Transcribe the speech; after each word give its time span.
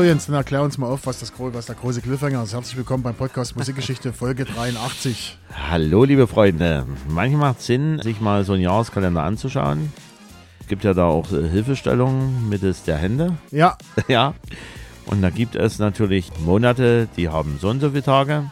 So, 0.00 0.04
Jens, 0.04 0.24
dann 0.24 0.34
erklär 0.36 0.62
uns 0.62 0.78
mal 0.78 0.86
auf, 0.86 1.04
was, 1.04 1.20
das, 1.20 1.30
was 1.36 1.66
der 1.66 1.74
große 1.74 2.00
Cliffhanger 2.00 2.42
ist. 2.42 2.54
Herzlich 2.54 2.74
willkommen 2.78 3.02
beim 3.02 3.14
Podcast 3.14 3.54
Musikgeschichte, 3.54 4.14
Folge 4.14 4.46
83. 4.46 5.36
Hallo, 5.68 6.04
liebe 6.04 6.26
Freunde. 6.26 6.86
Manchmal 7.06 7.50
macht 7.50 7.60
es 7.60 7.66
Sinn, 7.66 7.98
sich 7.98 8.18
mal 8.18 8.42
so 8.44 8.54
einen 8.54 8.62
Jahreskalender 8.62 9.22
anzuschauen. 9.22 9.92
Es 10.58 10.68
gibt 10.68 10.84
ja 10.84 10.94
da 10.94 11.04
auch 11.04 11.30
äh, 11.32 11.46
Hilfestellungen 11.46 12.48
mittels 12.48 12.82
der 12.84 12.96
Hände. 12.96 13.36
Ja, 13.50 13.76
Ja. 14.08 14.32
Und 15.04 15.20
da 15.20 15.28
gibt 15.28 15.54
es 15.54 15.78
natürlich 15.78 16.32
Monate, 16.46 17.06
die 17.18 17.28
haben 17.28 17.58
so 17.60 17.68
und 17.68 17.80
so 17.80 17.90
viele 17.90 18.02
Tage. 18.02 18.50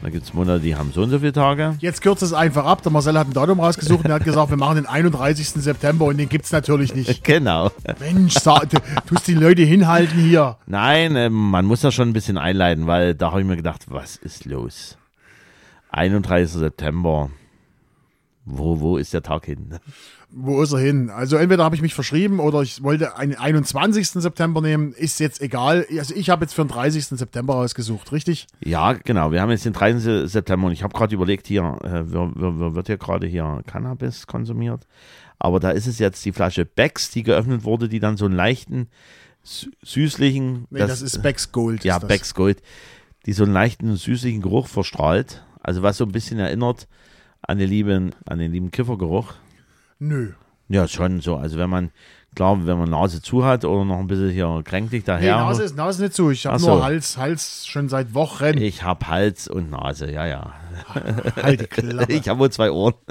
Da 0.00 0.10
gibt 0.10 0.24
es 0.24 0.32
Monate, 0.32 0.60
die 0.60 0.76
haben 0.76 0.92
so 0.92 1.02
und 1.02 1.10
so 1.10 1.18
viele 1.18 1.32
Tage. 1.32 1.74
jetzt 1.80 2.02
kürzt 2.02 2.22
es 2.22 2.32
einfach 2.32 2.64
ab. 2.64 2.82
Der 2.82 2.92
Marcel 2.92 3.18
hat 3.18 3.26
ein 3.26 3.32
Datum 3.32 3.58
rausgesucht 3.58 4.04
und 4.04 4.10
er 4.10 4.14
hat 4.16 4.24
gesagt, 4.24 4.48
wir 4.50 4.56
machen 4.56 4.76
den 4.76 4.86
31. 4.86 5.48
September 5.48 6.04
und 6.04 6.18
den 6.18 6.28
gibt 6.28 6.44
es 6.44 6.52
natürlich 6.52 6.94
nicht. 6.94 7.24
Genau. 7.28 7.72
Mensch, 7.98 8.34
sa- 8.34 8.60
du 8.60 8.78
tust 9.06 9.26
die 9.26 9.34
Leute 9.34 9.62
hinhalten 9.62 10.18
hier. 10.20 10.56
Nein, 10.66 11.16
ähm, 11.16 11.32
man 11.50 11.64
muss 11.66 11.80
das 11.80 11.94
schon 11.94 12.08
ein 12.08 12.12
bisschen 12.12 12.38
einleiten, 12.38 12.86
weil 12.86 13.14
da 13.16 13.32
habe 13.32 13.40
ich 13.40 13.46
mir 13.46 13.56
gedacht, 13.56 13.86
was 13.88 14.16
ist 14.16 14.44
los? 14.44 14.96
31. 15.90 16.48
September. 16.52 17.30
Wo, 18.44 18.80
wo 18.80 18.96
ist 18.98 19.12
der 19.12 19.22
Tag 19.22 19.46
hin? 19.46 19.78
Wo 20.30 20.60
ist 20.62 20.72
er 20.72 20.78
hin? 20.78 21.08
Also 21.08 21.36
entweder 21.36 21.64
habe 21.64 21.74
ich 21.74 21.80
mich 21.80 21.94
verschrieben 21.94 22.38
oder 22.38 22.60
ich 22.60 22.82
wollte 22.82 23.16
einen 23.16 23.34
21. 23.34 24.08
September 24.10 24.60
nehmen. 24.60 24.92
Ist 24.92 25.20
jetzt 25.20 25.40
egal. 25.40 25.86
Also 25.98 26.14
ich 26.14 26.28
habe 26.28 26.44
jetzt 26.44 26.52
für 26.52 26.62
den 26.64 26.68
30. 26.68 27.06
September 27.06 27.54
rausgesucht, 27.54 28.12
richtig? 28.12 28.46
Ja, 28.62 28.92
genau. 28.92 29.32
Wir 29.32 29.40
haben 29.40 29.50
jetzt 29.50 29.64
den 29.64 29.72
13. 29.72 30.28
September 30.28 30.66
und 30.66 30.72
ich 30.74 30.82
habe 30.82 30.92
gerade 30.92 31.14
überlegt, 31.14 31.46
hier 31.46 31.62
äh, 31.82 32.12
wir- 32.12 32.32
wir- 32.36 32.60
wir- 32.60 32.74
wird 32.74 32.88
hier 32.88 32.98
gerade 32.98 33.26
hier 33.26 33.62
Cannabis 33.66 34.26
konsumiert. 34.26 34.86
Aber 35.38 35.60
da 35.60 35.70
ist 35.70 35.86
es 35.86 35.98
jetzt 35.98 36.22
die 36.26 36.32
Flasche 36.32 36.66
Becks, 36.66 37.10
die 37.10 37.22
geöffnet 37.22 37.64
wurde, 37.64 37.88
die 37.88 38.00
dann 38.00 38.16
so 38.18 38.26
einen 38.26 38.34
leichten, 38.34 38.88
sü- 39.46 39.68
süßlichen. 39.82 40.66
Nee, 40.68 40.80
das, 40.80 41.00
ist 41.00 41.22
Becks 41.22 41.52
Gold. 41.52 41.84
Ja, 41.84 41.98
das. 42.00 42.08
Becks 42.08 42.34
Gold. 42.34 42.60
Die 43.24 43.32
so 43.32 43.44
einen 43.44 43.52
leichten, 43.54 43.96
süßlichen 43.96 44.42
Geruch 44.42 44.66
verstrahlt. 44.66 45.42
Also 45.62 45.82
was 45.82 45.96
so 45.96 46.04
ein 46.04 46.12
bisschen 46.12 46.38
erinnert 46.38 46.86
an 47.40 47.56
den 47.58 47.68
lieben, 47.70 48.14
an 48.26 48.38
den 48.40 48.52
lieben 48.52 48.70
Kiffergeruch. 48.70 49.34
Nö. 49.98 50.32
Ja, 50.68 50.86
schon 50.86 51.20
so. 51.20 51.36
Also 51.36 51.58
wenn 51.58 51.70
man, 51.70 51.90
klar, 52.34 52.66
wenn 52.66 52.78
man 52.78 52.90
Nase 52.90 53.22
zu 53.22 53.44
hat 53.44 53.64
oder 53.64 53.84
noch 53.84 53.98
ein 53.98 54.06
bisschen 54.06 54.30
hier 54.30 54.60
kränklich 54.64 55.02
Nee, 55.02 55.06
daher. 55.06 55.36
Nase 55.38 55.62
ist 55.62 55.76
Nase 55.76 56.02
nicht 56.02 56.14
zu. 56.14 56.30
Ich 56.30 56.46
habe 56.46 56.56
Ach 56.56 56.60
nur 56.60 56.76
so. 56.76 56.84
Hals, 56.84 57.16
Hals 57.16 57.66
schon 57.66 57.88
seit 57.88 58.14
Wochen. 58.14 58.58
ich 58.58 58.82
habe 58.82 59.08
Hals 59.08 59.48
und 59.48 59.70
Nase, 59.70 60.10
ja, 60.10 60.26
ja. 60.26 60.52
Halt 61.42 61.60
die 61.62 61.66
Klappe. 61.66 62.12
Ich 62.12 62.28
habe 62.28 62.40
wohl 62.40 62.50
zwei 62.50 62.70
Ohren. 62.70 62.94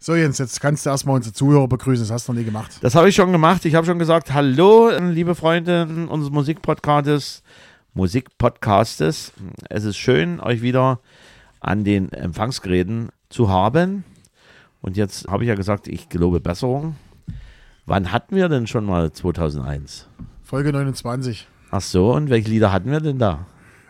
So, 0.00 0.14
Jens, 0.14 0.38
jetzt 0.38 0.60
kannst 0.60 0.86
du 0.86 0.90
erstmal 0.90 1.16
unsere 1.16 1.32
Zuhörer 1.34 1.66
begrüßen. 1.66 2.04
Das 2.06 2.12
hast 2.12 2.28
du 2.28 2.32
noch 2.32 2.38
nie 2.38 2.44
gemacht. 2.44 2.70
Das 2.82 2.94
habe 2.94 3.08
ich 3.08 3.16
schon 3.16 3.32
gemacht. 3.32 3.64
Ich 3.64 3.74
habe 3.74 3.84
schon 3.84 3.98
gesagt, 3.98 4.32
hallo, 4.32 4.90
liebe 4.96 5.34
Freunde 5.34 5.88
unseres 6.08 6.30
Musikpodcastes, 6.32 7.42
Musikpodcastes. 7.94 9.32
Es 9.68 9.82
ist 9.82 9.96
schön, 9.96 10.38
euch 10.38 10.62
wieder 10.62 11.00
an 11.58 11.82
den 11.82 12.12
Empfangsgeräten 12.12 13.08
zu 13.28 13.48
haben. 13.48 14.04
Und 14.80 14.96
jetzt 14.96 15.28
habe 15.28 15.44
ich 15.44 15.48
ja 15.48 15.54
gesagt, 15.54 15.88
ich 15.88 16.08
gelobe 16.08 16.40
Besserung. 16.40 16.96
Wann 17.86 18.12
hatten 18.12 18.36
wir 18.36 18.48
denn 18.48 18.66
schon 18.66 18.84
mal 18.84 19.12
2001? 19.12 20.08
Folge 20.42 20.72
29. 20.72 21.46
Ach 21.70 21.80
so, 21.80 22.12
und 22.12 22.30
welche 22.30 22.48
Lieder 22.50 22.72
hatten 22.72 22.90
wir 22.90 23.00
denn 23.00 23.18
da? 23.18 23.46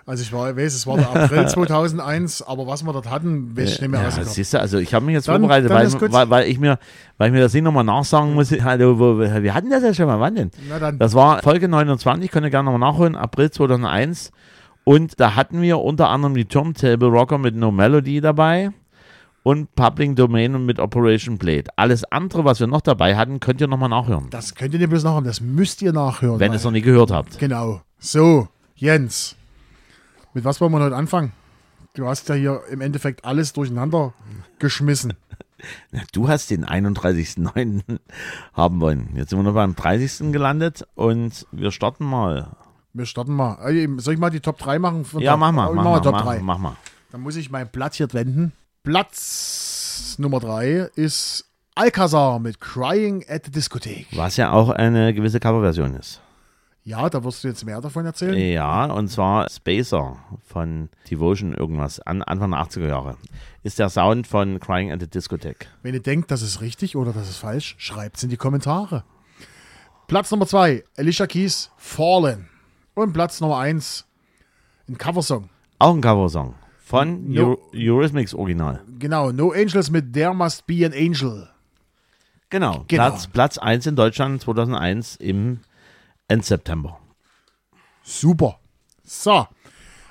Also 0.06 0.22
ich 0.22 0.32
war, 0.32 0.56
weiß, 0.56 0.74
es 0.74 0.86
war 0.86 0.96
der 0.96 1.10
April 1.10 1.46
2001, 1.48 2.40
aber 2.40 2.66
was 2.66 2.82
wir 2.82 2.92
dort 2.94 3.10
hatten, 3.10 3.54
weiß 3.54 3.74
ich 3.74 3.80
nicht 3.82 3.90
mehr 3.90 4.00
Ja, 4.02 4.10
siehst 4.10 4.54
du, 4.54 4.60
also 4.60 4.78
ich 4.78 4.94
habe 4.94 5.04
mich 5.04 5.12
jetzt 5.12 5.28
Dann- 5.28 5.42
vorbereitet, 5.42 5.70
dann 5.70 5.92
weil, 6.00 6.12
weil, 6.12 6.30
weil, 6.30 6.48
ich 6.48 6.58
mir, 6.58 6.78
weil 7.18 7.28
ich 7.28 7.34
mir 7.34 7.40
das 7.40 7.52
nicht 7.52 7.62
nochmal 7.62 7.84
nachsagen 7.84 8.32
muss. 8.32 8.50
Hallo, 8.50 8.98
wo, 8.98 9.18
wir 9.18 9.52
hatten 9.54 9.68
das 9.68 9.82
ja 9.82 9.92
schon 9.92 10.06
mal, 10.06 10.18
wann 10.18 10.34
denn? 10.34 10.50
Das 10.98 11.12
war 11.12 11.42
Folge 11.42 11.68
29, 11.68 12.30
könnt 12.30 12.46
ihr 12.46 12.50
gerne 12.50 12.70
nochmal 12.70 12.90
nachholen, 12.90 13.16
April 13.16 13.50
2001. 13.50 14.30
Und 14.84 15.20
da 15.20 15.34
hatten 15.34 15.60
wir 15.60 15.78
unter 15.80 16.08
anderem 16.08 16.34
die 16.34 16.46
Turntable 16.46 17.08
Rocker 17.08 17.36
mit 17.36 17.54
No 17.54 17.70
Melody 17.70 18.22
dabei 18.22 18.70
und 19.42 19.74
Public 19.74 20.16
Domain 20.16 20.64
mit 20.66 20.78
Operation 20.78 21.38
Blade. 21.38 21.64
Alles 21.76 22.04
andere, 22.04 22.44
was 22.44 22.60
wir 22.60 22.66
noch 22.66 22.80
dabei 22.80 23.16
hatten, 23.16 23.40
könnt 23.40 23.60
ihr 23.60 23.66
nochmal 23.68 23.88
nachhören, 23.88 24.28
das 24.30 24.54
könnt 24.54 24.74
ihr 24.74 24.80
nicht 24.80 24.90
bloß 24.90 25.04
nachhören, 25.04 25.24
das 25.24 25.40
müsst 25.40 25.80
ihr 25.82 25.92
nachhören. 25.92 26.40
wenn 26.40 26.52
ihr 26.52 26.56
es 26.56 26.64
noch 26.64 26.70
nie 26.72 26.82
gehört 26.82 27.10
habt. 27.10 27.38
Genau. 27.38 27.80
So, 27.98 28.48
Jens. 28.76 29.34
Mit 30.34 30.44
was 30.44 30.60
wollen 30.60 30.72
wir 30.72 30.80
heute 30.80 30.96
anfangen? 30.96 31.32
Du 31.94 32.06
hast 32.06 32.28
ja 32.28 32.34
hier 32.36 32.60
im 32.70 32.80
Endeffekt 32.80 33.24
alles 33.24 33.52
durcheinander 33.52 34.12
geschmissen. 34.58 35.14
Na, 35.90 36.02
Du 36.12 36.28
hast 36.28 36.50
den 36.50 36.64
31.09. 36.64 37.98
haben 38.54 38.80
wollen. 38.80 39.08
Jetzt 39.16 39.30
sind 39.30 39.38
wir 39.40 39.42
noch 39.42 39.54
beim 39.54 39.74
30. 39.74 40.30
gelandet 40.32 40.86
und 40.94 41.46
wir 41.50 41.72
starten 41.72 42.04
mal. 42.04 42.50
Wir 42.92 43.06
starten 43.06 43.34
mal. 43.34 43.58
Äh, 43.68 43.88
Soll 43.98 44.14
ich 44.14 44.20
mal 44.20 44.30
die 44.30 44.38
Top 44.40 44.58
3 44.58 44.78
machen? 44.78 45.04
Von 45.04 45.20
Ja, 45.20 45.36
mach 45.36 45.50
mal, 45.50 45.68
Oh, 45.68 45.74
mach 45.74 45.82
machen 45.82 45.86
wir 45.86 45.90
mal, 45.96 46.00
Top 46.02 46.12
mach, 46.12 46.24
3. 46.24 46.40
mach 46.40 46.58
mal. 46.58 46.76
Dann 47.10 47.20
muss 47.22 47.34
ich 47.36 47.50
mein 47.50 47.68
Blatt 47.68 47.94
hier 47.94 48.12
wenden. 48.12 48.52
Platz 48.88 50.16
Nummer 50.18 50.40
3 50.40 50.88
ist 50.94 51.44
Alcazar 51.74 52.38
mit 52.38 52.58
Crying 52.58 53.22
at 53.28 53.44
the 53.44 53.50
Discotheque. 53.50 54.06
Was 54.16 54.38
ja 54.38 54.50
auch 54.50 54.70
eine 54.70 55.12
gewisse 55.12 55.40
Coverversion 55.40 55.92
ist. 55.92 56.22
Ja, 56.84 57.10
da 57.10 57.22
wirst 57.22 57.44
du 57.44 57.48
jetzt 57.48 57.66
mehr 57.66 57.82
davon 57.82 58.06
erzählen. 58.06 58.34
Ja, 58.34 58.86
und 58.86 59.08
zwar 59.08 59.50
Spacer 59.50 60.16
von 60.42 60.88
Devotion 61.10 61.52
irgendwas, 61.52 62.00
an, 62.00 62.22
Anfang 62.22 62.52
der 62.52 62.60
80er 62.60 62.88
Jahre. 62.88 63.18
Ist 63.62 63.78
der 63.78 63.90
Sound 63.90 64.26
von 64.26 64.58
Crying 64.58 64.90
at 64.90 65.00
the 65.00 65.06
Discotheque. 65.06 65.66
Wenn 65.82 65.92
ihr 65.92 66.00
denkt, 66.00 66.30
das 66.30 66.40
ist 66.40 66.62
richtig 66.62 66.96
oder 66.96 67.12
das 67.12 67.28
ist 67.28 67.36
falsch, 67.36 67.74
schreibt 67.76 68.16
es 68.16 68.22
in 68.22 68.30
die 68.30 68.38
Kommentare. 68.38 69.04
Platz 70.06 70.30
Nummer 70.30 70.46
2, 70.46 70.82
Alicia 70.96 71.26
Keys, 71.26 71.70
Fallen. 71.76 72.48
Und 72.94 73.12
Platz 73.12 73.42
Nummer 73.42 73.58
1, 73.58 74.06
ein 74.88 74.96
Coversong. 74.96 75.50
Auch 75.78 75.92
ein 75.92 76.00
Coversong 76.00 76.54
von 76.88 77.30
No. 77.30 77.58
Eurythmics 77.74 78.34
Original. 78.34 78.82
Genau, 78.98 79.30
No 79.30 79.52
Angels 79.52 79.90
mit 79.90 80.14
There 80.14 80.32
Must 80.34 80.66
Be 80.66 80.86
an 80.86 80.92
Angel. 80.94 81.48
Genau, 82.50 82.84
Genau. 82.88 83.08
Platz, 83.10 83.26
Platz 83.26 83.58
1 83.58 83.86
in 83.86 83.94
Deutschland 83.94 84.40
2001 84.40 85.16
im 85.16 85.60
Endseptember. 86.28 86.98
Super. 88.02 88.58
So, 89.04 89.46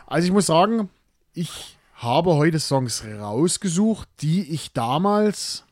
also 0.06 0.28
ich 0.28 0.32
muss 0.32 0.46
sagen, 0.46 0.90
ich 1.34 1.78
habe 1.96 2.36
heute 2.36 2.60
Songs 2.60 3.04
rausgesucht, 3.04 4.08
die 4.22 4.54
ich 4.54 4.72
damals 4.72 5.64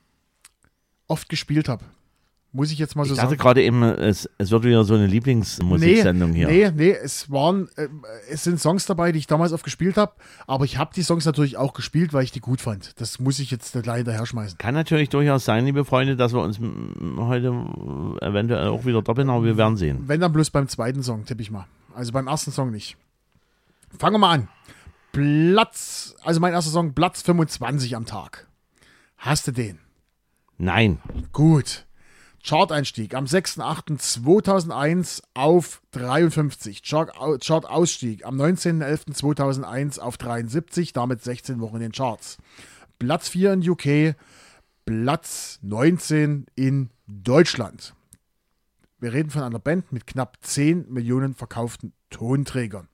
oft 1.07 1.29
gespielt 1.29 1.69
habe. 1.69 1.85
Muss 2.55 2.71
ich 2.71 2.79
jetzt 2.79 2.95
mal 2.95 3.03
so 3.03 3.11
Ich 3.13 3.17
dachte 3.17 3.31
sagen. 3.31 3.41
gerade 3.41 3.63
eben, 3.63 3.83
es, 3.83 4.29
es 4.38 4.49
wird 4.49 4.63
wieder 4.63 4.85
so 4.85 4.93
eine 4.93 5.07
Lieblingsmusiksendung 5.07 6.31
hier. 6.31 6.47
Nee, 6.47 6.71
nee, 6.73 6.91
es 6.91 7.29
waren, 7.29 7.67
äh, 7.75 7.89
es 8.29 8.45
sind 8.45 8.61
Songs 8.61 8.85
dabei, 8.85 9.11
die 9.11 9.19
ich 9.19 9.27
damals 9.27 9.51
oft 9.51 9.66
gespielt 9.66 9.97
habe, 9.97 10.13
aber 10.47 10.63
ich 10.63 10.77
habe 10.77 10.93
die 10.95 11.01
Songs 11.03 11.25
natürlich 11.25 11.57
auch 11.57 11.73
gespielt, 11.73 12.13
weil 12.13 12.23
ich 12.23 12.31
die 12.31 12.39
gut 12.39 12.61
fand. 12.61 12.97
Das 13.01 13.19
muss 13.19 13.39
ich 13.39 13.51
jetzt 13.51 13.73
gleich 13.83 13.97
hinterher 13.97 14.25
schmeißen. 14.25 14.57
Kann 14.57 14.73
natürlich 14.73 15.09
durchaus 15.09 15.43
sein, 15.43 15.66
liebe 15.66 15.83
Freunde, 15.83 16.16
dass 16.16 16.31
wir 16.33 16.39
uns 16.41 16.57
m, 16.57 17.16
heute 17.19 17.47
äh, 18.21 18.25
eventuell 18.25 18.69
auch 18.69 18.85
wieder 18.85 19.01
doppeln, 19.01 19.29
aber 19.29 19.43
wir 19.43 19.57
werden 19.57 19.75
sehen. 19.75 20.05
Wenn 20.07 20.22
dann 20.22 20.31
bloß 20.31 20.49
beim 20.51 20.69
zweiten 20.69 21.03
Song, 21.03 21.25
tippe 21.25 21.41
ich 21.41 21.51
mal. 21.51 21.66
Also 21.93 22.13
beim 22.13 22.27
ersten 22.27 22.53
Song 22.53 22.72
nicht. 22.72 22.95
Fangen 23.99 24.13
wir 24.13 24.19
mal 24.19 24.31
an. 24.33 24.47
Platz, 25.11 26.16
also 26.23 26.39
mein 26.39 26.53
erster 26.53 26.72
Song, 26.72 26.93
Platz 26.93 27.22
25 27.22 27.97
am 27.97 28.05
Tag. 28.05 28.47
Hast 29.17 29.45
du 29.47 29.51
den? 29.51 29.79
Nein, 30.57 30.99
Gut. 31.33 31.85
Chart-Einstieg 32.45 33.16
am 33.16 33.25
6.8.2001 33.25 35.23
auf 35.33 35.81
53. 35.91 36.84
Chart- 36.84 37.11
Chart-Ausstieg 37.41 38.23
am 38.23 38.40
19.11.2001 38.40 39.97
auf 39.99 40.17
73, 40.17 40.93
damit 40.93 41.23
16 41.23 41.59
Wochen 41.59 41.78
in 41.78 41.81
den 41.81 41.91
Charts. 41.91 42.37
Platz 42.99 43.29
4 43.29 43.53
in 43.53 43.67
UK, 43.67 44.16
Platz 44.85 45.58
19 45.64 46.46
in 46.53 46.91
Deutschland. 47.08 47.96
Wir 48.99 49.11
reden 49.14 49.31
von 49.31 49.41
einer 49.41 49.58
Band 49.58 49.91
mit 49.91 50.05
knapp 50.05 50.37
10 50.41 50.91
Millionen 50.93 51.34
verkauften 51.34 51.93
Tonträgern. 52.11 52.87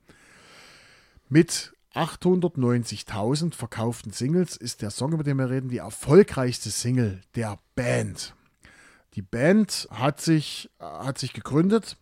Mit 1.27 1.73
890.000 1.93 3.53
verkauften 3.53 4.13
Singles 4.13 4.55
ist 4.55 4.81
der 4.81 4.91
Song, 4.91 5.11
über 5.11 5.23
den 5.23 5.35
wir 5.37 5.49
reden, 5.49 5.67
die 5.67 5.79
erfolgreichste 5.79 6.69
Single 6.69 7.19
der 7.35 7.59
Band. 7.75 8.33
Die 9.15 9.21
Band 9.21 9.87
hat 9.91 10.21
sich, 10.21 10.69
äh, 10.79 10.83
hat 10.83 11.17
sich 11.17 11.33
gegründet, 11.33 11.97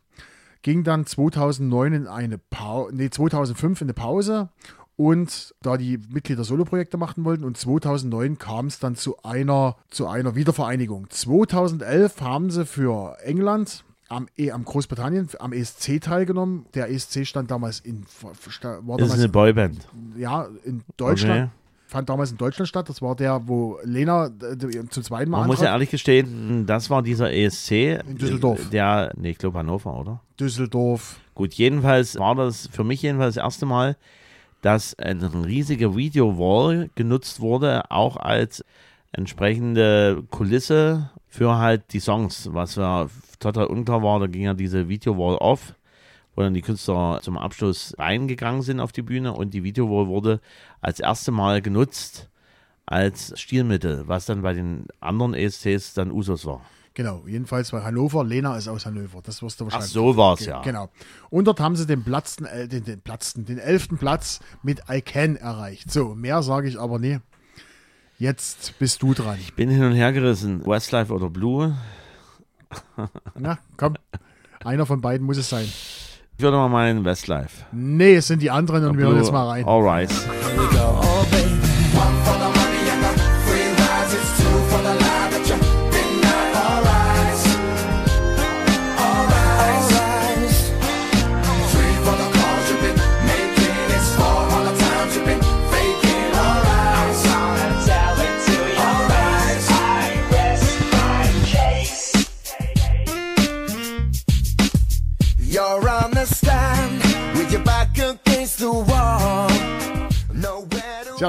ging 0.61 0.83
dann 0.83 1.05
2009 1.05 1.93
in 1.93 2.07
eine 2.07 2.37
Pause, 2.37 2.95
nee, 2.95 3.09
2005 3.09 3.81
in 3.81 3.85
eine 3.85 3.93
Pause 3.93 4.49
und 4.95 5.55
da 5.61 5.77
die 5.77 5.97
Mitglieder 5.97 6.43
Soloprojekte 6.43 6.97
machen 6.97 7.23
wollten 7.23 7.45
und 7.45 7.57
2009 7.57 8.37
kam 8.37 8.67
es 8.67 8.79
dann 8.79 8.95
zu 8.95 9.15
einer, 9.23 9.77
zu 9.89 10.07
einer 10.07 10.35
Wiedervereinigung. 10.35 11.09
2011 11.09 12.21
haben 12.21 12.51
sie 12.51 12.65
für 12.65 13.17
England 13.23 13.83
am, 14.09 14.27
E- 14.37 14.51
am 14.51 14.65
Großbritannien 14.65 15.29
am 15.39 15.53
ESC 15.53 16.01
teilgenommen. 16.01 16.65
Der 16.73 16.89
ESC 16.91 17.25
stand 17.25 17.49
damals 17.51 17.79
in, 17.79 18.05
war 18.21 18.33
das 18.33 18.47
ist 18.47 18.63
damals, 18.87 19.13
eine 19.13 19.29
Boyband. 19.29 19.87
ja, 20.17 20.47
in 20.63 20.83
Deutschland. 20.97 21.51
Fand 21.89 22.07
damals 22.07 22.31
in 22.31 22.37
Deutschland 22.37 22.67
statt. 22.69 22.87
Das 22.87 23.01
war 23.01 23.15
der, 23.15 23.41
wo 23.47 23.79
Lena 23.83 24.27
äh, 24.27 24.57
zum 24.89 25.03
zweiten 25.03 25.31
Mal 25.31 25.39
Man 25.39 25.47
muss 25.47 25.57
ja 25.57 25.65
antrat. 25.65 25.73
ehrlich 25.73 25.89
gestehen, 25.89 26.65
das 26.65 26.89
war 26.89 27.01
dieser 27.01 27.33
ESC. 27.33 27.71
In 28.07 28.17
Düsseldorf. 28.17 28.69
Der, 28.69 29.11
nee, 29.17 29.31
ich 29.31 29.37
glaube 29.37 29.59
Hannover, 29.59 29.99
oder? 29.99 30.21
Düsseldorf. 30.39 31.19
Gut, 31.33 31.53
jedenfalls 31.55 32.17
war 32.19 32.35
das 32.35 32.67
für 32.71 32.83
mich 32.83 33.01
jedenfalls 33.01 33.35
das 33.35 33.43
erste 33.43 33.65
Mal, 33.65 33.97
dass 34.61 34.97
eine 34.99 35.31
riesige 35.45 35.95
Video-Wall 35.95 36.89
genutzt 36.95 37.39
wurde, 37.39 37.89
auch 37.89 38.17
als 38.17 38.63
entsprechende 39.11 40.23
Kulisse 40.29 41.09
für 41.27 41.57
halt 41.57 41.93
die 41.93 41.99
Songs, 41.99 42.49
was 42.53 42.75
ja 42.75 43.07
total 43.39 43.65
unklar 43.67 44.03
war, 44.03 44.19
da 44.19 44.27
ging 44.27 44.43
ja 44.43 44.53
diese 44.53 44.87
Video-Wall 44.89 45.37
off, 45.37 45.73
wo 46.39 46.43
dann 46.43 46.53
die 46.53 46.61
Künstler 46.61 47.19
zum 47.21 47.37
Abschluss 47.37 47.93
reingegangen 47.99 48.61
sind 48.61 48.79
auf 48.79 48.93
die 48.93 49.01
Bühne 49.01 49.33
und 49.33 49.53
die 49.53 49.65
Video-Wall 49.65 50.07
wurde 50.07 50.39
als 50.79 51.01
erste 51.01 51.31
Mal 51.31 51.61
genutzt 51.61 52.29
als 52.85 53.37
Stilmittel, 53.37 54.07
was 54.07 54.25
dann 54.25 54.41
bei 54.41 54.53
den 54.53 54.85
anderen 55.01 55.33
ESCs 55.33 55.93
dann 55.95 56.11
Usus 56.11 56.45
war. 56.45 56.61
Genau, 56.93 57.23
jedenfalls 57.27 57.71
bei 57.71 57.83
Hannover. 57.83 58.23
Lena 58.23 58.55
ist 58.57 58.69
aus 58.69 58.85
Hannover. 58.85 59.19
Das 59.21 59.43
wirst 59.43 59.59
du 59.59 59.65
Ach, 59.65 59.73
wahrscheinlich. 59.73 59.91
so 59.91 60.15
war's 60.15 60.39
Ge- 60.39 60.47
ja. 60.47 60.61
Genau. 60.61 60.89
Und 61.29 61.43
dort 61.45 61.59
haben 61.59 61.75
sie 61.75 61.85
den 61.85 62.03
platzten, 62.05 62.45
äh, 62.45 62.69
den, 62.69 62.85
den 62.85 63.01
platzten, 63.01 63.43
den 63.45 63.57
elften 63.59 63.97
Platz 63.97 64.39
mit 64.63 64.81
I 64.89 65.01
Can 65.01 65.35
erreicht. 65.35 65.91
So, 65.91 66.15
mehr 66.15 66.41
sage 66.41 66.69
ich 66.69 66.79
aber 66.79 66.99
nie. 66.99 67.19
Jetzt 68.17 68.79
bist 68.79 69.01
du 69.03 69.13
dran. 69.13 69.37
Bin 69.57 69.69
hin 69.69 69.83
und 69.83 69.93
her 69.93 70.13
gerissen, 70.13 70.65
Westlife 70.65 71.13
oder 71.13 71.29
Blue. 71.29 71.77
Na, 73.35 73.59
komm. 73.75 73.95
Einer 74.63 74.85
von 74.85 74.99
beiden 75.01 75.25
muss 75.27 75.37
es 75.37 75.49
sein. 75.49 75.67
Ich 76.39 76.43
würde 76.43 76.55
mal 76.55 76.69
meinen 76.69 77.03
Westlife. 77.03 77.65
Nee, 77.73 78.15
es 78.15 78.27
sind 78.27 78.41
die 78.41 78.49
anderen 78.49 78.85
und 78.85 78.97
wir 78.97 79.07
hören 79.07 79.17
jetzt 79.17 79.33
mal 79.33 79.45
rein. 79.45 79.65
Alright. 79.65 80.09
Oh, 80.09 80.57
baby. 80.57 80.77
One 80.77 81.08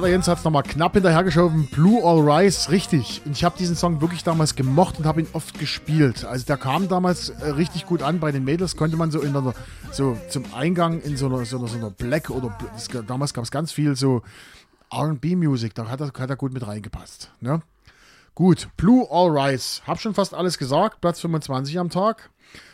Der 0.01 0.09
Jens 0.09 0.29
hat 0.29 0.39
es 0.39 0.45
nochmal 0.45 0.63
knapp 0.63 0.95
hinterhergeschoben. 0.95 1.67
Blue 1.67 2.03
All 2.03 2.21
Rise, 2.21 2.71
richtig. 2.71 3.21
Und 3.27 3.33
ich 3.33 3.45
habe 3.45 3.59
diesen 3.59 3.77
Song 3.77 4.01
wirklich 4.01 4.25
damals 4.25 4.55
gemocht 4.55 4.99
und 4.99 5.05
habe 5.05 5.21
ihn 5.21 5.27
oft 5.35 5.59
gespielt. 5.59 6.25
Also 6.25 6.47
der 6.47 6.57
kam 6.57 6.89
damals 6.89 7.29
äh, 7.29 7.51
richtig 7.51 7.85
gut 7.85 8.03
an 8.03 8.19
bei 8.19 8.33
den 8.33 8.45
Mädels. 8.45 8.77
Konnte 8.77 8.97
man 8.97 9.11
so 9.11 9.21
in 9.21 9.35
der, 9.35 9.53
so 9.93 10.17
zum 10.31 10.45
Eingang 10.55 11.03
in 11.03 11.19
so 11.19 11.27
einer, 11.27 11.45
so 11.45 11.59
einer, 11.59 11.69
so 11.69 11.77
einer 11.77 11.91
Black 11.91 12.31
oder 12.31 12.57
das, 12.73 12.89
damals 13.07 13.35
gab 13.35 13.45
es 13.45 13.51
ganz 13.51 13.73
viel 13.73 13.95
so 13.95 14.23
R&B-Musik. 14.91 15.75
Da 15.75 15.87
hat 15.89 16.01
er, 16.01 16.07
hat 16.19 16.31
er 16.31 16.37
gut 16.37 16.55
mit 16.55 16.67
reingepasst. 16.67 17.31
Ne? 17.41 17.61
Gut, 18.35 18.69
Blue 18.79 19.07
All 19.11 19.37
Rise. 19.37 19.83
Hab 19.87 20.01
schon 20.01 20.15
fast 20.15 20.33
alles 20.33 20.57
gesagt. 20.57 21.03
Platz 21.03 21.21
25 21.21 21.79
am 21.79 21.91
Tag. 21.91 22.31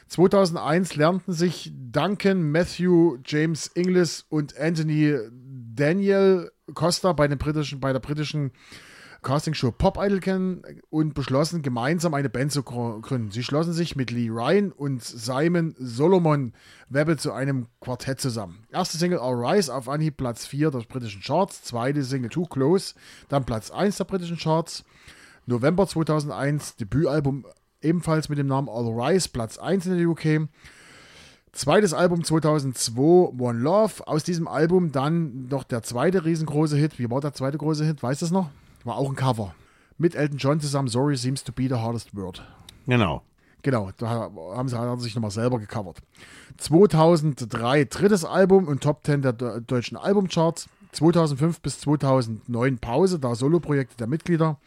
2001 0.08 0.94
lernten 0.94 1.32
sich 1.32 1.73
Duncan, 1.75 2.52
Matthew, 2.52 3.17
James 3.25 3.67
Inglis 3.75 4.25
und 4.28 4.56
Anthony 4.56 5.17
Daniel 5.76 6.50
Costa 6.75 7.12
bei, 7.12 7.28
den 7.28 7.38
britischen, 7.38 7.81
bei 7.81 7.93
der 7.93 8.00
britischen 8.00 8.50
Castingshow 9.23 9.73
Pop 9.73 9.99
Idol 10.00 10.20
kennen 10.20 10.62
und 10.90 11.14
beschlossen, 11.14 11.62
gemeinsam 11.62 12.14
eine 12.14 12.28
Band 12.28 12.52
zu 12.52 12.62
gr- 12.62 13.00
gründen. 13.00 13.31
Sie 13.31 13.43
schlossen 13.43 13.73
sich 13.73 13.96
mit 13.96 14.11
Lee 14.11 14.28
Ryan 14.28 14.70
und 14.73 15.02
Simon 15.02 15.75
Solomon 15.78 16.52
Webbe 16.88 17.17
zu 17.17 17.32
einem 17.32 17.67
Quartett 17.81 18.20
zusammen. 18.20 18.67
Erste 18.70 18.99
Single 18.99 19.19
All 19.19 19.34
Rise 19.34 19.75
auf 19.75 19.88
Anhieb 19.88 20.17
Platz 20.17 20.46
4 20.46 20.70
der 20.70 20.81
britischen 20.81 21.23
Charts, 21.23 21.62
zweite 21.62 22.02
Single 22.05 22.31
Too 22.31 22.46
Close, 22.46 22.94
dann 23.28 23.44
Platz 23.44 23.70
1 23.70 23.96
der 23.96 24.05
britischen 24.05 24.37
Charts. 24.37 24.84
November 25.46 25.87
2001 25.87 26.76
Debütalbum 26.76 27.46
ebenfalls 27.81 28.28
mit 28.28 28.38
dem 28.38 28.46
Namen 28.49 28.69
All 28.69 28.88
Rise, 28.88 29.28
Platz 29.28 29.58
1 29.58 29.87
in 29.87 29.99
der 29.99 30.08
UK. 30.08 30.49
Zweites 31.56 31.94
Album 31.94 32.23
2002, 32.23 33.00
One 33.38 33.58
Love. 33.61 34.06
Aus 34.06 34.23
diesem 34.25 34.47
Album 34.47 34.93
dann 34.93 35.49
noch 35.49 35.64
der 35.64 35.82
zweite 35.82 36.26
riesengroße 36.26 36.76
Hit. 36.76 36.99
Wie 36.99 37.11
war 37.11 37.23
der 37.23 37.32
zweite 37.32 37.56
große 37.56 37.82
Hit? 37.82 38.03
Weißt 38.03 38.20
du 38.20 38.26
es 38.26 38.31
noch? 38.31 38.50
War 38.85 38.97
auch 38.97 39.08
ein 39.08 39.17
Cover. 39.17 39.55
Mit 39.97 40.14
Elton 40.14 40.37
John 40.37 40.61
zusammen, 40.61 40.88
Sorry 40.88 41.17
Seems 41.17 41.43
to 41.44 41.53
be 41.53 41.62
the 41.62 41.76
hardest 41.76 42.14
word. 42.14 42.43
Genau. 42.87 43.23
Genau, 43.62 43.91
da 43.97 44.31
haben 44.55 44.69
sie, 44.69 44.76
sich 45.03 45.14
nochmal 45.14 45.31
selber 45.31 45.58
gecovert. 45.58 46.00
2003 46.58 47.85
drittes 47.87 48.26
Album 48.26 48.69
und 48.69 48.82
Top 48.82 49.05
10 49.06 49.23
der 49.23 49.32
de- 49.32 49.61
deutschen 49.62 49.97
Albumcharts. 49.97 50.69
2005 50.93 51.61
bis 51.62 51.81
2009 51.81 52.79
Pause, 52.79 53.19
da 53.19 53.35
Soloprojekte 53.35 53.97
der 53.97 54.06
Mitglieder. 54.06 54.59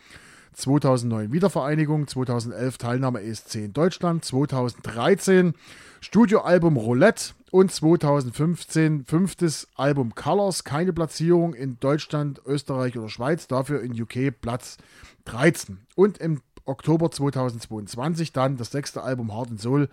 2009 0.54 1.32
Wiedervereinigung, 1.32 2.08
2011 2.08 2.78
Teilnahme 2.78 3.22
ESC 3.22 3.56
in 3.56 3.74
Deutschland, 3.74 4.26
2013 4.26 5.54
Studioalbum 6.02 6.78
Roulette 6.78 7.34
und 7.52 7.72
2015 7.72 9.06
fünftes 9.06 9.68
Album 9.76 10.16
Colors, 10.16 10.64
keine 10.64 10.94
Platzierung 10.94 11.54
in 11.54 11.80
Deutschland, 11.80 12.42
Österreich 12.46 12.98
oder 12.98 13.10
Schweiz, 13.10 13.48
dafür 13.48 13.82
in 13.82 14.00
UK 14.00 14.40
Platz 14.40 14.78
13. 15.26 15.80
Und 15.96 16.18
im 16.20 16.42
Oktober 16.66 17.12
2022 17.12 18.32
dann 18.32 18.58
das 18.58 18.72
sechste 18.72 19.02
Album 19.02 19.34
Heart 19.34 19.52
and 19.52 19.62
Soul, 19.62 19.90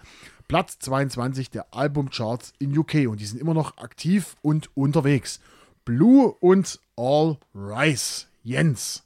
Platz 0.47 0.79
22 0.79 1.50
der 1.50 1.75
Albumcharts 1.75 2.52
in 2.59 2.76
UK 2.76 3.09
und 3.09 3.20
die 3.20 3.26
sind 3.26 3.41
immer 3.41 3.55
noch 3.55 3.79
aktiv 3.79 4.37
und 4.43 4.70
unterwegs. 4.76 5.41
Blue 5.85 6.35
und 6.41 6.79
All 6.97 7.38
Rise. 7.55 8.26
Jens. 8.44 9.06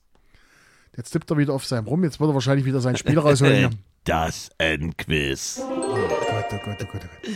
Jetzt 0.96 1.10
tippt 1.10 1.30
er 1.30 1.38
wieder 1.38 1.52
auf 1.54 1.64
seinem 1.64 1.86
rum. 1.86 2.04
Jetzt 2.04 2.20
wird 2.20 2.30
er 2.30 2.34
wahrscheinlich 2.34 2.66
wieder 2.66 2.80
sein 2.80 2.96
Spiel 2.96 3.18
rausholen. 3.18 3.76
Das 4.04 4.48
Endquiz. 4.56 5.60
Oh 5.62 5.68
Gott, 5.68 6.46
oh 6.52 6.58
Gott, 6.64 6.78
oh 6.80 6.86
Gott, 6.90 7.02
oh 7.04 7.08
Gott. 7.22 7.34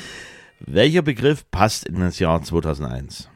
Welcher 0.61 1.03
Begriff 1.03 1.45
passt 1.51 1.85
in 1.85 2.01
das 2.01 2.19
Jahr 2.19 2.43
2001? 2.43 3.29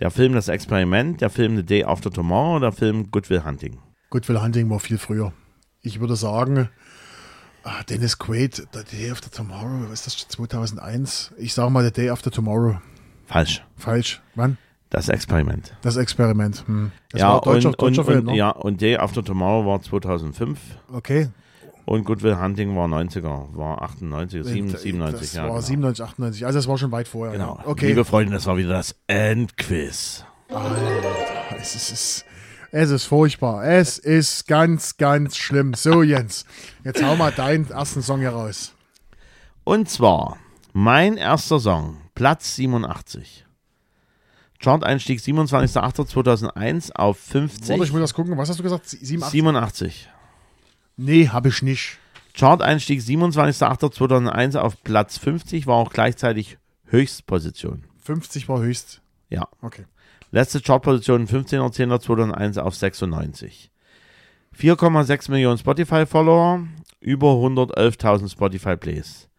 Der 0.00 0.10
Film 0.10 0.32
Das 0.32 0.48
Experiment, 0.48 1.20
der 1.20 1.30
Film 1.30 1.56
The 1.56 1.62
Day 1.64 1.84
After 1.84 2.10
Tomorrow 2.10 2.56
oder 2.56 2.70
der 2.70 2.76
Film 2.76 3.12
Good 3.12 3.30
Will 3.30 3.44
Hunting? 3.44 3.78
Good 4.10 4.28
Will 4.28 4.42
Hunting 4.42 4.68
war 4.70 4.80
viel 4.80 4.98
früher. 4.98 5.32
Ich 5.82 6.00
würde 6.00 6.16
sagen, 6.16 6.68
ah, 7.62 7.84
Dennis 7.84 8.18
Quaid, 8.18 8.66
The 8.72 8.82
Day 8.82 9.12
After 9.12 9.30
Tomorrow, 9.30 9.88
was 9.88 10.06
ist 10.08 10.22
das, 10.22 10.28
2001? 10.30 11.32
Ich 11.38 11.54
sage 11.54 11.70
mal 11.70 11.84
The 11.84 11.92
Day 11.92 12.10
After 12.10 12.32
Tomorrow. 12.32 12.80
Falsch. 13.26 13.62
Falsch. 13.76 14.20
Wann? 14.34 14.58
Das 14.90 15.08
Experiment. 15.08 15.72
Das 15.82 15.96
Experiment. 15.96 16.64
Hm. 16.66 16.90
Das 17.10 17.20
ja, 17.20 17.28
war 17.34 17.40
deutscher, 17.40 17.68
und, 17.68 17.80
deutscher 17.80 18.00
und, 18.00 18.06
Film, 18.06 18.18
und, 18.20 18.26
ne? 18.26 18.36
ja, 18.36 18.50
und 18.50 18.80
Day 18.80 18.96
After 18.96 19.24
Tomorrow 19.24 19.64
war 19.64 19.80
2005 19.80 20.58
Okay. 20.92 21.28
und 21.84 22.04
Good 22.04 22.22
Will 22.24 22.36
Hunting 22.36 22.74
war 22.76 22.88
90er, 22.88 23.56
war 23.56 23.82
98, 23.82 24.44
97, 24.44 25.20
das 25.20 25.32
ja. 25.34 25.42
war 25.42 25.50
genau. 25.50 25.60
97, 25.60 26.04
98. 26.04 26.46
Also 26.46 26.58
es 26.58 26.66
war 26.66 26.76
schon 26.76 26.90
weit 26.90 27.06
vorher. 27.06 27.32
Genau. 27.32 27.58
Ja. 27.58 27.66
Okay. 27.68 27.86
Liebe 27.86 28.04
Freunde, 28.04 28.32
das 28.32 28.46
war 28.46 28.56
wieder 28.56 28.70
das 28.70 28.96
Endquiz. 29.06 30.24
Es 31.56 31.76
ist, 31.76 31.76
es, 31.76 31.92
ist, 31.92 32.24
es 32.72 32.90
ist 32.90 33.04
furchtbar. 33.04 33.64
Es 33.64 33.96
ist 33.98 34.48
ganz, 34.48 34.96
ganz 34.96 35.36
schlimm. 35.36 35.74
So, 35.74 36.02
Jens, 36.02 36.44
jetzt 36.82 37.00
hau 37.04 37.14
mal 37.14 37.30
deinen 37.30 37.70
ersten 37.70 38.02
Song 38.02 38.18
hier 38.18 38.30
raus. 38.30 38.74
Und 39.62 39.88
zwar 39.88 40.38
mein 40.72 41.16
erster 41.16 41.60
Song, 41.60 41.98
Platz 42.16 42.56
87. 42.56 43.46
Chart-Einstieg 44.60 45.20
27.08.2001 45.20 46.92
auf 46.92 47.18
50. 47.18 47.68
Warte, 47.70 47.84
ich 47.84 47.92
muss 47.92 48.00
das 48.00 48.14
gucken. 48.14 48.36
Was 48.36 48.50
hast 48.50 48.58
du 48.58 48.62
gesagt? 48.62 48.86
87? 48.88 49.30
87. 49.30 50.08
Nee, 50.96 51.28
habe 51.28 51.48
ich 51.48 51.62
nicht. 51.62 51.98
Chart-Einstieg 52.34 53.00
27.08.2001 53.00 54.58
auf 54.58 54.82
Platz 54.84 55.16
50 55.18 55.66
war 55.66 55.76
auch 55.76 55.90
gleichzeitig 55.90 56.58
Höchstposition. 56.86 57.84
50 58.02 58.48
war 58.48 58.60
höchst. 58.60 59.00
Ja. 59.30 59.48
Okay. 59.62 59.84
Letzte 60.30 60.60
Chartposition 60.60 61.26
15.10.2001 61.26 62.58
auf 62.60 62.76
96. 62.76 63.70
4,6 64.56 65.30
Millionen 65.30 65.58
Spotify-Follower, 65.58 66.66
über 67.00 67.28
111.000 67.28 68.30
Spotify-Plays. 68.30 69.29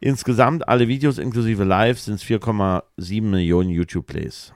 Insgesamt 0.00 0.68
alle 0.68 0.88
Videos 0.88 1.18
inklusive 1.18 1.64
Live 1.64 1.98
sind 1.98 2.14
es 2.14 2.24
4,7 2.24 3.22
Millionen 3.22 3.70
YouTube-Plays. 3.70 4.52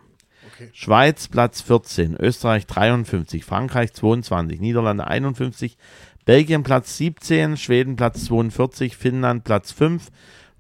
Okay. 0.55 0.69
Schweiz 0.73 1.29
Platz 1.29 1.63
14, 1.63 2.17
Österreich 2.17 2.67
53, 2.67 3.45
Frankreich 3.45 3.93
22, 3.95 4.61
Niederlande 4.61 5.07
51, 5.07 5.79
Belgien 6.27 6.63
Platz 6.63 6.97
17, 6.99 7.57
Schweden 7.57 7.97
Platz 7.97 8.27
42, 8.27 8.97
Finnland 8.97 9.45
Platz 9.45 9.73
5, 9.73 10.09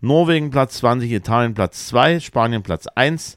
Norwegen 0.00 0.50
Platz 0.50 0.78
20, 0.78 1.12
Italien 1.12 1.52
Platz 1.52 1.86
2, 1.88 2.20
Spanien 2.20 2.62
Platz 2.62 2.86
1, 2.86 3.36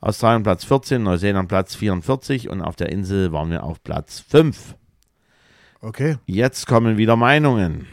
Australien 0.00 0.42
Platz 0.42 0.64
14, 0.64 1.02
Neuseeland 1.02 1.48
Platz 1.48 1.76
44 1.76 2.48
und 2.48 2.62
auf 2.62 2.74
der 2.74 2.88
Insel 2.90 3.32
waren 3.32 3.50
wir 3.50 3.62
auf 3.62 3.82
Platz 3.84 4.18
5. 4.20 4.74
Okay. 5.80 6.16
Jetzt 6.26 6.66
kommen 6.66 6.96
wieder 6.98 7.16
Meinungen. 7.16 7.86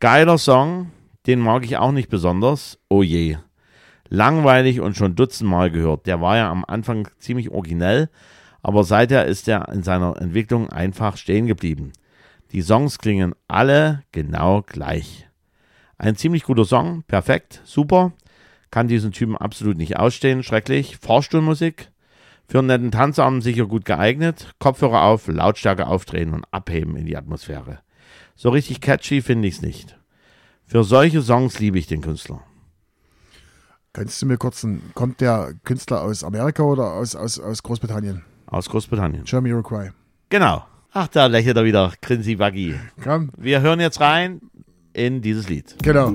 Geiler 0.00 0.38
Song, 0.38 0.90
den 1.26 1.40
mag 1.40 1.64
ich 1.64 1.76
auch 1.76 1.92
nicht 1.92 2.08
besonders. 2.08 2.78
Oh 2.88 3.02
je. 3.02 3.36
Langweilig 4.08 4.80
und 4.80 4.96
schon 4.96 5.16
dutzendmal 5.16 5.70
gehört. 5.70 6.06
Der 6.06 6.20
war 6.20 6.36
ja 6.36 6.50
am 6.50 6.64
Anfang 6.64 7.08
ziemlich 7.18 7.50
originell, 7.50 8.08
aber 8.62 8.84
seither 8.84 9.26
ist 9.26 9.48
er 9.48 9.68
in 9.68 9.82
seiner 9.82 10.20
Entwicklung 10.20 10.70
einfach 10.70 11.16
stehen 11.16 11.46
geblieben. 11.46 11.92
Die 12.52 12.62
Songs 12.62 12.98
klingen 12.98 13.34
alle 13.48 14.02
genau 14.12 14.62
gleich. 14.62 15.28
Ein 15.98 16.16
ziemlich 16.16 16.44
guter 16.44 16.64
Song, 16.64 17.02
perfekt, 17.08 17.62
super. 17.64 18.12
Kann 18.70 18.86
diesen 18.86 19.12
Typen 19.12 19.36
absolut 19.36 19.76
nicht 19.76 19.98
ausstehen, 19.98 20.42
schrecklich. 20.42 20.98
Fahrstuhlmusik, 20.98 21.90
für 22.48 22.58
einen 22.58 22.68
netten 22.68 22.90
Tanzabend 22.92 23.42
sicher 23.42 23.66
gut 23.66 23.84
geeignet. 23.84 24.54
Kopfhörer 24.58 25.02
auf, 25.02 25.26
Lautstärke 25.26 25.86
aufdrehen 25.86 26.32
und 26.32 26.44
abheben 26.52 26.96
in 26.96 27.06
die 27.06 27.16
Atmosphäre. 27.16 27.80
So 28.36 28.50
richtig 28.50 28.80
catchy 28.80 29.22
finde 29.22 29.48
ich 29.48 29.54
es 29.54 29.62
nicht. 29.62 29.98
Für 30.66 30.84
solche 30.84 31.22
Songs 31.22 31.58
liebe 31.58 31.78
ich 31.78 31.86
den 31.86 32.00
Künstler. 32.00 32.40
Könntest 33.92 34.20
du 34.20 34.26
mir 34.26 34.36
kurz 34.36 34.64
einen, 34.64 34.82
kommt 34.94 35.20
der 35.20 35.54
Künstler 35.64 36.02
aus 36.02 36.22
Amerika 36.24 36.62
oder 36.62 36.92
aus, 36.94 37.14
aus, 37.14 37.38
aus 37.38 37.62
Großbritannien? 37.62 38.22
Aus 38.46 38.68
Großbritannien. 38.68 39.24
Jamiroquai. 39.24 39.92
Genau. 40.28 40.64
Ach, 40.92 41.08
da 41.08 41.26
lächelt 41.26 41.56
er 41.56 41.64
wieder, 41.64 41.92
Grinsi 42.02 42.36
Buggy. 42.36 42.74
Komm, 43.02 43.30
Wir 43.36 43.60
hören 43.60 43.80
jetzt 43.80 44.00
rein 44.00 44.40
in 44.92 45.20
dieses 45.22 45.48
Lied. 45.48 45.76
genau. 45.82 46.10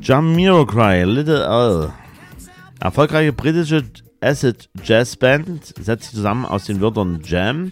Jamiroquai, 0.00 1.04
Little 1.04 1.44
L. 1.44 1.92
Erfolgreiche 2.80 3.32
britische 3.32 3.84
Acid 4.20 4.68
Jazz 4.82 5.16
Band 5.16 5.74
setzt 5.78 6.04
sich 6.04 6.14
zusammen 6.14 6.46
aus 6.46 6.64
den 6.64 6.80
Wörtern 6.80 7.20
Jam 7.24 7.70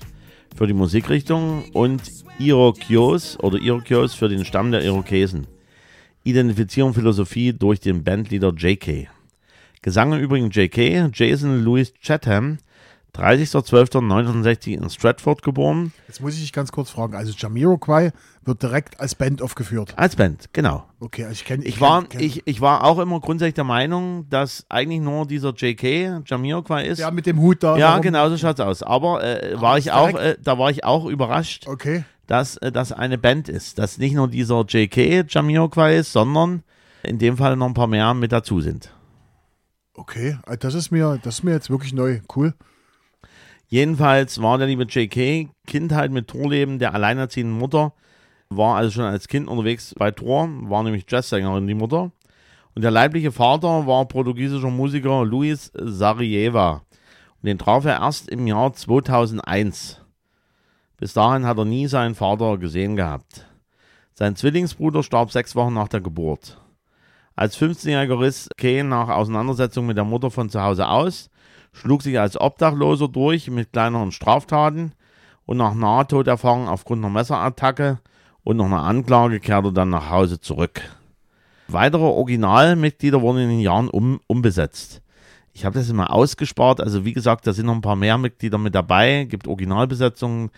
für 0.56 0.66
die 0.66 0.74
Musikrichtung 0.74 1.64
und 1.72 2.02
Iroquois 2.38 3.38
oder 3.40 3.58
Iroquois 3.58 4.14
für 4.14 4.28
den 4.28 4.44
Stamm 4.44 4.70
der 4.70 4.82
Irokesen. 4.82 5.46
Identifizierung 6.24 6.92
Philosophie 6.92 7.52
durch 7.52 7.80
den 7.80 8.04
Bandleader 8.04 8.52
JK. 8.54 9.08
Gesang 9.82 10.12
im 10.12 10.20
Übrigen 10.20 10.50
JK, 10.50 11.10
Jason 11.14 11.62
Louis 11.62 11.92
Chatham, 12.00 12.58
30.12.1960 13.16 14.72
in 14.82 14.90
Stratford 14.90 15.42
geboren. 15.42 15.92
Jetzt 16.08 16.20
muss 16.20 16.34
ich 16.34 16.40
dich 16.40 16.52
ganz 16.52 16.72
kurz 16.72 16.90
fragen. 16.90 17.14
Also 17.14 17.32
Jamiroquai 17.36 18.10
wird 18.44 18.62
direkt 18.62 18.98
als 19.00 19.14
Band 19.14 19.40
aufgeführt. 19.40 19.94
Als 19.96 20.16
Band, 20.16 20.48
genau. 20.52 20.84
Okay, 21.00 21.22
also 21.24 21.32
ich 21.34 21.44
kenne 21.44 21.64
Ich 21.64 21.80
war, 21.80 22.04
ich, 22.18 22.42
ich 22.46 22.60
war 22.60 22.84
auch 22.84 22.98
immer 22.98 23.20
grundsätzlich 23.20 23.54
der 23.54 23.64
Meinung, 23.64 24.28
dass 24.30 24.66
eigentlich 24.68 25.00
nur 25.00 25.26
dieser 25.26 25.52
JK 25.54 26.22
Jamiroquai 26.26 26.86
ist. 26.86 26.98
Ja, 26.98 27.10
mit 27.10 27.26
dem 27.26 27.38
Hut 27.40 27.62
da. 27.62 27.76
Ja, 27.76 27.90
warum- 27.90 28.02
genau 28.02 28.28
so 28.28 28.36
schaut's 28.36 28.60
aus. 28.60 28.82
Aber 28.82 29.22
äh, 29.22 29.60
war 29.60 29.78
ist 29.78 29.86
ich 29.86 29.92
auch, 29.92 30.18
äh, 30.18 30.36
da 30.42 30.58
war 30.58 30.70
ich 30.70 30.84
auch 30.84 31.06
überrascht, 31.06 31.66
Okay. 31.68 32.04
dass 32.26 32.56
äh, 32.58 32.72
das 32.72 32.92
eine 32.92 33.16
Band 33.18 33.48
ist, 33.48 33.78
dass 33.78 33.98
nicht 33.98 34.14
nur 34.14 34.28
dieser 34.28 34.64
JK 34.66 35.24
Jamiroquai 35.28 35.96
ist, 35.98 36.12
sondern 36.12 36.62
in 37.02 37.18
dem 37.18 37.36
Fall 37.36 37.54
noch 37.56 37.66
ein 37.66 37.74
paar 37.74 37.86
mehr 37.86 38.12
mit 38.14 38.32
dazu 38.32 38.60
sind. 38.60 38.92
Okay, 39.94 40.38
äh, 40.46 40.56
das 40.56 40.74
ist 40.74 40.90
mir, 40.90 41.20
das 41.22 41.36
ist 41.36 41.42
mir 41.44 41.52
jetzt 41.52 41.70
wirklich 41.70 41.92
neu. 41.92 42.20
Cool. 42.34 42.54
Jedenfalls 43.68 44.40
war 44.40 44.58
der 44.58 44.66
liebe 44.66 44.84
JK 44.84 45.50
Kindheit 45.66 46.10
mit 46.10 46.28
Torleben 46.28 46.78
der 46.78 46.94
alleinerziehenden 46.94 47.58
Mutter, 47.58 47.92
war 48.50 48.76
also 48.76 48.90
schon 48.90 49.04
als 49.04 49.28
Kind 49.28 49.48
unterwegs 49.48 49.94
bei 49.98 50.10
Tor, 50.10 50.48
war 50.62 50.82
nämlich 50.82 51.06
Jazzsängerin 51.08 51.66
die 51.66 51.74
Mutter. 51.74 52.12
Und 52.74 52.82
der 52.82 52.90
leibliche 52.90 53.32
Vater 53.32 53.86
war 53.86 54.06
portugiesischer 54.06 54.70
Musiker 54.70 55.24
Luis 55.24 55.70
Sarieva. 55.74 56.82
Und 57.42 57.46
den 57.46 57.58
traf 57.58 57.84
er 57.84 58.00
erst 58.00 58.28
im 58.28 58.46
Jahr 58.46 58.72
2001. 58.72 60.00
Bis 60.98 61.12
dahin 61.12 61.46
hat 61.46 61.58
er 61.58 61.64
nie 61.64 61.86
seinen 61.86 62.14
Vater 62.14 62.58
gesehen 62.58 62.96
gehabt. 62.96 63.46
Sein 64.12 64.36
Zwillingsbruder 64.36 65.02
starb 65.02 65.32
sechs 65.32 65.56
Wochen 65.56 65.74
nach 65.74 65.88
der 65.88 66.00
Geburt. 66.00 66.60
Als 67.36 67.58
15-Jähriger 67.58 68.20
riss 68.20 68.48
Kane 68.56 68.84
nach 68.84 69.08
Auseinandersetzung 69.08 69.86
mit 69.86 69.96
der 69.96 70.04
Mutter 70.04 70.30
von 70.30 70.50
zu 70.50 70.62
Hause 70.62 70.88
aus, 70.88 71.30
schlug 71.74 72.02
sich 72.02 72.18
als 72.18 72.40
Obdachloser 72.40 73.08
durch 73.08 73.50
mit 73.50 73.72
kleineren 73.72 74.12
Straftaten 74.12 74.92
und 75.44 75.58
nach 75.58 75.74
Nahtoderfahrung 75.74 76.68
aufgrund 76.68 77.04
einer 77.04 77.12
Messerattacke 77.12 77.98
und 78.44 78.56
noch 78.56 78.66
einer 78.66 78.84
Anklage 78.84 79.40
kehrte 79.40 79.72
dann 79.72 79.90
nach 79.90 80.08
Hause 80.08 80.40
zurück. 80.40 80.80
Weitere 81.68 82.02
Originalmitglieder 82.02 83.20
wurden 83.20 83.38
in 83.38 83.48
den 83.50 83.60
Jahren 83.60 83.88
um, 83.88 84.20
umbesetzt. 84.26 85.02
Ich 85.52 85.64
habe 85.64 85.78
das 85.78 85.88
immer 85.88 86.12
ausgespart. 86.12 86.80
Also 86.80 87.04
wie 87.04 87.12
gesagt, 87.12 87.46
da 87.46 87.52
sind 87.52 87.66
noch 87.66 87.74
ein 87.74 87.80
paar 87.80 87.96
mehr 87.96 88.18
Mitglieder 88.18 88.58
mit 88.58 88.74
dabei. 88.74 89.24
Gibt 89.24 89.46
Originalbesetzungen. 89.46 90.50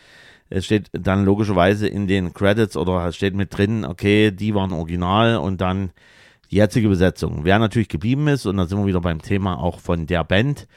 Es 0.48 0.64
steht 0.64 0.88
dann 0.92 1.24
logischerweise 1.24 1.88
in 1.88 2.06
den 2.06 2.32
Credits 2.32 2.76
oder 2.76 3.06
es 3.06 3.16
steht 3.16 3.34
mit 3.34 3.56
drin, 3.56 3.84
okay, 3.84 4.30
die 4.30 4.54
waren 4.54 4.72
original 4.72 5.36
und 5.38 5.60
dann 5.60 5.90
die 6.50 6.56
jetzige 6.56 6.88
Besetzung. 6.88 7.40
Wer 7.42 7.58
natürlich 7.58 7.88
geblieben 7.88 8.28
ist, 8.28 8.46
und 8.46 8.56
da 8.56 8.66
sind 8.66 8.78
wir 8.78 8.86
wieder 8.86 9.00
beim 9.00 9.20
Thema 9.20 9.58
auch 9.58 9.80
von 9.80 10.06
der 10.06 10.22
Band, 10.22 10.68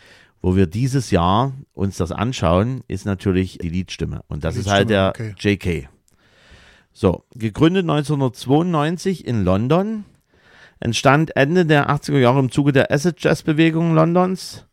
wo 0.41 0.55
wir 0.55 0.67
dieses 0.67 1.11
Jahr 1.11 1.53
uns 1.73 1.97
das 1.97 2.11
anschauen, 2.11 2.83
ist 2.87 3.05
natürlich 3.05 3.57
die 3.57 3.69
Liedstimme. 3.69 4.21
Und 4.27 4.43
das 4.43 4.55
Die 4.55 4.61
ist 4.61 4.69
halt 4.69 4.89
der 4.89 5.13
Liedstimme, 5.17 5.35
JK. 5.39 5.89
So, 6.93 7.23
gegründet 7.35 7.83
1992 7.83 9.25
in 9.25 9.43
London, 9.43 10.05
entstand 10.79 11.35
Ende 11.35 11.65
der 11.65 11.89
80er 11.89 12.17
Jahre 12.17 12.39
im 12.39 12.51
Zuge 12.51 12.71
der 12.71 12.91
Acid 12.91 13.15
Jazz 13.19 13.43
Bewegung 13.43 13.93
Londons. 13.93 14.65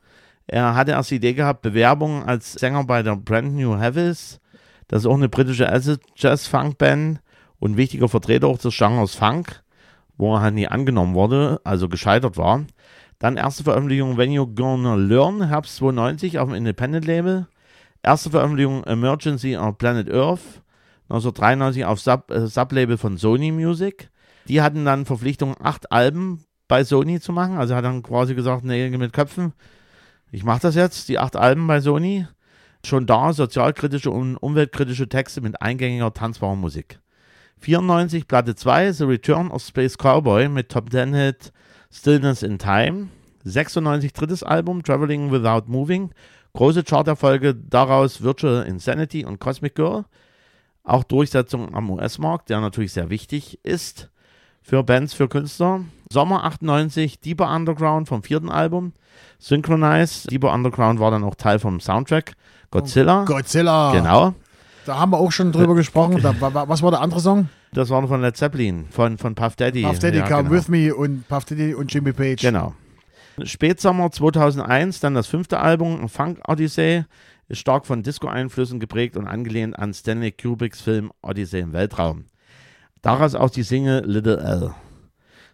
Er 0.47 0.75
hatte 0.75 0.93
erst 0.93 1.11
die 1.11 1.17
Idee 1.17 1.35
gehabt, 1.35 1.63
Bewerbungen 1.63 2.23
als 2.23 2.53
Sänger 2.53 2.85
bei 2.85 3.03
der 3.03 3.17
Brand 3.17 3.55
New 3.55 3.79
Heavies. 3.79 4.41
Das 4.89 5.03
ist 5.03 5.07
auch 5.07 5.15
eine 5.15 5.29
britische 5.29 5.71
Acid 5.71 6.01
Jazz 6.15 6.47
Funk 6.47 6.79
Band 6.79 7.21
und 7.59 7.77
wichtiger 7.77 8.09
Vertreter 8.09 8.47
auch 8.47 8.59
des 8.59 8.77
Genres 8.77 9.17
Funk, 9.17 9.63
wo 10.17 10.35
er 10.35 10.41
halt 10.41 10.55
nie 10.55 10.69
angenommen 10.69 11.15
wurde, 11.15 11.61
also 11.65 11.89
gescheitert 11.89 12.37
war. 12.37 12.65
Dann 13.19 13.37
erste 13.37 13.65
Veröffentlichung 13.65 14.17
When 14.17 14.33
You 14.33 14.47
Gonna 14.47 14.95
Learn, 14.95 15.49
Herbst 15.49 15.77
92 15.77 16.39
auf 16.39 16.49
dem 16.49 16.55
Independent 16.55 17.07
Label. 17.07 17.47
Erste 18.03 18.31
Veröffentlichung 18.31 18.85
Emergency 18.85 19.57
on 19.57 19.77
Planet 19.77 20.13
Earth, 20.13 20.63
1993 21.09 21.85
auf 21.85 22.01
Sub, 22.01 22.31
äh, 22.31 22.47
Sublabel 22.47 22.99
von 22.99 23.17
Sony 23.17 23.53
Music. 23.53 24.11
Die 24.49 24.61
hatten 24.61 24.85
dann 24.85 25.07
Verpflichtung, 25.07 25.57
acht 25.61 25.91
Alben 25.91 26.45
bei 26.69 26.85
Sony 26.85 27.21
zu 27.21 27.33
machen. 27.33 27.57
Also 27.57 27.75
hat 27.75 27.85
dann 27.85 28.03
quasi 28.03 28.35
gesagt, 28.35 28.65
Nägel 28.65 28.99
mit 28.99 29.13
Köpfen. 29.13 29.55
Ich 30.31 30.45
mache 30.45 30.61
das 30.61 30.75
jetzt, 30.75 31.09
die 31.09 31.19
acht 31.19 31.37
Alben 31.37 31.67
bei 31.67 31.81
Sony. 31.81 32.27
Schon 32.85 33.07
da 33.07 33.33
sozialkritische 33.33 34.11
und 34.11 34.37
umweltkritische 34.37 35.09
Texte 35.09 35.41
mit 35.41 35.61
eingängiger, 35.61 36.13
tanzbarer 36.13 36.55
Musik. 36.55 37.01
94 37.59 38.29
Platte 38.29 38.55
2, 38.55 38.93
The 38.93 39.05
Return 39.05 39.51
of 39.51 39.63
Space 39.63 39.97
Cowboy 39.97 40.49
mit 40.49 40.69
Top 40.69 40.91
10 40.91 41.15
Hit 41.15 41.53
Stillness 42.01 42.43
in 42.43 42.59
Time. 42.59 43.09
96 43.45 44.13
drittes 44.13 44.43
Album, 44.43 44.83
Traveling 44.83 45.31
Without 45.31 45.65
Moving. 45.71 46.11
Große 46.53 46.85
Charterfolge 46.85 47.55
daraus 47.55 48.23
Virtual 48.23 48.65
Insanity 48.65 49.25
und 49.25 49.39
Cosmic 49.41 49.75
Girl. 49.75 50.05
Auch 50.85 51.05
Durchsetzung 51.05 51.75
am 51.75 51.91
US-Markt, 51.91 52.49
der 52.51 52.61
natürlich 52.61 52.93
sehr 52.93 53.11
wichtig 53.11 53.59
ist 53.63 54.09
für 54.63 54.83
Bands, 54.83 55.15
für 55.15 55.29
Künstler. 55.29 55.81
Sommer 56.13 56.45
98, 56.45 57.21
Deeper 57.21 57.51
Underground 57.55 58.09
vom 58.09 58.23
vierten 58.23 58.51
Album. 58.51 58.93
Synchronize. 59.39 60.29
Deeper 60.29 60.53
Underground 60.53 61.01
war 61.01 61.11
dann 61.11 61.25
auch 61.25 61.35
Teil 61.35 61.59
vom 61.59 61.81
Soundtrack. 61.81 62.33
Godzilla. 62.71 63.25
Godzilla. 63.25 63.93
Genau. 63.93 64.35
Da 64.87 64.99
haben 64.99 65.11
wir 65.13 65.19
auch 65.19 65.33
schon 65.33 65.53
drüber 65.53 65.75
gesprochen. 65.77 66.21
Da, 66.23 66.41
wa- 66.41 66.53
wa- 66.55 66.69
was 66.69 66.83
war 66.83 66.91
der 66.91 67.01
andere 67.01 67.21
Song? 67.21 67.49
Das 67.73 67.91
war 67.91 68.07
von 68.07 68.21
Led 68.21 68.37
Zeppelin, 68.37 68.87
von, 68.91 69.19
von 69.19 69.35
Puff 69.35 69.57
Daddy. 69.57 69.83
Puff 69.83 69.99
Daddy 69.99 70.19
Ja, 70.19 70.29
Come 70.29 70.45
genau. 70.45 70.55
With 70.55 70.69
Me 70.69 70.95
und 70.95 71.29
Puff 71.29 71.45
Daddy 71.45 71.75
und 71.75 71.93
Jimmy 71.93 72.13
Page. 72.13 72.41
Genau. 72.41 72.75
Spätsommer 73.43 74.11
2001, 74.11 75.01
dann 75.01 75.15
das 75.15 75.27
fünfte 75.27 75.61
Album, 75.61 76.09
Funk 76.09 76.41
Odyssey, 76.49 77.05
ist 77.49 77.59
stark 77.59 77.87
von 77.87 78.03
Disco-Einflüssen 78.03 78.81
geprägt 78.81 79.17
und 79.17 79.27
angelehnt 79.27 79.79
an 79.79 79.93
Stanley 79.93 80.33
Kubricks 80.33 80.81
Film 80.81 81.13
Odyssey 81.23 81.61
im 81.61 81.73
Weltraum. 81.73 82.25
Daraus 83.03 83.35
auch 83.35 83.51
die 83.51 83.63
Single 83.63 84.05
Little 84.07 84.39
L. 84.39 84.75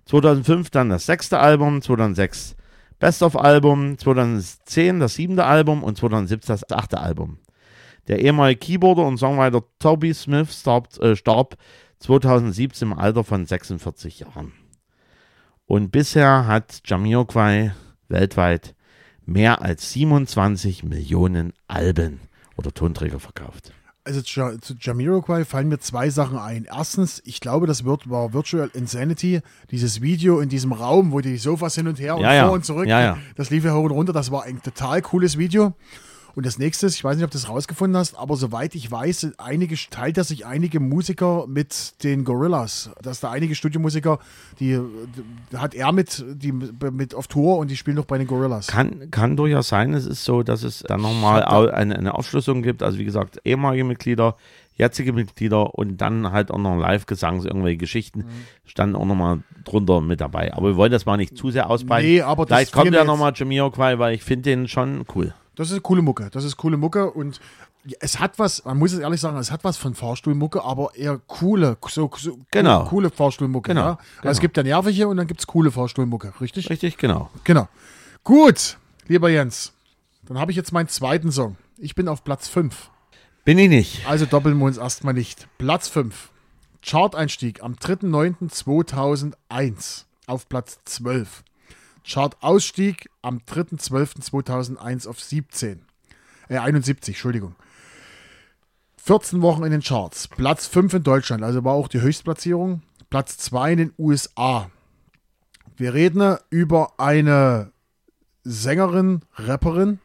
2005 0.06 0.70
dann 0.70 0.90
das 0.90 1.06
sechste 1.06 1.38
Album, 1.38 1.82
2006 1.82 2.56
Best 3.02 3.24
of 3.24 3.36
Album 3.36 3.98
2010 3.98 5.00
das 5.00 5.14
siebte 5.14 5.44
Album 5.44 5.82
und 5.82 5.96
2017 5.96 6.54
das 6.54 6.70
achte 6.70 7.00
Album. 7.00 7.38
Der 8.06 8.20
ehemalige 8.20 8.60
Keyboarder 8.60 9.04
und 9.04 9.18
Songwriter 9.18 9.64
Toby 9.80 10.14
Smith 10.14 10.60
starb, 10.60 10.86
äh, 11.00 11.16
starb 11.16 11.56
2017 12.02 12.88
im 12.90 12.98
Alter 12.98 13.22
von 13.22 13.46
46 13.46 14.20
Jahren. 14.20 14.52
Und 15.66 15.92
bisher 15.92 16.46
hat 16.46 16.80
Jamiroquai 16.84 17.72
weltweit 18.08 18.74
mehr 19.24 19.62
als 19.62 19.92
27 19.92 20.82
Millionen 20.82 21.52
Alben 21.68 22.20
oder 22.56 22.74
Tonträger 22.74 23.20
verkauft. 23.20 23.72
Also 24.04 24.20
zu, 24.20 24.58
zu 24.60 24.74
Jamiroquai 24.80 25.44
fallen 25.44 25.68
mir 25.68 25.78
zwei 25.78 26.10
Sachen 26.10 26.36
ein. 26.36 26.64
Erstens, 26.64 27.22
ich 27.24 27.38
glaube, 27.38 27.68
das 27.68 27.84
wird, 27.84 28.10
war 28.10 28.32
Virtual 28.32 28.68
Insanity, 28.74 29.40
dieses 29.70 30.02
Video 30.02 30.40
in 30.40 30.48
diesem 30.48 30.72
Raum, 30.72 31.12
wo 31.12 31.20
die 31.20 31.36
Sofas 31.36 31.76
hin 31.76 31.86
und 31.86 32.00
her 32.00 32.16
und 32.16 32.22
Ja, 32.22 32.34
ja. 32.34 32.46
vor 32.46 32.54
und 32.54 32.64
zurück, 32.64 32.88
Ja, 32.88 33.00
ja. 33.00 33.18
das 33.36 33.50
lief 33.50 33.64
ja 33.64 33.74
hoch 33.74 33.84
und 33.84 33.92
runter, 33.92 34.12
das 34.12 34.32
war 34.32 34.42
ein 34.42 34.60
total 34.60 35.02
cooles 35.02 35.38
Video. 35.38 35.74
Und 36.34 36.46
das 36.46 36.58
nächste, 36.58 36.86
ist, 36.86 36.94
ich 36.94 37.04
weiß 37.04 37.16
nicht, 37.16 37.24
ob 37.24 37.30
du 37.30 37.36
das 37.38 37.48
rausgefunden 37.48 37.96
hast, 37.98 38.16
aber 38.16 38.36
soweit 38.36 38.74
ich 38.74 38.90
weiß, 38.90 39.32
einige, 39.38 39.76
teilt 39.90 40.16
er 40.16 40.24
sich 40.24 40.46
einige 40.46 40.80
Musiker 40.80 41.46
mit 41.46 42.02
den 42.04 42.24
Gorillas. 42.24 42.90
Dass 43.02 43.20
da 43.20 43.30
einige 43.30 43.54
Studiomusiker, 43.54 44.18
die, 44.58 44.78
die 45.52 45.56
hat 45.56 45.74
er 45.74 45.92
mit, 45.92 46.24
die 46.28 46.52
mit 46.52 47.14
auf 47.14 47.26
Tour 47.26 47.58
und 47.58 47.70
die 47.70 47.76
spielen 47.76 47.96
noch 47.96 48.06
bei 48.06 48.18
den 48.18 48.26
Gorillas. 48.26 48.66
Kann, 48.66 49.10
kann 49.10 49.36
durchaus 49.36 49.68
sein, 49.68 49.92
es 49.92 50.06
ist 50.06 50.24
so, 50.24 50.42
dass 50.42 50.62
es 50.62 50.80
dann 50.80 51.02
nochmal 51.02 51.44
eine, 51.44 51.96
eine 51.96 52.14
Aufschlüsselung 52.14 52.62
gibt. 52.62 52.82
Also 52.82 52.98
wie 52.98 53.04
gesagt, 53.04 53.40
ehemalige 53.44 53.84
Mitglieder, 53.84 54.36
jetzige 54.76 55.12
Mitglieder 55.12 55.74
und 55.74 55.98
dann 55.98 56.32
halt 56.32 56.50
auch 56.50 56.58
noch 56.58 56.76
Live-Gesang, 56.78 57.42
so 57.42 57.48
irgendwelche 57.48 57.76
Geschichten 57.76 58.20
Mhm. 58.20 58.24
standen 58.64 58.96
auch 58.96 59.04
nochmal 59.04 59.40
drunter 59.64 60.00
mit 60.00 60.20
dabei. 60.20 60.54
Aber 60.54 60.68
wir 60.68 60.76
wollen 60.76 60.92
das 60.92 61.04
mal 61.04 61.16
nicht 61.18 61.36
zu 61.36 61.50
sehr 61.50 61.68
ausbreiten. 61.68 62.08
Nee, 62.08 62.22
aber 62.22 62.46
das 62.46 62.56
Vielleicht 62.56 62.72
kommt 62.72 62.92
ja 62.94 63.00
mir 63.00 63.06
nochmal 63.06 63.32
Jamiroquai, 63.34 63.98
weil 63.98 64.14
ich 64.14 64.22
finde 64.22 64.50
den 64.50 64.68
schon 64.68 65.04
cool. 65.14 65.34
Das 65.54 65.70
ist 65.70 65.82
coole 65.82 66.02
Mucke. 66.02 66.30
Das 66.30 66.44
ist 66.44 66.56
coole 66.56 66.76
Mucke 66.76 67.10
und 67.10 67.40
es 68.00 68.20
hat 68.20 68.38
was, 68.38 68.64
man 68.64 68.78
muss 68.78 68.92
es 68.92 69.00
ehrlich 69.00 69.20
sagen, 69.20 69.36
es 69.38 69.50
hat 69.50 69.64
was 69.64 69.76
von 69.76 69.94
Fahrstuhlmucke, 69.94 70.62
aber 70.62 70.94
eher 70.94 71.18
coole, 71.26 71.76
so, 71.88 72.10
so 72.16 72.38
Genau. 72.52 72.84
coole 72.84 73.10
Fahrstuhlmucke. 73.10 73.68
Genau, 73.68 73.80
Ja? 73.80 73.90
Also 73.90 73.98
genau. 74.20 74.30
es 74.32 74.40
gibt 74.40 74.56
ja 74.56 74.62
nervige 74.62 75.08
und 75.08 75.16
dann 75.16 75.26
gibt 75.26 75.40
es 75.40 75.46
coole 75.46 75.70
Fahrstuhlmucke, 75.72 76.32
richtig? 76.40 76.70
Richtig, 76.70 76.96
genau. 76.96 77.28
Genau. 77.44 77.68
Gut, 78.24 78.78
lieber 79.08 79.28
Jens, 79.30 79.72
dann 80.26 80.38
habe 80.38 80.52
ich 80.52 80.56
jetzt 80.56 80.72
meinen 80.72 80.88
zweiten 80.88 81.32
Song. 81.32 81.56
Ich 81.76 81.94
bin 81.96 82.06
auf 82.08 82.22
Platz 82.22 82.46
5. 82.48 82.90
Bin 83.44 83.58
ich 83.58 83.68
nicht. 83.68 84.06
Also 84.08 84.26
doppeln 84.26 84.56
wir 84.58 84.66
uns 84.66 84.78
erstmal 84.78 85.14
nicht. 85.14 85.48
Platz 85.58 85.88
5. 85.88 86.30
Chart-Einstieg 86.82 87.62
am 87.64 87.74
3.9.2001 87.74 90.04
auf 90.26 90.48
Platz 90.48 90.78
12. 90.84 91.42
Chart-Ausstieg 92.04 93.08
am 93.22 93.38
3.12.2001 93.38 95.08
auf 95.08 95.20
17. 95.20 95.82
Äh, 96.48 96.58
71, 96.58 97.14
Entschuldigung. 97.14 97.54
14 98.96 99.42
Wochen 99.42 99.64
in 99.64 99.72
den 99.72 99.82
Charts. 99.82 100.28
Platz 100.28 100.66
5 100.66 100.94
in 100.94 101.02
Deutschland, 101.02 101.42
also 101.42 101.64
war 101.64 101.74
auch 101.74 101.88
die 101.88 102.00
Höchstplatzierung. 102.00 102.82
Platz 103.10 103.36
2 103.38 103.72
in 103.72 103.78
den 103.78 103.92
USA. 103.98 104.70
Wir 105.76 105.94
reden 105.94 106.36
über 106.50 106.92
eine 106.98 107.72
Sängerin, 108.44 109.22
Rapperin, 109.34 109.98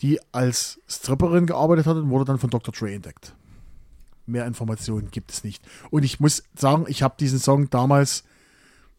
die 0.00 0.20
als 0.32 0.80
Stripperin 0.88 1.46
gearbeitet 1.46 1.86
hat 1.86 1.96
und 1.96 2.10
wurde 2.10 2.24
dann 2.26 2.38
von 2.38 2.50
Dr. 2.50 2.72
Dre 2.72 2.92
entdeckt. 2.92 3.34
Mehr 4.26 4.46
Informationen 4.46 5.10
gibt 5.10 5.32
es 5.32 5.44
nicht. 5.44 5.62
Und 5.90 6.04
ich 6.04 6.20
muss 6.20 6.42
sagen, 6.54 6.84
ich 6.88 7.02
habe 7.02 7.16
diesen 7.18 7.38
Song 7.38 7.70
damals 7.70 8.24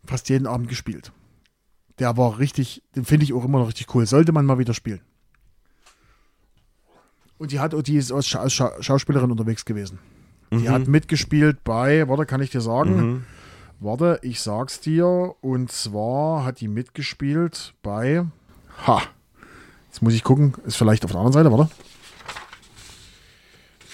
fast 0.05 0.29
jeden 0.29 0.47
Abend 0.47 0.67
gespielt. 0.67 1.11
Der 1.99 2.17
war 2.17 2.39
richtig, 2.39 2.83
den 2.95 3.05
finde 3.05 3.25
ich 3.25 3.33
auch 3.33 3.45
immer 3.45 3.59
noch 3.59 3.67
richtig 3.67 3.93
cool. 3.93 4.05
Sollte 4.05 4.31
man 4.31 4.45
mal 4.45 4.57
wieder 4.57 4.73
spielen. 4.73 5.01
Und 7.37 7.51
die 7.51 7.59
hat, 7.59 7.73
die 7.87 7.97
ist 7.97 8.11
als, 8.11 8.27
Scha 8.27 8.49
Scha 8.49 8.81
Schauspielerin 8.81 9.31
unterwegs 9.31 9.65
gewesen. 9.65 9.99
Die 10.51 10.69
hat 10.69 10.87
mitgespielt 10.87 11.63
bei, 11.63 12.07
warte, 12.07 12.25
kann 12.25 12.41
ich 12.41 12.49
dir 12.49 12.61
sagen? 12.61 13.25
Warte, 13.79 14.19
ich 14.21 14.41
sag's 14.41 14.79
dir. 14.79 15.35
Und 15.41 15.71
zwar 15.71 16.43
hat 16.43 16.59
die 16.59 16.67
mitgespielt 16.67 17.73
bei, 17.81 18.25
ha, 18.85 19.01
Jetzt 19.91 20.01
muss 20.01 20.13
ich 20.13 20.23
gucken, 20.23 20.53
ist 20.65 20.77
vielleicht 20.77 21.03
auf 21.03 21.11
der 21.11 21.19
anderen 21.19 21.33
Seite, 21.33 21.51
warte. 21.51 21.69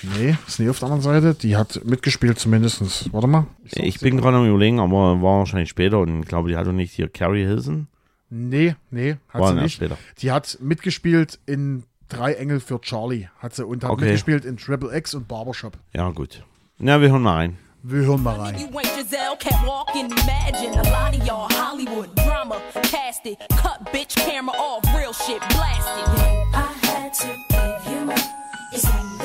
Nee, 0.04 0.38
ist 0.48 0.60
nicht 0.60 0.70
auf 0.70 0.80
der 0.80 0.90
anderen 0.90 1.02
Seite. 1.02 1.34
Die 1.34 1.56
hat 1.58 1.82
mitgespielt 1.84 2.38
zumindest. 2.40 3.12
Warte 3.14 3.28
mal. 3.28 3.48
Ich 3.66 3.98
dir 3.98 4.06
bin 4.10 4.18
gerade 4.18 4.38
am 4.38 4.48
überlegen, 4.48 4.80
aber 4.80 5.22
war 5.22 5.40
wahrscheinlich 5.40 5.70
später 5.70 6.00
und 6.00 6.22
ich 6.22 6.28
glaube, 6.28 6.50
die 6.50 6.56
hatte 6.58 6.74
nicht 6.74 6.94
hier 6.94 7.10
Carrie 7.10 7.46
Hilson. 7.46 7.88
Nee, 8.30 8.76
nee, 8.92 9.16
hat 9.30 9.42
War 9.42 9.54
sie 9.56 9.62
nicht. 9.62 9.74
später. 9.76 9.98
Die 10.20 10.32
hat 10.32 10.58
mitgespielt 10.62 11.40
in 11.46 11.84
Drei 12.10 12.34
Engel 12.36 12.62
für 12.62 12.80
Charlie. 12.80 13.28
Hat 13.40 13.54
sie 13.56 13.66
und 13.66 13.84
hat 13.84 13.92
Okay. 13.92 14.06
mitgespielt 14.06 14.46
in 14.46 14.56
Triple 14.56 14.96
X 14.96 15.14
und 15.14 15.28
Barbershop. 15.28 15.74
Ja, 15.94 16.10
gut. 16.12 16.42
Na, 16.78 17.02
wir 17.02 17.10
hören 17.10 17.22
mal 17.22 17.36
rein. 17.36 17.58
Wir 17.84 18.06
hören 18.06 18.24
mal 18.24 18.36
rein. 18.40 18.56
You 18.58 18.68
ain't 18.78 18.96
Giselle, 18.98 19.36
can't 19.40 19.66
walk 19.68 19.90
and 19.94 20.12
imagine. 20.12 20.74
A 20.80 20.84
lot 20.84 21.14
of 21.20 21.26
y'all 21.28 21.48
Hollywood 21.50 22.10
drama, 22.16 22.56
cast 22.84 23.26
it, 23.26 23.38
cut 23.62 23.92
bitch 23.92 24.16
camera 24.16 24.56
off, 24.58 24.84
real 24.96 25.12
shit 25.14 25.40
blasted. 25.50 26.08
I 26.54 26.86
had 26.86 27.14
to 27.14 27.28
give 27.50 27.92
you 27.94 28.12
up. 28.12 29.17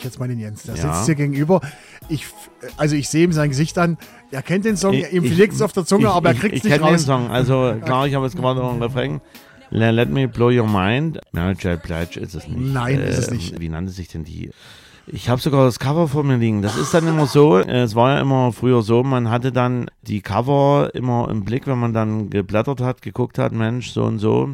Euch 0.00 0.04
jetzt 0.04 0.18
mal 0.18 0.28
den 0.28 0.38
Jens. 0.38 0.62
Der 0.64 0.74
Ja. 0.76 0.94
sitzt 0.94 1.06
hier 1.06 1.14
gegenüber. 1.14 1.60
Ich, 2.08 2.26
also 2.76 2.96
ich 2.96 3.08
sehe 3.08 3.24
ihm 3.24 3.32
sein 3.32 3.50
Gesicht 3.50 3.78
an. 3.78 3.98
Er 4.30 4.42
kennt 4.42 4.64
den 4.64 4.76
Song, 4.76 4.94
ihm 4.94 5.24
liegt 5.24 5.52
es 5.54 5.62
auf 5.62 5.72
der 5.72 5.84
Zunge, 5.84 6.04
ich, 6.04 6.10
aber 6.10 6.30
er 6.30 6.34
ich- 6.34 6.40
kriegt 6.40 6.54
es 6.54 6.58
ich 6.58 6.64
nicht 6.64 6.72
kenn 6.74 6.82
den 6.82 6.92
raus. 6.94 7.02
Song. 7.04 7.30
Also 7.30 7.74
klar, 7.84 8.06
ich 8.06 8.14
habe 8.14 8.24
jetzt 8.26 8.36
gerade 8.36 8.60
noch 8.60 8.72
einen 8.72 8.82
Refrain. 8.82 9.20
Le- 9.70 9.90
Let 9.92 10.10
me 10.10 10.26
blow 10.26 10.50
your 10.50 10.66
mind. 10.66 11.20
Marriage 11.32 11.76
Pledge 11.82 12.18
ist 12.18 12.34
es 12.34 12.48
nicht. 12.48 12.58
Nein, 12.58 13.00
ist 13.00 13.18
es 13.18 13.30
nicht. 13.30 13.60
Wie 13.60 13.68
nannte 13.68 13.92
sich 13.92 14.08
denn 14.08 14.24
die? 14.24 14.50
Ich 15.06 15.28
habe 15.28 15.40
sogar 15.40 15.64
das 15.64 15.78
Cover 15.78 16.06
vor 16.08 16.22
mir 16.24 16.36
liegen. 16.36 16.62
Das 16.62 16.76
ist 16.76 16.92
dann 16.94 17.06
immer 17.06 17.26
so, 17.26 17.58
äh, 17.58 17.82
es 17.82 17.94
war 17.94 18.14
ja 18.14 18.20
immer 18.20 18.52
früher 18.52 18.82
so, 18.82 19.02
man 19.02 19.28
hatte 19.30 19.50
dann 19.52 19.90
die 20.02 20.20
Cover 20.20 20.90
immer 20.94 21.28
im 21.30 21.44
Blick, 21.44 21.66
wenn 21.66 21.78
man 21.78 21.92
dann 21.92 22.30
geblättert 22.30 22.80
hat, 22.80 23.02
geguckt 23.02 23.38
hat, 23.38 23.52
Mensch, 23.52 23.90
so 23.90 24.04
und 24.04 24.18
so. 24.18 24.50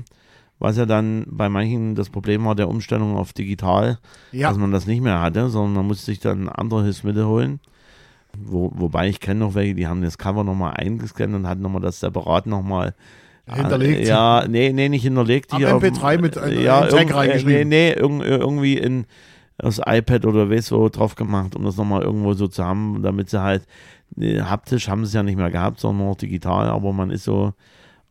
Was 0.59 0.77
ja 0.79 0.87
dann 0.87 1.27
bei 1.29 1.49
manchen 1.51 1.95
das 1.95 2.09
Problem 2.09 2.45
war 2.47 2.55
der 2.55 2.69
Umstellung 2.69 3.17
auf 3.17 3.33
digital, 3.35 3.99
Ja. 4.33 4.49
dass 4.49 4.57
man 4.59 4.73
das 4.73 4.87
nicht 4.87 5.03
mehr 5.03 5.21
hatte, 5.21 5.49
sondern 5.51 5.75
man 5.75 5.87
musste 5.87 6.07
sich 6.07 6.19
dann 6.21 6.49
andere 6.49 6.83
Hilfsmittel 6.85 7.27
holen. 7.27 7.61
Wo, 8.39 8.71
wobei 8.75 9.09
ich 9.09 9.21
kenne 9.21 9.41
noch 9.41 9.55
welche, 9.55 9.75
die 9.75 9.87
haben 9.87 10.03
das 10.03 10.19
Cover 10.19 10.45
nochmal 10.45 10.75
eingescannt 10.75 11.35
und 11.35 11.47
hatten 11.47 11.63
nochmal 11.63 11.81
das 11.83 12.01
separat 12.01 12.47
nochmal 12.47 12.95
Hinterlegt. 13.49 14.09
Ja, 14.09 14.45
nee, 14.49 14.73
nee, 14.73 14.89
nicht 14.89 15.03
hinterlegt. 15.05 15.53
Am 15.53 15.59
hier 15.59 15.77
auf 15.77 15.81
dem- 15.83 15.95
MP3 15.95 16.19
mit 16.21 16.37
einem- 16.37 16.61
ja, 16.61 16.85
Tag 16.87 17.11
äh, 17.11 17.13
reingeschrieben. 17.13 17.69
Nee, 17.69 17.93
nee, 17.95 18.01
irg 18.01 18.23
irgendwie 18.25 18.77
in 18.77 19.07
das 19.57 19.81
iPad 19.87 20.27
oder 20.27 20.51
weißt 20.51 20.67
so 20.67 20.89
drauf 20.89 21.15
gemacht, 21.15 21.55
um 21.55 21.65
das 21.65 21.77
nochmal 21.77 22.03
irgendwo 22.03 22.35
so 22.35 22.49
zu 22.49 22.65
haben, 22.65 23.03
damit 23.03 23.31
sie 23.31 23.41
halt 23.41 23.65
äh, 24.21 24.41
haptisch 24.41 24.89
haben 24.89 25.05
sie 25.05 25.11
es 25.11 25.15
ja 25.15 25.23
nicht 25.23 25.37
mehr 25.37 25.51
gehabt, 25.53 25.79
sondern 25.79 25.99
nur 25.99 26.09
noch 26.11 26.17
digital, 26.19 26.69
aber 26.69 26.93
man 26.93 27.11
ist 27.11 27.23
so 27.25 27.53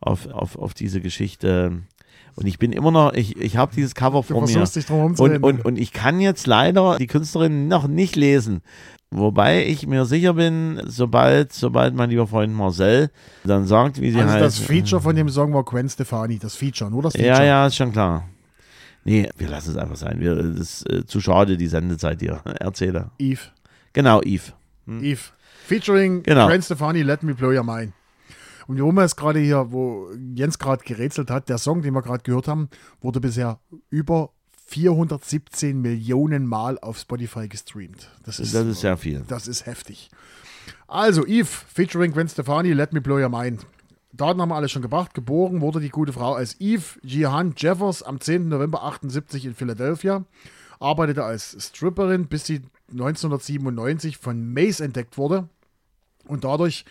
auf, 0.00 0.26
auf, 0.28 0.56
auf 0.56 0.72
diese 0.74 1.00
Geschichte. 1.02 1.82
Und 2.36 2.46
ich 2.46 2.58
bin 2.58 2.72
immer 2.72 2.90
noch, 2.90 3.14
ich, 3.14 3.36
ich 3.38 3.56
habe 3.56 3.74
dieses 3.74 3.94
Cover 3.94 4.18
Du 4.18 4.34
vor 4.34 4.46
mir. 4.46 4.64
dich 4.64 4.86
drum 4.86 5.14
Und, 5.18 5.42
und, 5.42 5.64
und 5.64 5.78
ich 5.78 5.92
kann 5.92 6.20
jetzt 6.20 6.46
leider 6.46 6.96
die 6.98 7.06
Künstlerin 7.06 7.66
noch 7.66 7.88
nicht 7.88 8.14
lesen. 8.14 8.60
Wobei 9.10 9.64
ich 9.64 9.86
mir 9.86 10.04
sicher 10.04 10.34
bin, 10.34 10.82
sobald, 10.84 11.52
sobald 11.52 11.94
mein 11.94 12.10
lieber 12.10 12.26
Freund 12.26 12.52
Marcel 12.52 13.10
dann 13.44 13.66
sagt, 13.66 14.00
wie 14.00 14.10
sie 14.10 14.20
also 14.20 14.32
heißt. 14.34 14.44
das 14.44 14.58
Feature 14.58 15.00
von 15.00 15.16
dem 15.16 15.28
Song 15.30 15.54
war 15.54 15.64
Gwen 15.64 15.88
Stefani. 15.88 16.38
Das 16.38 16.56
Feature, 16.56 16.90
nur 16.90 17.02
das 17.02 17.14
Feature. 17.14 17.38
Ja, 17.38 17.44
ja, 17.44 17.66
ist 17.66 17.76
schon 17.76 17.92
klar. 17.92 18.28
Nee, 19.04 19.30
wir 19.38 19.48
lassen 19.48 19.70
es 19.70 19.76
einfach 19.76 19.96
sein. 19.96 20.20
Wir, 20.20 20.34
das 20.34 20.58
ist 20.58 20.90
äh, 20.92 21.06
zu 21.06 21.20
schade, 21.20 21.56
die 21.56 21.68
Sendezeit 21.68 22.20
hier. 22.20 22.40
Erzähle. 22.60 23.10
Eve. 23.18 23.40
Genau, 23.92 24.20
Eve. 24.22 24.52
Eve. 24.88 25.20
Featuring 25.64 26.22
Genau. 26.24 26.48
Gwen 26.48 26.60
Stefani, 26.60 27.02
Let 27.02 27.22
Me 27.22 27.34
Blow 27.34 27.50
Your 27.56 27.64
Mind. 27.64 27.92
Und 28.66 28.76
wir 28.96 29.02
es 29.04 29.16
gerade 29.16 29.38
hier, 29.38 29.70
wo 29.70 30.10
Jens 30.34 30.58
gerade 30.58 30.84
gerätselt 30.84 31.30
hat, 31.30 31.48
der 31.48 31.58
Song, 31.58 31.82
den 31.82 31.94
wir 31.94 32.02
gerade 32.02 32.22
gehört 32.22 32.48
haben, 32.48 32.68
wurde 33.00 33.20
bisher 33.20 33.60
über 33.90 34.30
417 34.66 35.80
Millionen 35.80 36.46
Mal 36.46 36.78
auf 36.80 36.98
Spotify 36.98 37.48
gestreamt. 37.48 38.10
Das 38.24 38.40
ist, 38.40 38.54
Das 38.54 38.66
ist 38.66 38.80
sehr 38.80 38.96
viel. 38.96 39.24
das 39.28 39.46
ist 39.46 39.66
heftig. 39.66 40.10
Also, 40.88 41.24
Eve, 41.26 41.46
featuring 41.46 42.12
Gwen 42.12 42.28
Stefani, 42.28 42.72
Let 42.72 42.92
Me 42.92 43.00
Blow 43.00 43.20
Your 43.20 43.28
Mind. 43.28 43.64
Daten 44.12 44.40
haben 44.40 44.48
wir 44.48 44.56
alle 44.56 44.68
schon 44.68 44.82
gebracht. 44.82 45.14
Geboren 45.14 45.60
wurde 45.60 45.78
die 45.80 45.90
gute 45.90 46.12
Frau 46.12 46.34
als 46.34 46.60
Eve 46.60 46.98
Jihan 47.02 47.54
Jeffers 47.56 48.02
am 48.02 48.20
10. 48.20 48.48
November 48.48 48.82
78 48.82 49.44
in 49.44 49.54
Philadelphia. 49.54 50.24
Arbeitete 50.80 51.22
als 51.24 51.56
Stripperin, 51.58 52.26
bis 52.26 52.46
sie 52.46 52.62
1997 52.90 54.18
von 54.18 54.52
Mace 54.52 54.80
entdeckt 54.80 55.18
wurde. 55.18 55.48
Und 56.26 56.44
dadurch 56.44 56.84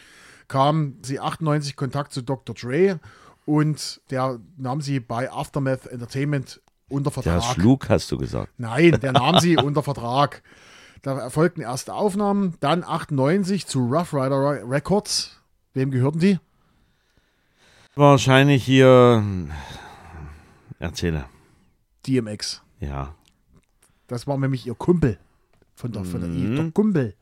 kam 0.47 0.95
sie 1.03 1.19
98 1.19 1.75
Kontakt 1.75 2.13
zu 2.13 2.21
Dr. 2.21 2.55
Dre 2.55 2.99
und 3.45 4.01
der 4.09 4.39
nahm 4.57 4.81
sie 4.81 4.99
bei 4.99 5.31
Aftermath 5.31 5.85
Entertainment 5.87 6.61
unter 6.89 7.09
Der 7.11 7.23
Vertrag. 7.23 7.43
schlug, 7.55 7.89
hast 7.89 8.11
du 8.11 8.17
gesagt. 8.17 8.51
Nein, 8.57 8.99
der 9.01 9.11
nahm 9.13 9.39
sie 9.39 9.57
unter 9.57 9.83
Vertrag. 9.83 10.41
Da 11.01 11.17
erfolgten 11.19 11.61
erste 11.61 11.93
Aufnahmen, 11.93 12.55
dann 12.61 12.83
98 12.83 13.67
zu 13.67 13.79
Rough 13.79 14.13
Rider 14.13 14.67
Records. 14.69 15.39
Wem 15.73 15.91
gehörten 15.91 16.19
die? 16.19 16.39
Wahrscheinlich 17.95 18.63
hier. 18.63 19.23
Erzähle. 20.79 21.25
DMX. 22.07 22.61
Ja. 22.79 23.15
Das 24.07 24.27
war 24.27 24.37
nämlich 24.37 24.67
ihr 24.67 24.75
Kumpel. 24.75 25.17
Von 25.75 25.91
der, 25.91 26.05
von 26.05 26.21
der, 26.21 26.29
Mhm. 26.29 26.55
der 26.55 26.71
Kumpel. 26.71 27.15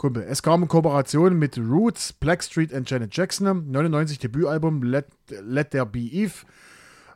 Kumpel. 0.00 0.22
Es 0.22 0.42
kam 0.42 0.62
in 0.62 0.68
Kooperation 0.68 1.38
mit 1.38 1.58
Roots, 1.58 2.14
Blackstreet 2.14 2.72
und 2.72 2.88
Janet 2.88 3.14
Jackson. 3.14 3.70
99 3.70 4.18
Debütalbum 4.18 4.82
Let, 4.82 5.04
Let 5.28 5.72
There 5.72 5.84
Be 5.84 6.00
Eve. 6.00 6.32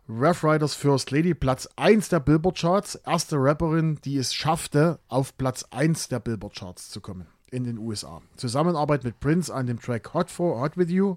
Rough 0.06 0.44
Riders 0.44 0.74
First 0.74 1.10
Lady, 1.10 1.32
Platz 1.32 1.66
1 1.76 2.10
der 2.10 2.20
Billboard 2.20 2.58
Charts. 2.58 2.96
Erste 3.06 3.36
Rapperin, 3.38 3.98
die 4.04 4.18
es 4.18 4.34
schaffte, 4.34 4.98
auf 5.08 5.34
Platz 5.38 5.64
1 5.70 6.08
der 6.08 6.20
Billboard 6.20 6.54
Charts 6.56 6.90
zu 6.90 7.00
kommen 7.00 7.26
in 7.50 7.64
den 7.64 7.78
USA. 7.78 8.20
Zusammenarbeit 8.36 9.02
mit 9.02 9.18
Prince 9.18 9.52
an 9.54 9.66
dem 9.66 9.80
Track 9.80 10.12
Hot, 10.12 10.30
for, 10.30 10.60
Hot 10.60 10.76
With 10.76 10.90
You. 10.90 11.16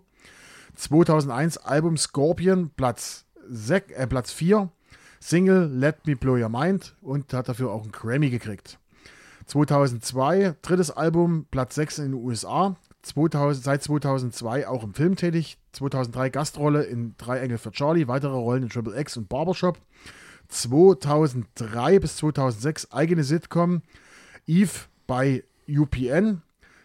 2001 0.76 1.58
Album 1.58 1.98
Scorpion, 1.98 2.70
Platz, 2.78 3.26
sech- 3.50 3.92
äh, 3.94 4.08
Platz 4.08 4.32
4. 4.32 4.70
Single 5.20 5.68
Let 5.68 6.08
Me 6.08 6.16
Blow 6.16 6.38
Your 6.42 6.48
Mind 6.50 6.96
und 7.02 7.34
hat 7.34 7.50
dafür 7.50 7.72
auch 7.72 7.82
einen 7.84 7.92
Grammy 7.92 8.30
gekriegt. 8.30 8.80
2002 9.48 10.56
drittes 10.62 10.92
Album, 10.92 11.46
Platz 11.50 11.76
6 11.76 12.00
in 12.00 12.12
den 12.12 12.14
USA. 12.14 12.76
2000, 13.02 13.64
seit 13.64 13.82
2002 13.82 14.68
auch 14.68 14.84
im 14.84 14.94
Film 14.94 15.16
tätig. 15.16 15.58
2003 15.72 16.30
Gastrolle 16.30 16.84
in 16.84 17.16
Drei 17.18 17.40
Engel 17.40 17.58
für 17.58 17.72
Charlie, 17.72 18.08
weitere 18.08 18.36
Rollen 18.36 18.64
in 18.64 18.70
Triple 18.70 19.00
X 19.00 19.18
und 19.18 19.30
Barbershop. 19.30 19.80
2003 20.50 22.00
bis 22.00 22.18
2006 22.18 22.92
eigene 22.92 23.24
Sitcom 23.24 23.82
Eve 24.46 24.72
bei 25.08 25.44
UPN. 25.70 26.42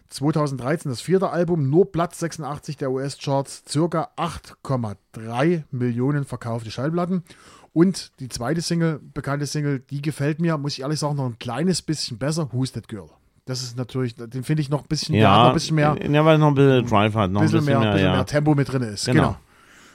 2013 0.09 0.91
das 0.91 1.01
vierte 1.01 1.31
Album, 1.31 1.71
nur 1.71 1.91
Platz 1.91 2.19
86 2.19 2.77
der 2.77 2.91
US-Charts, 2.91 3.65
circa 3.67 4.11
8,3 4.17 5.63
Millionen 5.71 6.25
verkaufte 6.25 6.71
Schallplatten. 6.71 7.25
Und 7.73 8.13
die 8.21 8.29
zweite 8.29 8.61
Single, 8.61 9.01
bekannte 9.15 9.47
Single, 9.47 9.81
die 9.81 10.03
gefällt 10.03 10.41
mir, 10.41 10.59
muss 10.59 10.75
ich 10.75 10.81
ehrlich 10.81 10.99
sagen, 10.99 11.17
noch 11.17 11.27
ein 11.27 11.39
kleines 11.39 11.81
bisschen 11.81 12.19
besser. 12.19 12.49
Who's 12.53 12.73
That 12.73 12.89
Girl? 12.89 13.09
Das 13.47 13.63
ist 13.63 13.77
natürlich, 13.77 14.15
den 14.15 14.45
finde 14.45 14.61
ich 14.61 14.69
noch 14.69 14.83
ein 14.83 14.89
bisschen, 14.89 15.15
hat 15.17 15.23
noch 15.23 15.29
Ja, 15.29 15.49
ein 15.49 15.55
bisschen 15.55 15.75
mehr, 15.75 15.97
ja, 16.01 16.25
weil 16.25 16.39
noch 16.39 16.49
ein 16.49 16.55
bisschen 16.55 16.87
Drive 16.87 17.15
hat. 17.15 17.31
Noch 17.31 17.41
ein 17.41 17.47
bisschen 17.47 17.61
bisschen 17.61 17.65
mehr, 17.65 17.81
mehr, 17.81 17.93
bisschen 17.93 18.07
ja. 18.07 18.17
mehr 18.17 18.27
Tempo 18.27 18.55
mit 18.55 18.71
drin 18.71 18.83
ist. 18.83 19.07
Genau. 19.07 19.23
Genau. 19.23 19.37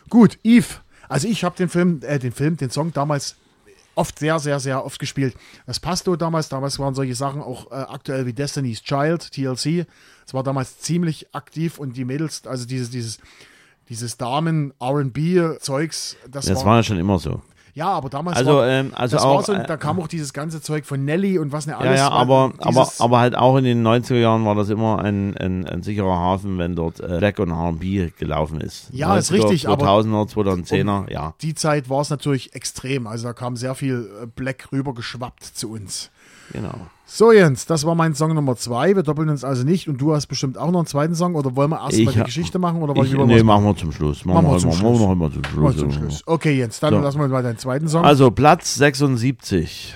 Gut, 0.10 0.40
Eve. 0.44 0.66
Also 1.08 1.28
ich 1.28 1.44
habe 1.44 1.56
den 1.56 1.70
Film, 1.70 2.02
äh, 2.04 2.20
den 2.20 2.34
Film, 2.34 2.58
den 2.58 2.72
Song 2.72 2.92
damals 2.92 3.36
oft 3.96 4.20
sehr, 4.20 4.38
sehr, 4.40 4.60
sehr 4.60 4.86
oft 4.86 5.00
gespielt. 5.00 5.36
Das 5.66 5.80
Pasto 5.80 6.16
damals, 6.16 6.50
damals 6.50 6.78
waren 6.80 6.94
solche 6.94 7.16
Sachen 7.16 7.42
auch 7.42 7.72
äh, 7.72 7.76
aktuell 7.76 8.26
wie 8.26 8.34
Destiny's 8.34 8.84
Child, 8.84 9.32
TLC. 9.32 9.88
Es 10.26 10.34
war 10.34 10.44
damals 10.44 10.80
ziemlich 10.80 11.34
aktiv 11.34 11.80
und 11.80 11.98
die 11.98 12.06
Mädels, 12.06 12.46
also 12.46 12.66
dieses, 12.66 12.90
dieses, 12.90 13.20
dieses 13.90 14.18
Damen-R&B-Zeugs, 14.18 16.18
das, 16.30 16.46
Das 16.46 16.60
war, 16.60 16.66
war 16.66 16.76
ja 16.78 16.84
schon 16.84 17.00
immer 17.00 17.18
so. 17.18 17.42
Ja, 17.78 17.90
aber 17.90 18.10
damals 18.10 18.38
Also, 18.38 18.56
war, 18.58 18.68
ähm, 18.68 18.92
also 18.96 19.16
das 19.18 19.24
auch, 19.24 19.44
so, 19.46 19.54
äh, 19.54 19.66
da 19.68 19.78
kam 19.78 20.00
auch 20.00 20.08
dieses 20.08 20.34
ganze 20.34 20.62
Zeug 20.62 20.84
von 20.86 21.06
Nelly 21.06 21.38
und 21.38 21.52
was 21.52 21.68
Ja, 21.68 21.78
alles. 21.78 22.00
ja, 22.00 22.10
war 22.10 22.20
aber, 22.20 22.54
aber, 22.58 22.92
aber 22.98 23.20
halt 23.20 23.36
auch 23.38 23.56
in 23.58 23.66
den 23.66 23.86
90er 23.86 24.16
Jahren 24.16 24.46
war 24.46 24.56
das 24.56 24.70
immer 24.70 24.98
ein, 25.04 25.38
ein, 25.38 25.68
ein 25.68 25.84
sicherer 25.84 26.18
Hafen, 26.18 26.58
wenn 26.58 26.76
dort 26.76 27.00
äh, 27.00 27.18
Black 27.20 27.38
und 27.38 27.52
R&B 27.52 28.10
gelaufen 28.18 28.60
ist. 28.62 28.90
Ja, 28.92 29.16
ist 29.16 29.32
90er, 29.32 29.34
richtig, 29.36 29.70
aber- 29.70 29.86
2000er, 29.86 30.28
2010er, 30.34 31.12
ja. 31.12 31.34
die 31.42 31.54
Zeit 31.54 31.88
war 31.90 32.02
es 32.02 32.10
natürlich 32.10 32.56
extrem. 32.56 33.06
Also 33.06 33.28
da 33.28 33.34
kam 33.34 33.56
sehr 33.56 33.76
viel 33.76 34.10
äh, 34.24 34.26
Black 34.26 34.72
rüber 34.72 34.94
geschwappt 34.96 35.44
zu 35.44 35.72
uns. 35.72 36.10
Genau. 36.54 36.74
So, 37.06 37.32
Jens, 37.32 37.66
das 37.66 37.86
war 37.86 37.96
mein 37.96 38.14
Song 38.16 38.34
Nummer 38.34 38.56
zwei. 38.58 38.96
Wir 38.96 39.04
doppeln 39.04 39.30
uns 39.30 39.44
also 39.44 39.64
nicht. 39.64 39.88
Und 39.88 40.00
du 40.02 40.14
hast 40.14 40.28
bestimmt 40.28 40.58
auch 40.58 40.72
noch 40.72 40.80
einen 40.80 40.88
zweiten 40.88 41.16
Song. 41.16 41.36
Oder 41.36 41.56
wollen 41.56 41.70
wir 41.70 41.80
erst 41.82 41.98
Ich 41.98 42.06
mal 42.06 42.12
die 42.14 42.24
Geschichte 42.24 42.60
machen? 42.60 42.82
Oder 42.82 42.96
wollen 42.96 43.08
Ich, 43.08 43.14
wir 43.18 43.26
nee, 43.26 43.44
machen 43.44 43.64
wir 43.64 43.76
zum 43.76 43.92
Schluss. 43.94 44.26
Machen, 44.26 44.44
Machen 44.44 44.48
wir 44.48 44.52
wir, 44.54 44.60
zum 44.60 44.70
machen 44.70 44.80
Schluss. 44.80 45.00
wir 45.00 45.12
immer 45.14 45.32
zum 45.32 45.44
Schluss. 45.46 45.64
Mal 45.64 45.76
zum 45.76 45.92
Schluss. 45.92 46.24
Okay, 46.26 46.58
Jens, 46.58 46.80
dann 46.82 46.94
So. 46.96 47.00
lassen 47.00 47.20
wir 47.20 47.28
mal 47.30 47.44
deinen 47.44 47.58
zweiten 47.58 47.88
Song. 47.88 48.04
Also 48.04 48.30
Platz 48.32 48.76
76. 48.76 49.96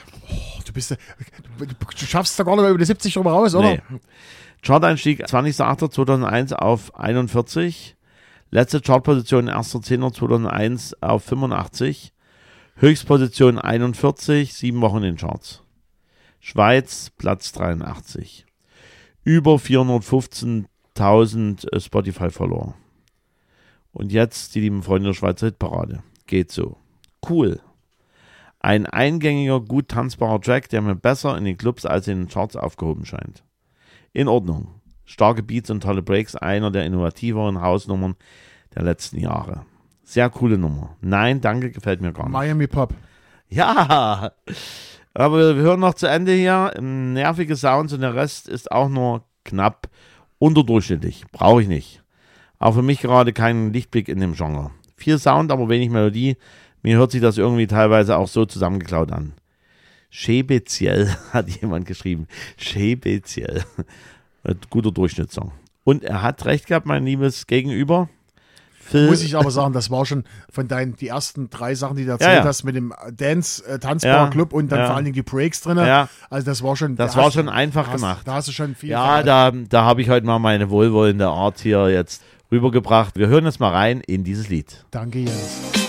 du, 0.66 0.74
bist, 0.74 0.92
du, 0.92 0.98
du 1.66 2.06
schaffst 2.06 2.40
da 2.40 2.44
gar 2.44 2.54
nicht 2.56 2.62
mehr 2.62 2.70
über 2.72 2.80
die 2.80 2.86
70 2.86 3.14
drüber 3.14 3.32
raus, 3.34 3.56
oder? 3.56 3.70
Nee. 3.74 3.82
Chart-Einstieg 4.62 5.26
20.08.2001 5.26 6.54
auf 6.54 6.96
41. 6.98 7.98
Letzte 8.52 8.80
Chartposition 8.82 9.50
1.10.2001 9.50 10.94
auf 11.02 11.24
85. 11.24 12.14
Höchstposition 12.76 13.60
41, 13.60 14.54
sieben 14.54 14.82
Wochen 14.82 14.98
in 14.98 15.04
den 15.04 15.18
Charts. 15.18 15.62
Schweiz, 16.44 17.12
Platz 17.18 17.52
83. 17.52 18.48
Über 19.24 19.58
415.000 19.58 21.80
Spotify-Follower. 21.80 22.74
Und 23.94 24.12
jetzt 24.12 24.56
die 24.56 24.62
lieben 24.62 24.82
Freunde 24.82 25.10
der 25.10 25.14
Schweizer 25.14 25.46
Hitparade. 25.46 26.02
Geht 26.26 26.52
so. 26.52 26.78
Cool. 27.30 27.60
Ein 28.60 28.88
eingängiger, 28.88 29.62
gut 29.62 29.90
tanzbarer 29.90 30.42
Track, 30.42 30.68
der 30.70 30.82
mir 30.82 30.96
besser 30.96 31.38
in 31.38 31.46
den 31.46 31.58
Clubs 31.58 31.86
als 31.86 32.08
in 32.08 32.22
den 32.22 32.28
Charts 32.28 32.56
aufgehoben 32.56 33.06
scheint. 33.06 33.44
In 34.12 34.28
Ordnung. 34.28 34.82
Starke 35.06 35.44
Beats 35.44 35.70
und 35.70 35.84
tolle 35.84 36.02
Breaks, 36.02 36.36
einer 36.36 36.72
der 36.72 36.86
innovativeren 36.86 37.62
Hausnummern 37.62 38.16
der 38.74 38.82
letzten 38.82 39.20
Jahre. 39.20 39.68
Sehr 40.04 40.32
coole 40.32 40.58
Nummer. 40.58 40.98
Nein, 41.02 41.40
danke, 41.40 41.70
gefällt 41.70 42.02
mir 42.02 42.14
gar 42.14 42.24
nicht. 42.24 42.34
Miami 42.34 42.66
Pop. 42.66 42.96
Ja, 43.48 44.32
aber 45.14 45.56
wir 45.56 45.62
hören 45.62 45.80
noch 45.80 45.94
zu 45.94 46.08
Ende 46.08 46.34
hier. 46.34 46.74
Nervige 46.80 47.56
Sounds 47.56 47.94
und 47.94 48.02
der 48.02 48.16
Rest 48.16 48.48
ist 48.48 48.72
auch 48.72 48.90
nur 48.90 49.24
knapp 49.44 49.90
unterdurchschnittlich. 50.40 51.26
Brauche 51.32 51.62
ich 51.62 51.68
nicht. 51.68 52.02
Auch 52.60 52.74
für 52.74 52.82
mich 52.82 53.02
gerade 53.02 53.34
kein 53.34 53.74
Lichtblick 53.74 54.08
in 54.08 54.20
dem 54.20 54.36
Genre. 54.36 54.72
Viel 54.96 55.18
Sound, 55.18 55.52
aber 55.52 55.68
wenig 55.68 55.90
Melodie. 55.90 56.38
Mir 56.84 56.98
hört 56.98 57.12
sich 57.12 57.22
das 57.22 57.38
irgendwie 57.38 57.68
teilweise 57.68 58.18
auch 58.18 58.28
so 58.28 58.46
zusammengeklaut 58.46 59.12
an. 59.12 59.34
Speziell 60.10 61.16
hat 61.32 61.50
jemand 61.50 61.86
geschrieben. 61.86 62.28
Speziell. 62.58 63.64
Guter 64.70 64.92
Durchschnittssong. 64.92 65.52
Und 65.84 66.04
er 66.04 66.22
hat 66.22 66.46
recht 66.46 66.68
gehabt, 66.68 66.86
mein 66.86 67.06
liebes 67.06 67.48
Gegenüber. 67.48 68.10
Phil, 68.84 69.08
Muss 69.08 69.22
ich 69.24 69.38
aber 69.38 69.52
sagen, 69.52 69.74
das 69.74 69.90
war 69.92 70.06
schon 70.06 70.24
von 70.52 70.68
deinen, 70.68 70.96
die 70.96 71.08
ersten 71.08 71.50
drei 71.50 71.76
Sachen, 71.76 71.96
die 71.98 72.06
du 72.06 72.12
erzählt 72.12 72.40
ja. 72.40 72.44
hast 72.44 72.64
mit 72.64 72.76
dem 72.76 72.94
Dance, 73.16 73.64
äh, 73.66 73.72
Ja, 73.74 73.78
Tanzbar-Club 73.78 74.54
und 74.54 74.72
dann 74.72 74.80
ja. 74.80 74.86
vor 74.88 74.96
allen 74.96 75.06
Dingen 75.06 75.16
die 75.16 75.22
Breaks 75.22 75.62
drin. 75.62 75.78
Ja. 75.78 76.10
Also 76.30 76.46
das 76.46 76.64
war 76.64 76.76
schon. 76.76 76.96
Das 76.96 77.12
da 77.14 77.18
war 77.20 77.26
hast- 77.28 77.34
schon 77.34 77.48
einfach 77.50 77.88
hast, 77.88 77.96
gemacht. 78.02 78.22
Da 78.26 78.34
hast 78.34 78.48
du 78.48 78.52
schon 78.52 78.76
viel. 78.76 78.90
Ja, 78.90 79.24
da, 79.24 79.52
da 79.52 79.84
habe 79.84 80.02
ich 80.02 80.10
heute 80.10 80.26
mal 80.26 80.40
meine 80.40 80.70
wohlwollende 80.70 81.28
Art 81.28 81.60
hier 81.60 81.90
jetzt 81.90 82.22
rübergebracht. 82.52 83.18
Wir 83.18 83.28
hören 83.28 83.46
jetzt 83.46 83.60
mal 83.60 83.70
rein 83.72 84.02
in 84.02 84.24
dieses 84.24 84.50
Lied. 84.50 84.84
Danke, 84.92 85.20
Jens. 85.20 85.81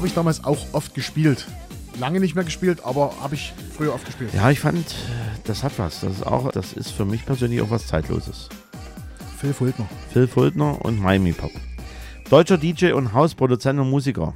Habe 0.00 0.08
ich 0.08 0.14
damals 0.14 0.44
auch 0.44 0.72
oft 0.72 0.94
gespielt. 0.94 1.46
Lange 1.98 2.20
nicht 2.20 2.34
mehr 2.34 2.44
gespielt, 2.44 2.86
aber 2.86 3.12
habe 3.20 3.34
ich 3.34 3.52
früher 3.76 3.92
oft 3.92 4.06
gespielt. 4.06 4.32
Ja, 4.32 4.50
ich 4.50 4.58
fand, 4.58 4.94
das 5.44 5.62
hat 5.62 5.78
was. 5.78 6.00
Das 6.00 6.12
ist 6.12 6.26
auch, 6.26 6.50
das 6.52 6.72
ist 6.72 6.90
für 6.90 7.04
mich 7.04 7.26
persönlich 7.26 7.60
auch 7.60 7.68
was 7.68 7.86
Zeitloses. 7.86 8.48
Phil 9.36 9.52
Fultner. 9.52 9.86
Phil 10.10 10.26
Fultner 10.26 10.82
und 10.82 10.98
Miami 10.98 11.32
Pop. 11.32 11.50
Deutscher 12.30 12.56
DJ 12.56 12.92
und 12.92 13.12
Hausproduzent 13.12 13.78
und 13.78 13.90
Musiker. 13.90 14.32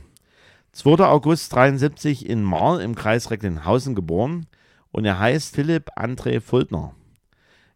2. 0.73 1.03
August 1.07 1.55
73 1.55 2.29
in 2.29 2.43
Marl 2.43 2.83
im 2.83 2.95
Kreis 2.95 3.31
Recklinghausen 3.31 3.95
geboren 3.95 4.45
und 4.93 5.07
er 5.07 5.19
heißt 5.19 5.55
Philipp 5.55 5.93
André 5.97 6.43
Fultner. 6.43 6.95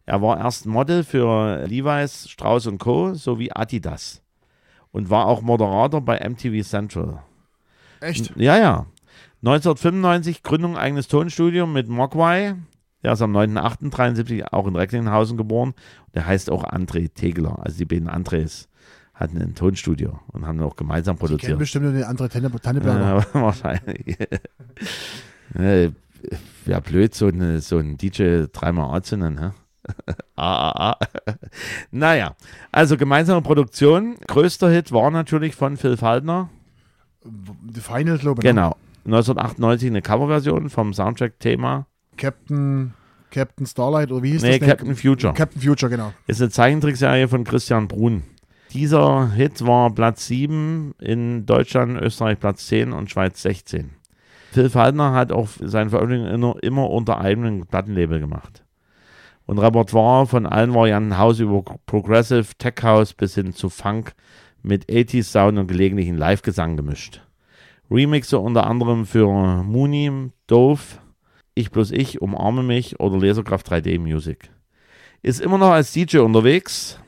Er 0.05 0.21
war 0.21 0.37
erst 0.37 0.67
Model 0.67 1.03
für 1.03 1.65
Levi's, 1.65 2.29
Strauss 2.29 2.69
Co. 2.77 3.15
sowie 3.15 3.49
Adidas 3.51 4.21
und 4.91 5.09
war 5.09 5.25
auch 5.25 5.41
Moderator 5.41 6.01
bei 6.01 6.19
MTV 6.19 6.63
Central. 6.63 7.23
Echt? 8.01 8.33
Ja, 8.35 8.57
ja. 8.57 8.85
1995 9.41 10.43
Gründung 10.43 10.77
eigenes 10.77 11.07
Tonstudio 11.07 11.65
mit 11.65 11.87
Mogwai. 11.87 12.55
Der 13.03 13.13
ist 13.13 13.21
am 13.21 13.35
9.8.73 13.35 14.51
auch 14.51 14.67
in 14.67 14.75
Recklinghausen 14.75 15.37
geboren. 15.37 15.73
Der 16.13 16.25
heißt 16.25 16.49
auch 16.51 16.65
André 16.65 17.13
Tegeler. 17.13 17.57
Also 17.63 17.77
die 17.77 17.85
beiden 17.85 18.09
Andres 18.09 18.67
hatten 19.13 19.41
ein 19.41 19.55
Tonstudio 19.55 20.19
und 20.27 20.45
haben 20.45 20.61
auch 20.61 20.75
gemeinsam 20.75 21.15
Die 21.15 21.19
kennen 21.19 21.29
produziert. 21.29 21.59
bestimmt 21.59 21.85
nur 21.85 21.93
den 21.93 22.03
Tanne, 22.29 22.51
Tanneberger. 22.61 22.99
Ja, 22.99 23.25
wahrscheinlich. 23.41 24.17
Ne, 25.53 25.93
Wäre 26.65 26.81
blöd, 26.81 27.15
so, 27.15 27.27
eine, 27.27 27.61
so 27.61 27.77
ein 27.77 27.97
DJ 27.97 28.45
dreimal 28.51 28.95
A 28.97 29.01
zu 29.01 29.17
nennen. 29.17 29.39
hä? 29.39 29.51
A, 30.35 30.69
A, 30.69 30.91
A. 30.91 30.97
Naja, 31.91 32.35
also 32.71 32.97
gemeinsame 32.97 33.41
Produktion. 33.41 34.15
Größter 34.27 34.69
Hit 34.69 34.91
war 34.91 35.09
natürlich 35.11 35.55
von 35.55 35.77
Phil 35.77 35.97
Faldner. 35.97 36.49
The 37.23 37.81
Final, 37.81 38.17
glaube 38.17 38.41
ich. 38.41 38.43
ne? 38.45 38.49
Genau. 38.53 38.75
1998 39.05 39.89
eine 39.89 40.01
Coverversion 40.01 40.69
vom 40.69 40.93
Soundtrack-Thema. 40.93 41.87
Captain, 42.17 42.93
Captain 43.31 43.65
Starlight, 43.65 44.11
oder 44.11 44.23
wie 44.23 44.31
hieß 44.31 44.41
Nee, 44.43 44.59
das? 44.59 44.67
Captain 44.67 44.95
Future. 44.95 45.33
Captain 45.33 45.61
Future, 45.61 45.89
genau. 45.89 46.13
Ist 46.27 46.41
eine 46.41 46.49
Zeichentrickserie 46.49 47.27
von 47.27 47.43
Christian 47.43 47.87
Brun. 47.87 48.23
Dieser 48.73 49.31
Hit 49.31 49.65
war 49.65 49.89
Platz 49.93 50.27
7 50.27 50.93
in 50.99 51.45
Deutschland, 51.45 51.99
Österreich 51.99 52.39
Platz 52.39 52.67
10 52.67 52.91
und 52.91 53.09
Schweiz 53.09 53.41
16. 53.41 53.91
Phil 54.51 54.69
Faldner 54.69 55.13
hat 55.13 55.31
auch 55.31 55.47
seine 55.59 55.89
Veröffentlichungen 55.89 56.33
immer, 56.33 56.55
immer 56.61 56.89
unter 56.89 57.19
eigenem 57.19 57.65
Plattenlabel 57.65 58.19
gemacht. 58.19 58.63
Und 59.45 59.57
Repertoire 59.57 60.27
von 60.27 60.45
allen 60.45 60.73
Varianten 60.75 61.17
House 61.17 61.39
über 61.39 61.63
Progressive, 61.87 62.45
Tech 62.59 62.75
House 62.83 63.13
bis 63.13 63.33
hin 63.33 63.53
zu 63.53 63.69
Funk 63.69 64.13
mit 64.61 64.85
80s 64.89 65.23
Sound 65.23 65.57
und 65.57 65.67
gelegentlichen 65.67 66.17
Live-Gesang 66.17 66.77
gemischt. 66.77 67.21
Remixe 67.91 68.37
unter 68.39 68.67
anderem 68.67 69.05
für 69.05 69.27
Mooney, 69.63 70.31
Dove, 70.47 70.81
Ich 71.55 71.71
bloß 71.71 71.91
ich, 71.91 72.21
Umarme 72.21 72.63
mich 72.63 72.99
oder 72.99 73.17
Laserkraft 73.17 73.71
3D 73.71 73.99
Music. 73.99 74.49
Ist 75.21 75.41
immer 75.41 75.57
noch 75.57 75.71
als 75.71 75.91
DJ 75.91 76.19
unterwegs 76.19 76.99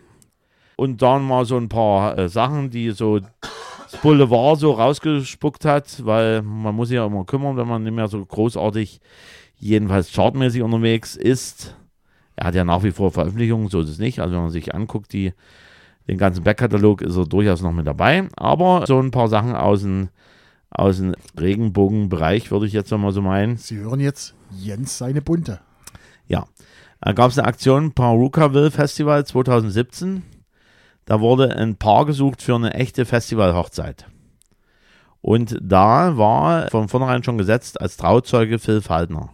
und 0.75 1.01
dann 1.01 1.23
mal 1.23 1.45
so 1.45 1.57
ein 1.57 1.69
paar 1.69 2.17
äh, 2.17 2.27
Sachen, 2.27 2.69
die 2.71 2.91
so 2.91 3.19
das 3.19 4.01
Boulevard 4.01 4.59
so 4.59 4.71
rausgespuckt 4.71 5.65
hat, 5.65 6.05
weil 6.05 6.41
man 6.41 6.73
muss 6.73 6.87
sich 6.87 6.95
ja 6.95 7.05
immer 7.05 7.25
kümmern, 7.25 7.57
wenn 7.57 7.67
man 7.67 7.83
nicht 7.83 7.93
mehr 7.93 8.07
so 8.07 8.25
großartig, 8.25 8.99
jedenfalls 9.57 10.11
chartmäßig 10.11 10.63
unterwegs 10.63 11.15
ist. 11.15 11.77
Er 12.35 12.47
hat 12.47 12.55
ja 12.55 12.63
nach 12.63 12.83
wie 12.83 12.91
vor 12.91 13.11
Veröffentlichungen, 13.11 13.67
so 13.67 13.81
ist 13.81 13.89
es 13.89 13.99
nicht. 13.99 14.19
Also 14.19 14.33
wenn 14.33 14.41
man 14.41 14.51
sich 14.51 14.73
anguckt, 14.73 15.13
die, 15.13 15.33
den 16.11 16.17
ganzen 16.17 16.43
Backkatalog 16.43 17.01
ist 17.01 17.15
er 17.15 17.25
durchaus 17.25 17.61
noch 17.61 17.71
mit 17.71 17.87
dabei. 17.87 18.27
Aber 18.35 18.85
so 18.85 18.99
ein 18.99 19.11
paar 19.11 19.29
Sachen 19.29 19.55
aus 19.55 19.83
dem, 19.83 20.09
aus 20.69 20.97
dem 20.97 21.15
Regenbogenbereich, 21.39 22.51
würde 22.51 22.65
ich 22.65 22.73
jetzt 22.73 22.91
mal 22.91 23.13
so 23.13 23.21
meinen. 23.21 23.55
Sie 23.55 23.77
hören 23.77 24.01
jetzt 24.01 24.35
Jens 24.51 24.97
seine 24.97 25.21
Bunte. 25.21 25.61
Ja, 26.27 26.47
da 26.99 27.13
gab 27.13 27.31
es 27.31 27.39
eine 27.39 27.47
Aktion 27.47 27.93
Parukaville 27.93 28.71
Festival 28.71 29.25
2017. 29.25 30.23
Da 31.05 31.21
wurde 31.21 31.55
ein 31.55 31.77
Paar 31.77 32.05
gesucht 32.05 32.41
für 32.41 32.55
eine 32.55 32.73
echte 32.73 33.05
Festivalhochzeit. 33.05 34.05
Und 35.21 35.57
da 35.61 36.17
war 36.17 36.67
von 36.71 36.89
vornherein 36.89 37.23
schon 37.23 37.37
gesetzt 37.37 37.79
als 37.79 37.95
Trauzeuge 37.95 38.59
Phil 38.59 38.81
Faldner. 38.81 39.29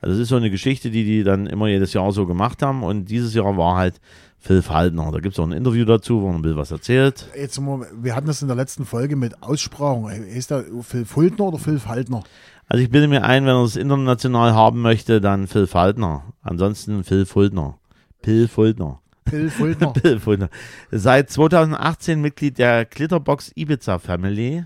Also 0.00 0.14
das 0.16 0.22
ist 0.22 0.30
so 0.30 0.36
eine 0.36 0.50
Geschichte, 0.50 0.90
die 0.90 1.04
die 1.04 1.22
dann 1.22 1.46
immer 1.46 1.68
jedes 1.68 1.92
Jahr 1.92 2.10
so 2.10 2.26
gemacht 2.26 2.60
haben. 2.60 2.82
Und 2.82 3.04
dieses 3.04 3.34
Jahr 3.34 3.56
war 3.56 3.76
halt 3.76 4.00
Phil 4.42 4.60
Faldner. 4.60 5.12
Da 5.12 5.20
gibt 5.20 5.34
es 5.34 5.38
auch 5.38 5.46
ein 5.46 5.52
Interview 5.52 5.84
dazu, 5.84 6.20
wo 6.20 6.28
er 6.28 6.34
ein 6.34 6.42
bisschen 6.42 6.58
was 6.58 6.72
erzählt. 6.72 7.28
Jetzt, 7.36 7.60
wir 7.60 8.16
hatten 8.16 8.26
das 8.26 8.42
in 8.42 8.48
der 8.48 8.56
letzten 8.56 8.84
Folge 8.84 9.14
mit 9.14 9.40
Aussprachen. 9.40 10.26
Ist 10.26 10.50
da 10.50 10.64
Phil 10.82 11.04
Fultner 11.04 11.44
oder 11.44 11.58
Phil 11.58 11.78
Faltner? 11.78 12.24
Also 12.68 12.82
ich 12.82 12.90
bilde 12.90 13.06
mir 13.06 13.22
ein, 13.22 13.46
wenn 13.46 13.54
er 13.54 13.62
es 13.62 13.76
international 13.76 14.52
haben 14.52 14.82
möchte, 14.82 15.20
dann 15.20 15.46
Phil 15.46 15.68
Faldner. 15.68 16.24
Ansonsten 16.42 17.04
Phil 17.04 17.24
Fuldner. 17.24 17.78
Phil 18.20 18.48
Fuldner. 18.48 19.00
Phil 19.28 19.48
Fultner. 19.48 19.94
Phil 20.02 20.18
Fuldner. 20.18 20.48
Seit 20.90 21.30
2018 21.30 22.20
Mitglied 22.20 22.58
der 22.58 22.84
Glitterbox 22.84 23.52
Ibiza 23.54 24.00
Family. 24.00 24.64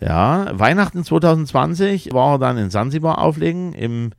Ja, 0.00 0.58
Weihnachten 0.58 1.04
2020 1.04 2.12
war 2.12 2.34
er 2.34 2.38
dann 2.40 2.58
in 2.58 2.70
Sansibar 2.70 3.18
auflegen 3.18 3.74
im 3.74 4.10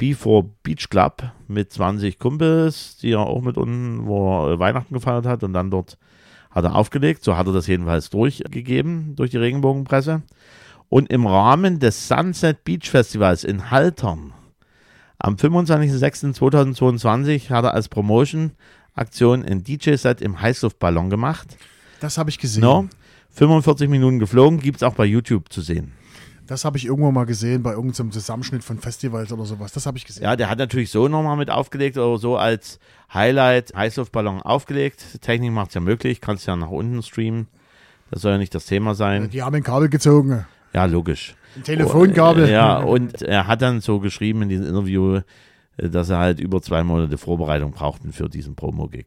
B4 0.00 0.48
Beach 0.62 0.88
Club 0.90 1.22
mit 1.48 1.72
20 1.72 2.18
Kumpels, 2.18 2.96
die 2.98 3.12
er 3.12 3.20
auch 3.20 3.42
mit 3.42 3.56
unten, 3.56 4.06
wo 4.06 4.48
er 4.48 4.58
Weihnachten 4.58 4.94
gefeiert 4.94 5.26
hat 5.26 5.44
und 5.44 5.52
dann 5.52 5.70
dort 5.70 5.98
hat 6.50 6.64
er 6.64 6.74
aufgelegt. 6.74 7.22
So 7.24 7.36
hat 7.36 7.46
er 7.46 7.52
das 7.52 7.66
jedenfalls 7.66 8.10
durchgegeben 8.10 9.16
durch 9.16 9.30
die 9.30 9.38
Regenbogenpresse. 9.38 10.22
Und 10.88 11.10
im 11.10 11.26
Rahmen 11.26 11.80
des 11.80 12.08
Sunset 12.08 12.64
Beach 12.64 12.90
Festivals 12.90 13.44
in 13.44 13.70
Haltern 13.70 14.32
am 15.18 15.36
25.06.2022 15.36 17.50
hat 17.50 17.64
er 17.64 17.72
als 17.72 17.88
Promotion-Aktion 17.88 19.42
ein 19.44 19.64
DJ-Set 19.64 20.20
im 20.20 20.38
Heißluftballon 20.40 21.08
gemacht. 21.08 21.56
Das 22.00 22.18
habe 22.18 22.28
ich 22.28 22.38
gesehen. 22.38 22.60
No? 22.62 22.88
45 23.30 23.88
Minuten 23.88 24.18
geflogen, 24.18 24.60
gibt 24.60 24.76
es 24.76 24.82
auch 24.82 24.92
bei 24.94 25.06
YouTube 25.06 25.50
zu 25.50 25.62
sehen. 25.62 25.92
Das 26.46 26.64
habe 26.64 26.76
ich 26.76 26.84
irgendwo 26.84 27.10
mal 27.10 27.24
gesehen 27.24 27.62
bei 27.62 27.72
irgendeinem 27.72 28.12
Zusammenschnitt 28.12 28.62
von 28.62 28.78
Festivals 28.78 29.32
oder 29.32 29.46
sowas. 29.46 29.72
Das 29.72 29.86
habe 29.86 29.96
ich 29.96 30.04
gesehen. 30.04 30.24
Ja, 30.24 30.36
der 30.36 30.50
hat 30.50 30.58
natürlich 30.58 30.90
so 30.90 31.08
nochmal 31.08 31.36
mit 31.36 31.50
aufgelegt 31.50 31.96
oder 31.96 32.18
so 32.18 32.36
als 32.36 32.78
Highlight 33.12 33.74
Heißluftballon 33.74 34.42
aufgelegt. 34.42 35.22
Technik 35.22 35.52
macht 35.52 35.68
es 35.68 35.74
ja 35.74 35.80
möglich, 35.80 36.20
kannst 36.20 36.46
ja 36.46 36.54
nach 36.56 36.68
unten 36.68 37.02
streamen. 37.02 37.46
Das 38.10 38.22
soll 38.22 38.32
ja 38.32 38.38
nicht 38.38 38.54
das 38.54 38.66
Thema 38.66 38.94
sein. 38.94 39.30
Die 39.30 39.42
haben 39.42 39.54
ein 39.54 39.62
Kabel 39.62 39.88
gezogen. 39.88 40.44
Ja, 40.74 40.84
logisch. 40.84 41.34
Ein 41.56 41.62
Telefonkabel. 41.62 42.50
Ja, 42.50 42.78
und 42.78 43.22
er 43.22 43.46
hat 43.46 43.62
dann 43.62 43.80
so 43.80 44.00
geschrieben 44.00 44.42
in 44.42 44.48
diesem 44.50 44.66
Interview, 44.66 45.20
äh, 45.76 45.88
dass 45.88 46.10
er 46.10 46.18
halt 46.18 46.40
über 46.40 46.60
zwei 46.60 46.84
Monate 46.84 47.16
Vorbereitung 47.16 47.72
brauchten 47.72 48.12
für 48.12 48.28
diesen 48.28 48.54
Promo-Gig. 48.54 49.06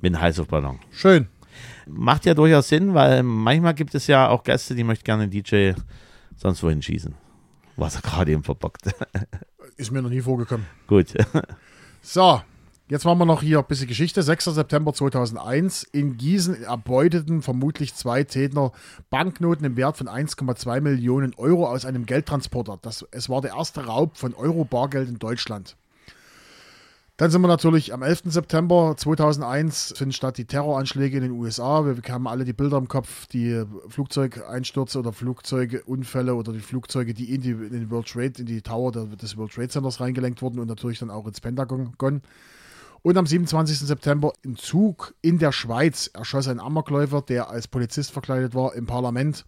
Mit 0.00 0.14
einem 0.14 0.22
Heißluftballon. 0.22 0.80
Schön. 0.90 1.28
Macht 1.86 2.26
ja 2.26 2.34
durchaus 2.34 2.68
Sinn, 2.68 2.94
weil 2.94 3.22
manchmal 3.22 3.74
gibt 3.74 3.94
es 3.94 4.08
ja 4.08 4.28
auch 4.28 4.42
Gäste, 4.42 4.74
die 4.74 4.84
möchten 4.84 5.04
gerne 5.04 5.28
DJ 5.28 5.72
sonst 6.36 6.62
wohin 6.62 6.82
schießen. 6.82 7.14
Was 7.76 7.96
er 7.96 8.02
gerade 8.02 8.32
eben 8.32 8.42
verbockt. 8.42 8.82
Ist 9.76 9.90
mir 9.90 10.02
noch 10.02 10.10
nie 10.10 10.20
vorgekommen. 10.20 10.66
Gut. 10.86 11.14
So, 12.08 12.40
jetzt 12.88 13.04
machen 13.04 13.18
wir 13.18 13.24
noch 13.24 13.42
hier 13.42 13.58
ein 13.58 13.64
bisschen 13.64 13.88
Geschichte. 13.88 14.22
6. 14.22 14.44
September 14.44 14.94
2001. 14.94 15.82
In 15.82 16.16
Gießen 16.16 16.62
erbeuteten 16.62 17.42
vermutlich 17.42 17.96
zwei 17.96 18.22
Täter 18.22 18.70
Banknoten 19.10 19.66
im 19.66 19.76
Wert 19.76 19.96
von 19.96 20.06
1,2 20.06 20.80
Millionen 20.80 21.34
Euro 21.34 21.66
aus 21.66 21.84
einem 21.84 22.06
Geldtransporter. 22.06 22.78
Das, 22.80 23.04
es 23.10 23.28
war 23.28 23.40
der 23.40 23.54
erste 23.56 23.86
Raub 23.86 24.16
von 24.16 24.34
Euro-Bargeld 24.34 25.08
in 25.08 25.18
Deutschland. 25.18 25.76
Dann 27.18 27.30
sind 27.30 27.40
wir 27.40 27.48
natürlich 27.48 27.94
am 27.94 28.02
11. 28.02 28.24
September 28.26 28.94
2001 28.94 29.94
finden 29.96 30.12
statt 30.12 30.36
die 30.36 30.44
Terroranschläge 30.44 31.16
in 31.16 31.22
den 31.22 31.32
USA. 31.32 31.86
Wir 31.86 31.96
haben 32.12 32.28
alle 32.28 32.44
die 32.44 32.52
Bilder 32.52 32.76
im 32.76 32.88
Kopf, 32.88 33.26
die 33.28 33.64
Flugzeugeinstürze 33.88 34.98
oder 34.98 35.14
Flugzeugunfälle 35.14 36.34
oder 36.34 36.52
die 36.52 36.60
Flugzeuge, 36.60 37.14
die 37.14 37.34
in, 37.34 37.40
die, 37.40 37.52
in 37.52 37.70
den 37.70 37.90
World 37.90 38.06
Trade, 38.06 38.34
in 38.36 38.44
die 38.44 38.60
Tower 38.60 38.92
des 38.92 39.34
World 39.38 39.52
Trade 39.52 39.68
Centers 39.68 39.98
reingelenkt 39.98 40.42
wurden 40.42 40.58
und 40.58 40.68
natürlich 40.68 40.98
dann 40.98 41.08
auch 41.08 41.26
ins 41.26 41.40
Pentagon. 41.40 41.94
Und 43.00 43.16
am 43.16 43.26
27. 43.26 43.78
September 43.78 44.34
im 44.42 44.56
Zug 44.56 45.14
in 45.22 45.38
der 45.38 45.52
Schweiz 45.52 46.10
erschoss 46.12 46.48
ein 46.48 46.60
Amokläufer, 46.60 47.22
der 47.22 47.48
als 47.48 47.66
Polizist 47.66 48.10
verkleidet 48.10 48.54
war, 48.54 48.74
im 48.74 48.84
Parlament 48.84 49.46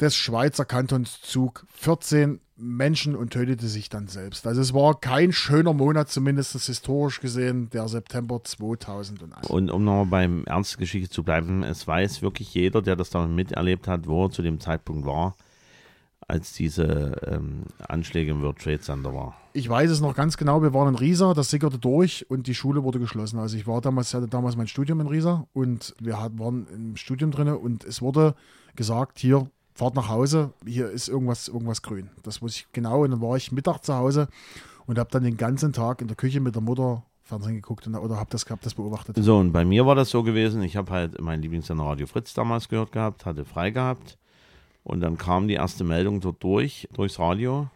des 0.00 0.16
Schweizer 0.16 0.64
Kantons 0.64 1.20
Zug 1.22 1.66
14 1.72 2.40
Menschen 2.56 3.16
und 3.16 3.32
tötete 3.32 3.66
sich 3.66 3.88
dann 3.88 4.06
selbst. 4.06 4.46
Also 4.46 4.60
es 4.60 4.72
war 4.72 4.98
kein 5.00 5.32
schöner 5.32 5.72
Monat, 5.72 6.08
zumindest 6.08 6.52
historisch 6.52 7.20
gesehen, 7.20 7.68
der 7.70 7.88
September 7.88 8.42
2001. 8.42 9.48
Und 9.48 9.70
um 9.70 9.84
nochmal 9.84 10.06
beim 10.06 10.44
Ernst 10.44 10.78
Geschichte 10.78 11.10
zu 11.10 11.24
bleiben, 11.24 11.64
es 11.64 11.86
weiß 11.86 12.22
wirklich 12.22 12.54
jeder, 12.54 12.80
der 12.80 12.96
das 12.96 13.10
damit 13.10 13.30
miterlebt 13.30 13.88
hat, 13.88 14.06
wo 14.06 14.26
er 14.26 14.30
zu 14.30 14.42
dem 14.42 14.60
Zeitpunkt 14.60 15.04
war, 15.04 15.34
als 16.28 16.52
diese 16.52 17.20
ähm, 17.26 17.64
Anschläge 17.86 18.30
im 18.30 18.40
World 18.40 18.58
Trade 18.58 18.80
Center 18.80 19.12
war. 19.12 19.36
Ich 19.52 19.68
weiß 19.68 19.90
es 19.90 20.00
noch 20.00 20.14
ganz 20.14 20.36
genau, 20.36 20.62
wir 20.62 20.72
waren 20.72 20.88
in 20.88 20.94
Riesa, 20.94 21.34
das 21.34 21.50
sickerte 21.50 21.78
durch 21.78 22.28
und 22.30 22.46
die 22.46 22.54
Schule 22.54 22.84
wurde 22.84 23.00
geschlossen. 23.00 23.38
Also 23.38 23.56
ich 23.56 23.66
war 23.66 23.80
damals, 23.80 24.14
hatte 24.14 24.28
damals 24.28 24.56
mein 24.56 24.68
Studium 24.68 25.00
in 25.00 25.08
Riesa 25.08 25.46
und 25.52 25.94
wir 26.00 26.14
waren 26.14 26.66
im 26.68 26.96
Studium 26.96 27.30
drin 27.30 27.48
und 27.48 27.84
es 27.84 28.00
wurde 28.00 28.34
gesagt, 28.76 29.18
hier, 29.18 29.50
fahrt 29.74 29.94
nach 29.94 30.08
Hause, 30.08 30.52
hier 30.64 30.88
ist 30.90 31.08
irgendwas, 31.08 31.48
irgendwas 31.48 31.82
grün. 31.82 32.10
Das 32.22 32.40
muss 32.40 32.56
ich 32.56 32.66
genau. 32.72 33.02
Und 33.02 33.10
dann 33.10 33.20
war 33.20 33.36
ich 33.36 33.52
Mittag 33.52 33.84
zu 33.84 33.94
Hause 33.94 34.28
und 34.86 34.98
habe 34.98 35.10
dann 35.10 35.24
den 35.24 35.36
ganzen 35.36 35.72
Tag 35.72 36.00
in 36.00 36.08
der 36.08 36.16
Küche 36.16 36.40
mit 36.40 36.54
der 36.54 36.62
Mutter 36.62 37.02
Fernsehen 37.24 37.54
geguckt 37.54 37.86
und, 37.86 37.94
oder 37.94 38.16
habe 38.16 38.28
das, 38.30 38.44
hab 38.50 38.60
das 38.60 38.74
beobachtet. 38.74 39.16
So, 39.18 39.38
und 39.38 39.52
bei 39.52 39.64
mir 39.64 39.86
war 39.86 39.94
das 39.94 40.10
so 40.10 40.22
gewesen, 40.22 40.62
ich 40.62 40.76
habe 40.76 40.92
halt 40.92 41.20
mein 41.20 41.40
Lieblingssender 41.40 41.84
Radio 41.84 42.06
Fritz 42.06 42.34
damals 42.34 42.68
gehört 42.68 42.92
gehabt, 42.92 43.24
hatte 43.24 43.44
frei 43.44 43.70
gehabt. 43.70 44.18
Und 44.82 45.00
dann 45.00 45.16
kam 45.16 45.48
die 45.48 45.54
erste 45.54 45.82
Meldung 45.82 46.20
dort 46.20 46.42
durch, 46.42 46.86
durchs 46.92 47.18
Radio. 47.18 47.68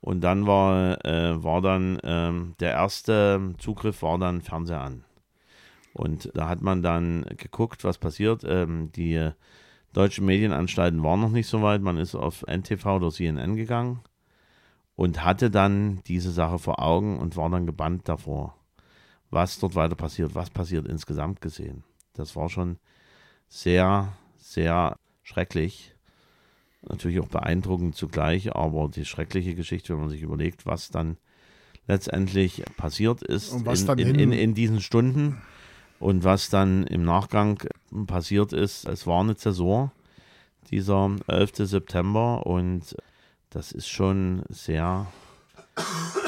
Und 0.00 0.20
dann 0.22 0.46
war, 0.48 1.04
äh, 1.04 1.42
war 1.42 1.60
dann 1.60 2.00
ähm, 2.02 2.54
der 2.58 2.72
erste 2.72 3.54
Zugriff 3.58 4.02
war 4.02 4.18
dann 4.18 4.42
Fernseher 4.42 4.80
an. 4.80 5.04
Und 5.92 6.30
da 6.34 6.48
hat 6.48 6.60
man 6.60 6.82
dann 6.82 7.24
geguckt, 7.36 7.84
was 7.84 7.98
passiert. 7.98 8.42
Ähm, 8.44 8.90
die 8.92 9.30
deutschen 9.92 10.26
Medienanstalten 10.26 11.02
waren 11.02 11.20
noch 11.20 11.30
nicht 11.30 11.48
so 11.48 11.62
weit. 11.62 11.82
Man 11.82 11.96
ist 11.98 12.14
auf 12.14 12.44
NTV 12.46 12.86
oder 12.86 13.10
CNN 13.10 13.56
gegangen. 13.56 14.00
und 14.96 15.24
hatte 15.24 15.48
dann 15.48 16.02
diese 16.08 16.32
Sache 16.32 16.58
vor 16.58 16.82
Augen 16.82 17.18
und 17.20 17.36
war 17.36 17.48
dann 17.50 17.66
gebannt 17.66 18.08
davor, 18.08 18.56
was 19.30 19.60
dort 19.60 19.76
weiter 19.76 19.94
passiert, 19.94 20.34
was 20.34 20.50
passiert 20.50 20.88
insgesamt 20.88 21.40
gesehen. 21.40 21.84
Das 22.14 22.34
war 22.34 22.48
schon 22.48 22.78
sehr, 23.48 24.12
sehr 24.38 24.96
schrecklich. 25.22 25.94
Natürlich 26.82 27.20
auch 27.20 27.28
beeindruckend 27.28 27.94
zugleich, 27.94 28.56
aber 28.56 28.88
die 28.88 29.04
schreckliche 29.04 29.54
Geschichte, 29.54 29.92
wenn 29.92 30.00
man 30.00 30.08
sich 30.08 30.22
überlegt, 30.22 30.66
was 30.66 30.88
dann 30.90 31.16
letztendlich 31.86 32.64
passiert 32.76 33.22
ist 33.22 33.52
in, 33.52 34.08
in, 34.08 34.14
in, 34.20 34.32
in 34.32 34.54
diesen 34.54 34.80
Stunden 34.80 35.40
und 36.00 36.24
was 36.24 36.50
dann 36.50 36.86
im 36.86 37.04
Nachgang 37.04 37.58
passiert 38.06 38.52
ist. 38.52 38.86
Es 38.86 39.06
war 39.06 39.20
eine 39.20 39.36
Zäsur, 39.36 39.92
dieser 40.70 41.16
11. 41.26 41.52
September 41.56 42.46
und 42.46 42.96
das 43.50 43.72
ist 43.72 43.88
schon 43.88 44.42
sehr, 44.48 45.06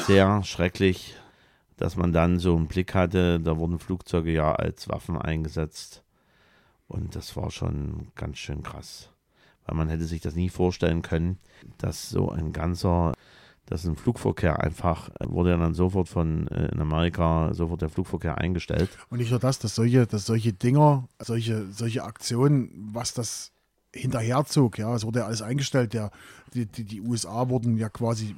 sehr 0.07 0.43
schrecklich, 0.43 1.15
dass 1.77 1.95
man 1.95 2.13
dann 2.13 2.39
so 2.39 2.55
einen 2.55 2.67
Blick 2.67 2.93
hatte, 2.95 3.39
da 3.39 3.57
wurden 3.57 3.79
Flugzeuge 3.79 4.31
ja 4.31 4.53
als 4.53 4.89
Waffen 4.89 5.17
eingesetzt 5.17 6.03
und 6.87 7.15
das 7.15 7.35
war 7.35 7.51
schon 7.51 8.07
ganz 8.15 8.37
schön 8.37 8.63
krass, 8.63 9.09
weil 9.65 9.77
man 9.77 9.89
hätte 9.89 10.05
sich 10.05 10.21
das 10.21 10.35
nie 10.35 10.49
vorstellen 10.49 11.01
können, 11.01 11.39
dass 11.77 12.09
so 12.09 12.29
ein 12.29 12.51
ganzer, 12.51 13.13
dass 13.67 13.85
ein 13.85 13.95
Flugverkehr 13.95 14.59
einfach, 14.61 15.09
wurde 15.23 15.51
ja 15.51 15.57
dann 15.57 15.73
sofort 15.73 16.09
von 16.09 16.47
äh, 16.47 16.67
in 16.73 16.81
Amerika 16.81 17.53
sofort 17.53 17.81
der 17.81 17.89
Flugverkehr 17.89 18.37
eingestellt. 18.37 18.89
Und 19.09 19.19
nicht 19.19 19.31
nur 19.31 19.39
das, 19.39 19.59
dass 19.59 19.75
solche, 19.75 20.05
dass 20.07 20.25
solche 20.25 20.51
Dinger, 20.53 21.07
solche, 21.19 21.71
solche 21.71 22.03
Aktionen, 22.03 22.69
was 22.93 23.13
das 23.13 23.51
hinterherzog, 23.93 24.77
ja, 24.77 24.93
es 24.95 25.05
wurde 25.05 25.19
ja 25.19 25.25
alles 25.25 25.41
eingestellt. 25.41 25.93
Der, 25.93 26.11
die, 26.53 26.65
die, 26.65 26.83
die 26.83 27.01
USA 27.01 27.47
wurden 27.49 27.77
ja 27.77 27.89
quasi 27.89 28.35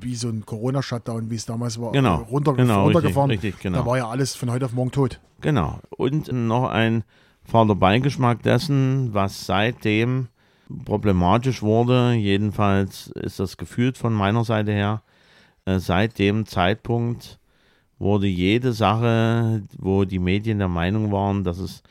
wie 0.00 0.14
so 0.14 0.28
ein 0.28 0.44
Corona-Shutdown, 0.44 1.30
wie 1.30 1.36
es 1.36 1.46
damals 1.46 1.80
war, 1.80 1.92
Genau, 1.92 2.16
runter, 2.22 2.54
genau, 2.54 2.84
runtergefahren. 2.84 3.30
richtig, 3.30 3.54
richtig, 3.54 3.62
genau. 3.62 3.78
Da 3.78 3.86
war 3.86 3.96
ja 3.96 4.08
alles 4.08 4.34
von 4.34 4.50
heute 4.50 4.66
auf 4.66 4.72
morgen 4.72 4.90
tot. 4.90 5.20
Genau. 5.40 5.78
Und 5.90 6.30
noch 6.32 6.68
ein 6.68 7.04
fader 7.44 7.74
Beigeschmack 7.74 8.42
dessen, 8.42 9.14
was 9.14 9.46
seitdem 9.46 10.28
problematisch 10.84 11.62
wurde. 11.62 12.12
Jedenfalls 12.14 13.08
ist 13.08 13.40
das 13.40 13.56
gefühlt 13.56 13.98
von 13.98 14.12
meiner 14.12 14.44
Seite 14.44 14.72
her. 14.72 15.02
Äh, 15.64 15.78
seit 15.78 16.18
dem 16.18 16.46
Zeitpunkt 16.46 17.38
wurde 17.98 18.26
jede 18.26 18.72
Sache, 18.72 19.62
wo 19.78 20.04
die 20.04 20.18
Medien 20.18 20.58
der 20.58 20.68
Meinung 20.68 21.12
waren, 21.12 21.44
dass 21.44 21.58
es 21.58 21.82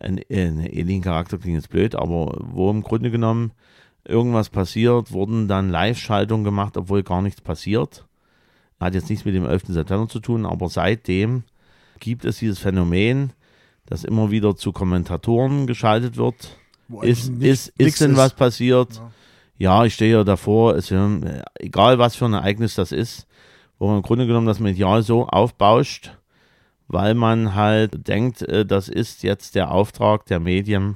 ein, 0.00 0.18
äh, 0.28 0.46
ein 0.48 0.60
Alien-Charakter 0.60 1.38
klingt 1.38 1.56
jetzt 1.56 1.70
blöd, 1.70 1.94
aber 1.94 2.36
wo 2.40 2.70
im 2.70 2.82
Grunde 2.82 3.10
genommen 3.10 3.52
irgendwas 4.04 4.48
passiert, 4.48 5.12
wurden 5.12 5.48
dann 5.48 5.70
Live-Schaltungen 5.70 6.44
gemacht, 6.44 6.76
obwohl 6.76 7.02
gar 7.02 7.22
nichts 7.22 7.40
passiert. 7.40 8.06
Hat 8.80 8.94
jetzt 8.94 9.10
nichts 9.10 9.24
mit 9.24 9.34
dem 9.34 9.46
11. 9.46 9.66
September 9.68 10.08
zu 10.08 10.20
tun, 10.20 10.46
aber 10.46 10.68
seitdem 10.68 11.42
gibt 11.98 12.24
es 12.24 12.38
dieses 12.38 12.60
Phänomen, 12.60 13.32
dass 13.86 14.04
immer 14.04 14.30
wieder 14.30 14.54
zu 14.56 14.72
Kommentatoren 14.72 15.66
geschaltet 15.66 16.16
wird. 16.16 16.57
Wo 16.88 17.02
Ist, 17.02 17.28
eigentlich 17.28 17.50
ist, 17.50 17.72
ist 17.76 18.00
denn 18.00 18.16
was 18.16 18.34
passiert? 18.34 18.96
Ja. 18.96 19.12
Ja, 19.60 19.84
ich 19.84 19.94
stehe 19.94 20.12
ja 20.12 20.24
davor, 20.24 20.76
es, 20.76 20.92
egal 21.58 21.98
was 21.98 22.14
für 22.14 22.26
ein 22.26 22.32
Ereignis 22.34 22.76
das 22.76 22.92
ist, 22.92 23.26
wo 23.78 23.88
man 23.88 23.96
im 23.96 24.02
Grunde 24.02 24.26
genommen 24.26 24.46
das 24.46 24.60
Medial 24.60 25.02
so 25.02 25.26
aufbauscht, 25.26 26.16
weil 26.86 27.14
man 27.14 27.56
halt 27.56 28.06
denkt, 28.06 28.42
äh, 28.42 28.64
das 28.64 28.88
ist 28.88 29.22
jetzt 29.22 29.56
der 29.56 29.72
Auftrag 29.72 30.26
der 30.26 30.40
Medien, 30.40 30.94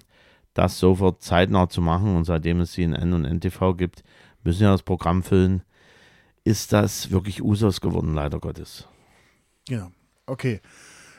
das 0.54 0.78
sofort 0.78 1.22
zeitnah 1.22 1.68
zu 1.68 1.80
machen. 1.80 2.16
Und 2.16 2.24
seitdem 2.24 2.60
es 2.60 2.72
CNN 2.72 3.12
und 3.12 3.24
NTV 3.24 3.74
gibt, 3.76 4.04
müssen 4.42 4.62
ja 4.62 4.72
das 4.72 4.82
Programm 4.82 5.22
füllen. 5.22 5.62
Ist 6.44 6.72
das 6.72 7.10
wirklich 7.10 7.42
Usus 7.42 7.80
geworden, 7.80 8.14
leider 8.14 8.40
Gottes. 8.40 8.88
Genau. 9.68 9.90
Okay. 10.26 10.60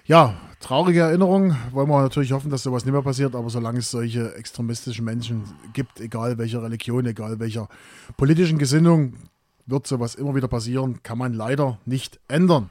Ja, 0.06 0.36
traurige 0.60 1.00
Erinnerung. 1.00 1.56
Wollen 1.72 1.88
wir 1.88 2.02
natürlich 2.02 2.34
hoffen, 2.34 2.50
dass 2.50 2.64
sowas 2.64 2.84
nicht 2.84 2.92
mehr 2.92 3.02
passiert, 3.02 3.36
aber 3.36 3.50
solange 3.50 3.80
es 3.80 3.90
solche 3.90 4.36
extremistischen 4.36 5.06
Menschen 5.06 5.44
gibt, 5.72 6.02
egal 6.02 6.38
welcher 6.38 6.62
Religion, 6.62 7.06
egal 7.06 7.40
welcher 7.40 7.70
politischen 8.18 8.58
Gesinnung, 8.58 9.14
wird 9.66 9.88
sowas 9.88 10.16
immer 10.16 10.36
wieder 10.36 10.50
passieren, 10.50 11.02
kann 11.04 11.18
man 11.18 11.34
leider 11.34 11.80
nicht 11.86 12.20
ändern. 12.28 12.70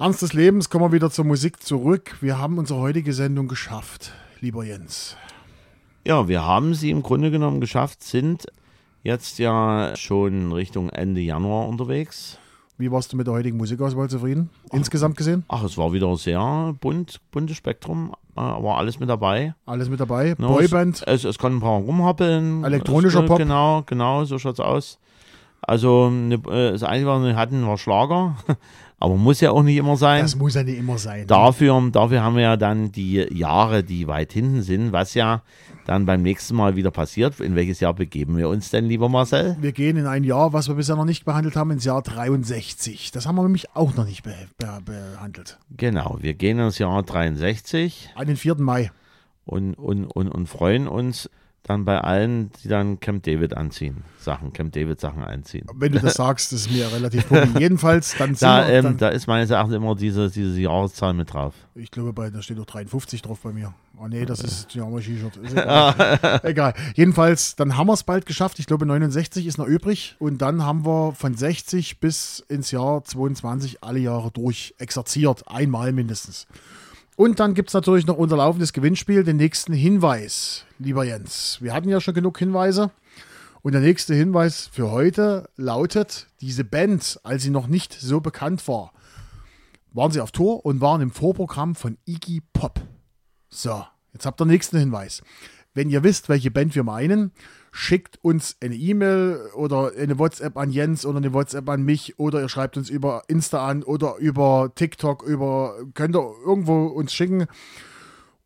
Ernst 0.00 0.22
des 0.22 0.32
Lebens, 0.32 0.68
kommen 0.68 0.86
wir 0.86 0.92
wieder 0.92 1.12
zur 1.12 1.26
Musik 1.26 1.62
zurück. 1.62 2.16
Wir 2.20 2.38
haben 2.38 2.58
unsere 2.58 2.80
heutige 2.80 3.12
Sendung 3.12 3.46
geschafft, 3.46 4.12
lieber 4.40 4.64
Jens. 4.64 5.16
Ja, 6.04 6.26
wir 6.26 6.44
haben 6.44 6.74
sie 6.74 6.90
im 6.90 7.02
Grunde 7.02 7.30
genommen 7.30 7.60
geschafft, 7.60 8.02
sind 8.02 8.46
jetzt 9.04 9.38
ja 9.38 9.94
schon 9.94 10.50
Richtung 10.50 10.90
Ende 10.90 11.20
Januar 11.20 11.68
unterwegs. 11.68 12.38
Wie 12.80 12.90
warst 12.90 13.12
du 13.12 13.16
mit 13.18 13.26
der 13.26 13.34
heutigen 13.34 13.58
Musikauswahl 13.58 14.08
zufrieden? 14.08 14.48
Insgesamt 14.72 15.14
gesehen? 15.14 15.44
Ach, 15.48 15.62
es 15.64 15.76
war 15.76 15.92
wieder 15.92 16.16
sehr 16.16 16.74
bunt, 16.80 17.20
buntes 17.30 17.58
Spektrum, 17.58 18.14
äh, 18.34 18.40
war 18.40 18.78
alles 18.78 18.98
mit 18.98 19.10
dabei. 19.10 19.54
Alles 19.66 19.90
mit 19.90 20.00
dabei? 20.00 20.34
Ne, 20.38 20.46
Boyband? 20.46 21.02
Es, 21.06 21.24
es, 21.24 21.24
es 21.24 21.38
konnten 21.38 21.58
ein 21.58 21.60
paar 21.60 21.78
rumhoppeln. 21.78 22.64
Elektronischer 22.64 23.20
es, 23.20 23.26
Pop? 23.26 23.36
Genau, 23.36 23.82
genau, 23.84 24.24
so 24.24 24.38
schaut's 24.38 24.60
aus. 24.60 24.98
Also 25.60 26.08
ne, 26.08 26.36
äh, 26.36 26.72
das 26.72 26.82
Einzige, 26.82 27.10
was 27.10 27.22
wir 27.22 27.36
hatten, 27.36 27.66
war 27.66 27.76
Schlager. 27.76 28.36
Aber 28.98 29.16
muss 29.16 29.42
ja 29.42 29.50
auch 29.50 29.62
nicht 29.62 29.76
immer 29.76 29.98
sein. 29.98 30.22
Das 30.22 30.36
muss 30.36 30.54
ja 30.54 30.62
nicht 30.62 30.78
immer 30.78 30.96
sein. 30.96 31.26
Dafür, 31.26 31.82
dafür 31.92 32.22
haben 32.22 32.36
wir 32.36 32.42
ja 32.42 32.56
dann 32.56 32.92
die 32.92 33.26
Jahre, 33.30 33.82
die 33.82 34.06
weit 34.06 34.32
hinten 34.32 34.62
sind, 34.62 34.92
was 34.92 35.12
ja 35.12 35.42
dann 35.86 36.06
beim 36.06 36.22
nächsten 36.22 36.54
Mal 36.54 36.76
wieder 36.76 36.90
passiert. 36.90 37.40
In 37.40 37.54
welches 37.54 37.80
Jahr 37.80 37.94
begeben 37.94 38.36
wir 38.36 38.48
uns 38.48 38.70
denn, 38.70 38.84
lieber 38.86 39.08
Marcel? 39.08 39.56
Wir 39.60 39.72
gehen 39.72 39.96
in 39.96 40.06
ein 40.06 40.24
Jahr, 40.24 40.52
was 40.52 40.68
wir 40.68 40.74
bisher 40.74 40.96
noch 40.96 41.04
nicht 41.04 41.24
behandelt 41.24 41.56
haben, 41.56 41.70
ins 41.70 41.84
Jahr 41.84 42.02
63. 42.02 43.10
Das 43.12 43.26
haben 43.26 43.36
wir 43.36 43.42
nämlich 43.42 43.74
auch 43.74 43.94
noch 43.96 44.04
nicht 44.06 44.22
be 44.22 44.34
be 44.58 44.80
behandelt. 44.84 45.58
Genau, 45.76 46.18
wir 46.20 46.34
gehen 46.34 46.58
ins 46.58 46.78
Jahr 46.78 47.02
63 47.02 48.10
An 48.14 48.26
den 48.26 48.36
4. 48.36 48.56
Mai. 48.56 48.90
und, 49.44 49.74
und, 49.74 50.04
und, 50.06 50.28
und 50.28 50.46
freuen 50.48 50.86
uns 50.88 51.28
dann 51.62 51.84
bei 51.84 52.00
allen, 52.00 52.50
die 52.62 52.68
dann 52.68 53.00
Camp 53.00 53.22
David 53.22 53.56
anziehen, 53.56 54.02
Sachen, 54.18 54.52
Camp 54.52 54.72
David 54.72 54.98
Sachen 54.98 55.22
einziehen. 55.22 55.66
Wenn 55.74 55.92
du 55.92 56.00
das 56.00 56.14
sagst, 56.14 56.52
ist 56.52 56.70
mir 56.70 56.90
relativ 56.90 57.28
pumpi. 57.28 57.58
Jedenfalls, 57.60 58.16
dann 58.16 58.34
sind 58.34 58.42
Da, 58.42 58.66
wir, 58.66 58.74
ähm, 58.74 58.84
dann, 58.84 58.96
da 58.96 59.08
ist 59.10 59.26
meines 59.26 59.50
Erachtens 59.50 59.74
immer 59.74 59.94
diese, 59.94 60.30
diese 60.30 60.58
Jahreszahl 60.58 61.12
mit 61.12 61.32
drauf. 61.32 61.54
ich 61.74 61.90
glaube, 61.90 62.12
bei, 62.12 62.30
da 62.30 62.40
steht 62.40 62.58
doch 62.58 62.66
53 62.66 63.22
drauf 63.22 63.40
bei 63.42 63.52
mir. 63.52 63.74
Oh 64.02 64.08
nee, 64.08 64.24
das 64.24 64.40
ist 64.40 64.74
ja 64.74 64.86
mein 64.86 65.02
T-Shirt. 65.02 65.38
Egal. 66.42 66.74
Jedenfalls, 66.94 67.54
dann 67.56 67.76
haben 67.76 67.88
wir 67.88 67.92
es 67.92 68.02
bald 68.02 68.24
geschafft. 68.24 68.58
Ich 68.58 68.66
glaube, 68.66 68.86
69 68.86 69.46
ist 69.46 69.58
noch 69.58 69.66
übrig. 69.66 70.16
Und 70.18 70.38
dann 70.40 70.64
haben 70.64 70.86
wir 70.86 71.12
von 71.12 71.34
60 71.34 72.00
bis 72.00 72.42
ins 72.48 72.70
Jahr 72.70 73.04
22 73.04 73.84
alle 73.84 73.98
Jahre 73.98 74.30
durch 74.30 74.74
exerziert. 74.78 75.44
Einmal 75.46 75.92
mindestens. 75.92 76.46
Und 77.20 77.38
dann 77.38 77.52
gibt 77.52 77.68
es 77.68 77.74
natürlich 77.74 78.06
noch 78.06 78.16
unser 78.16 78.38
laufendes 78.38 78.72
Gewinnspiel, 78.72 79.24
den 79.24 79.36
nächsten 79.36 79.74
Hinweis, 79.74 80.64
lieber 80.78 81.04
Jens. 81.04 81.58
Wir 81.60 81.74
hatten 81.74 81.90
ja 81.90 82.00
schon 82.00 82.14
genug 82.14 82.38
Hinweise. 82.38 82.92
Und 83.60 83.72
der 83.72 83.82
nächste 83.82 84.14
Hinweis 84.14 84.70
für 84.72 84.90
heute 84.90 85.50
lautet, 85.56 86.28
diese 86.40 86.64
Band, 86.64 87.20
als 87.22 87.42
sie 87.42 87.50
noch 87.50 87.66
nicht 87.66 87.92
so 87.92 88.22
bekannt 88.22 88.66
war, 88.68 88.94
waren 89.92 90.10
sie 90.12 90.22
auf 90.22 90.30
Tour 90.30 90.64
und 90.64 90.80
waren 90.80 91.02
im 91.02 91.10
Vorprogramm 91.10 91.74
von 91.74 91.98
Iggy 92.06 92.40
Pop. 92.54 92.80
So, 93.50 93.84
jetzt 94.14 94.24
habt 94.24 94.40
ihr 94.40 94.46
den 94.46 94.52
nächsten 94.52 94.78
Hinweis. 94.78 95.20
Wenn 95.74 95.90
ihr 95.90 96.02
wisst, 96.02 96.30
welche 96.30 96.50
Band 96.50 96.74
wir 96.74 96.84
meinen, 96.84 97.32
schickt 97.72 98.18
uns 98.22 98.56
eine 98.60 98.74
E-Mail 98.74 99.50
oder 99.54 99.92
eine 99.96 100.18
WhatsApp 100.18 100.56
an 100.56 100.70
Jens 100.70 101.06
oder 101.06 101.18
eine 101.18 101.32
WhatsApp 101.32 101.68
an 101.68 101.82
mich 101.82 102.18
oder 102.18 102.40
ihr 102.40 102.48
schreibt 102.48 102.76
uns 102.76 102.90
über 102.90 103.22
Insta 103.28 103.66
an 103.66 103.82
oder 103.82 104.16
über 104.16 104.72
TikTok, 104.74 105.22
über 105.22 105.76
könnt 105.94 106.16
ihr 106.16 106.34
irgendwo 106.44 106.86
uns 106.86 107.12
schicken 107.12 107.46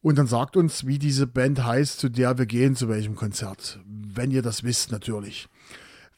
und 0.03 0.19
dann 0.19 0.27
sagt 0.27 0.57
uns, 0.59 0.87
wie 0.87 0.99
diese 0.99 1.27
Band 1.27 1.65
heißt, 1.65 1.99
zu 1.99 2.11
der 2.11 2.37
wir 2.37 2.45
gehen, 2.45 2.77
zu 2.77 2.89
welchem 2.91 3.15
Konzert. 3.15 3.81
Wenn 3.87 4.31
ihr 4.31 4.43
das 4.43 4.63
wisst, 4.63 4.93
natürlich. 4.93 5.49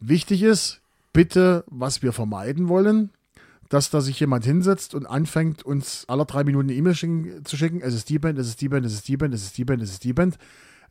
Wichtig 0.01 0.43
ist, 0.43 0.81
bitte, 1.13 1.65
was 1.69 2.03
wir 2.03 2.13
vermeiden 2.13 2.69
wollen, 2.69 3.11
dass 3.69 3.91
da 3.91 4.01
sich 4.01 4.19
jemand 4.19 4.45
hinsetzt 4.45 4.95
und 4.95 5.07
anfängt, 5.07 5.63
uns 5.63 6.05
alle 6.09 6.27
drei 6.27 6.43
Minuten 6.43 6.69
eine 6.69 6.77
E-Mail 6.77 6.95
zu 7.45 7.57
schicken. 7.57 7.81
Es 7.81 7.95
ist 7.95 8.09
die 8.09 8.19
Band, 8.19 8.39
es 8.39 8.49
ist 8.49 8.61
die 8.61 8.69
Band, 8.69 8.85
es 8.85 8.93
ist 8.95 9.09
die 9.09 9.17
Band, 9.17 9.35
es 9.35 9.43
ist 9.45 9.57
die 9.57 9.65
Band, 9.65 9.83
es 9.83 9.91
ist 9.93 10.05
die 10.05 10.13
Band. 10.13 10.39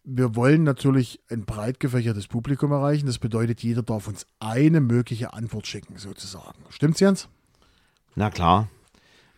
Wir 0.08 0.36
wollen 0.36 0.64
natürlich 0.64 1.20
ein 1.32 1.45
breit 1.45 1.80
gefächertes 1.80 2.28
Publikum 2.28 2.72
erreichen. 2.72 3.08
Das 3.08 3.18
bedeutet, 3.18 3.64
jeder 3.64 3.82
darf 3.82 4.08
uns 4.08 4.28
eine 4.39 4.80
mögliche 4.80 5.34
Antwort 5.34 5.66
schicken, 5.66 5.97
sozusagen. 5.97 6.60
Stimmt's, 6.70 6.99
Jens? 6.99 7.28
Na 8.16 8.30
klar, 8.30 8.68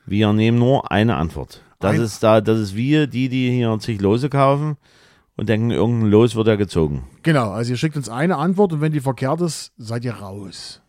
wir 0.05 0.32
nehmen 0.34 0.59
nur 0.59 0.91
eine 0.91 1.15
Antwort. 1.15 1.63
Das 1.80 1.95
Ein- 1.95 2.01
ist 2.01 2.22
da, 2.22 2.41
das 2.41 2.59
ist 2.59 2.76
wir, 2.76 3.07
die, 3.07 3.30
die 3.30 3.49
hier 3.49 3.80
sich 3.80 4.01
Lose 4.01 4.30
kaufen 4.30 4.76
und 5.38 5.47
denken, 5.47 5.72
irgendein 5.72 6.09
Los 6.11 6.36
wird 6.36 6.47
ja 6.47 6.55
gezogen. 6.57 7.07
Genau, 7.24 7.51
also 7.51 7.72
ihr 7.72 7.78
schickt 7.78 7.95
uns 7.95 8.09
eine 8.09 8.36
Antwort 8.38 8.74
und 8.74 8.82
wenn 8.82 8.91
die 8.91 8.99
verkehrt 8.99 9.39
ist, 9.41 9.72
seid 9.78 10.03
ihr 10.03 10.15
raus. 10.15 10.82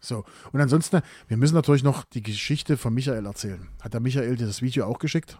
So, 0.00 0.24
und 0.52 0.60
ansonsten, 0.60 1.02
wir 1.28 1.36
müssen 1.36 1.54
natürlich 1.54 1.84
noch 1.84 2.04
die 2.04 2.22
Geschichte 2.22 2.76
von 2.76 2.94
Michael 2.94 3.26
erzählen. 3.26 3.68
Hat 3.82 3.92
der 3.92 4.00
Michael 4.00 4.36
dir 4.36 4.46
das 4.46 4.62
Video 4.62 4.86
auch 4.86 4.98
geschickt? 4.98 5.38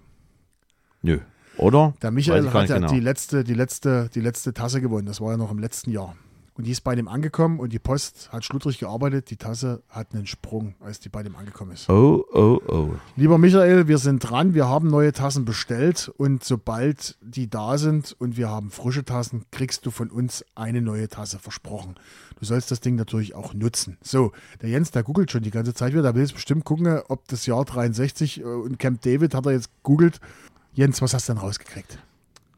Nö. 1.00 1.20
Oder? 1.56 1.94
Der 2.02 2.10
Michael 2.10 2.50
hat 2.52 2.68
ja 2.68 2.76
genau. 2.76 2.92
die, 2.92 3.00
letzte, 3.00 3.44
die, 3.44 3.54
letzte, 3.54 4.08
die 4.14 4.20
letzte 4.20 4.52
Tasse 4.54 4.80
gewonnen. 4.80 5.06
Das 5.06 5.20
war 5.20 5.32
ja 5.32 5.36
noch 5.36 5.50
im 5.50 5.58
letzten 5.58 5.90
Jahr. 5.90 6.14
Und 6.54 6.66
die 6.66 6.70
ist 6.70 6.82
bei 6.82 6.94
dem 6.94 7.08
angekommen 7.08 7.60
und 7.60 7.72
die 7.72 7.78
Post 7.78 8.28
hat 8.30 8.44
schludrig 8.44 8.78
gearbeitet. 8.78 9.30
Die 9.30 9.36
Tasse 9.36 9.82
hat 9.88 10.14
einen 10.14 10.26
Sprung, 10.26 10.74
als 10.80 11.00
die 11.00 11.08
bei 11.08 11.22
dem 11.22 11.34
angekommen 11.34 11.72
ist. 11.72 11.88
Oh, 11.88 12.26
oh, 12.30 12.60
oh. 12.68 12.90
Lieber 13.16 13.38
Michael, 13.38 13.88
wir 13.88 13.96
sind 13.96 14.18
dran. 14.18 14.52
Wir 14.52 14.68
haben 14.68 14.88
neue 14.88 15.12
Tassen 15.12 15.46
bestellt 15.46 16.12
und 16.18 16.44
sobald 16.44 17.16
die 17.22 17.48
da 17.48 17.78
sind 17.78 18.14
und 18.18 18.36
wir 18.36 18.50
haben 18.50 18.70
frische 18.70 19.04
Tassen, 19.04 19.46
kriegst 19.50 19.86
du 19.86 19.90
von 19.90 20.10
uns 20.10 20.44
eine 20.54 20.82
neue 20.82 21.08
Tasse 21.08 21.38
versprochen. 21.38 21.94
Du 22.38 22.44
sollst 22.44 22.70
das 22.70 22.80
Ding 22.80 22.96
natürlich 22.96 23.34
auch 23.34 23.54
nutzen. 23.54 23.96
So, 24.02 24.32
der 24.60 24.68
Jens, 24.68 24.90
der 24.90 25.04
googelt 25.04 25.30
schon 25.30 25.42
die 25.42 25.50
ganze 25.50 25.72
Zeit 25.72 25.92
wieder. 25.92 26.02
Der 26.02 26.14
will 26.14 26.22
jetzt 26.22 26.34
bestimmt 26.34 26.64
gucken, 26.64 27.00
ob 27.08 27.26
das 27.28 27.46
Jahr 27.46 27.64
63 27.64 28.40
äh, 28.40 28.44
und 28.44 28.78
Camp 28.78 29.00
David 29.00 29.34
hat 29.34 29.46
er 29.46 29.52
jetzt 29.52 29.70
googelt. 29.82 30.20
Jens, 30.74 31.02
was 31.02 31.14
hast 31.14 31.28
du 31.28 31.34
denn 31.34 31.42
rausgekriegt? 31.42 31.98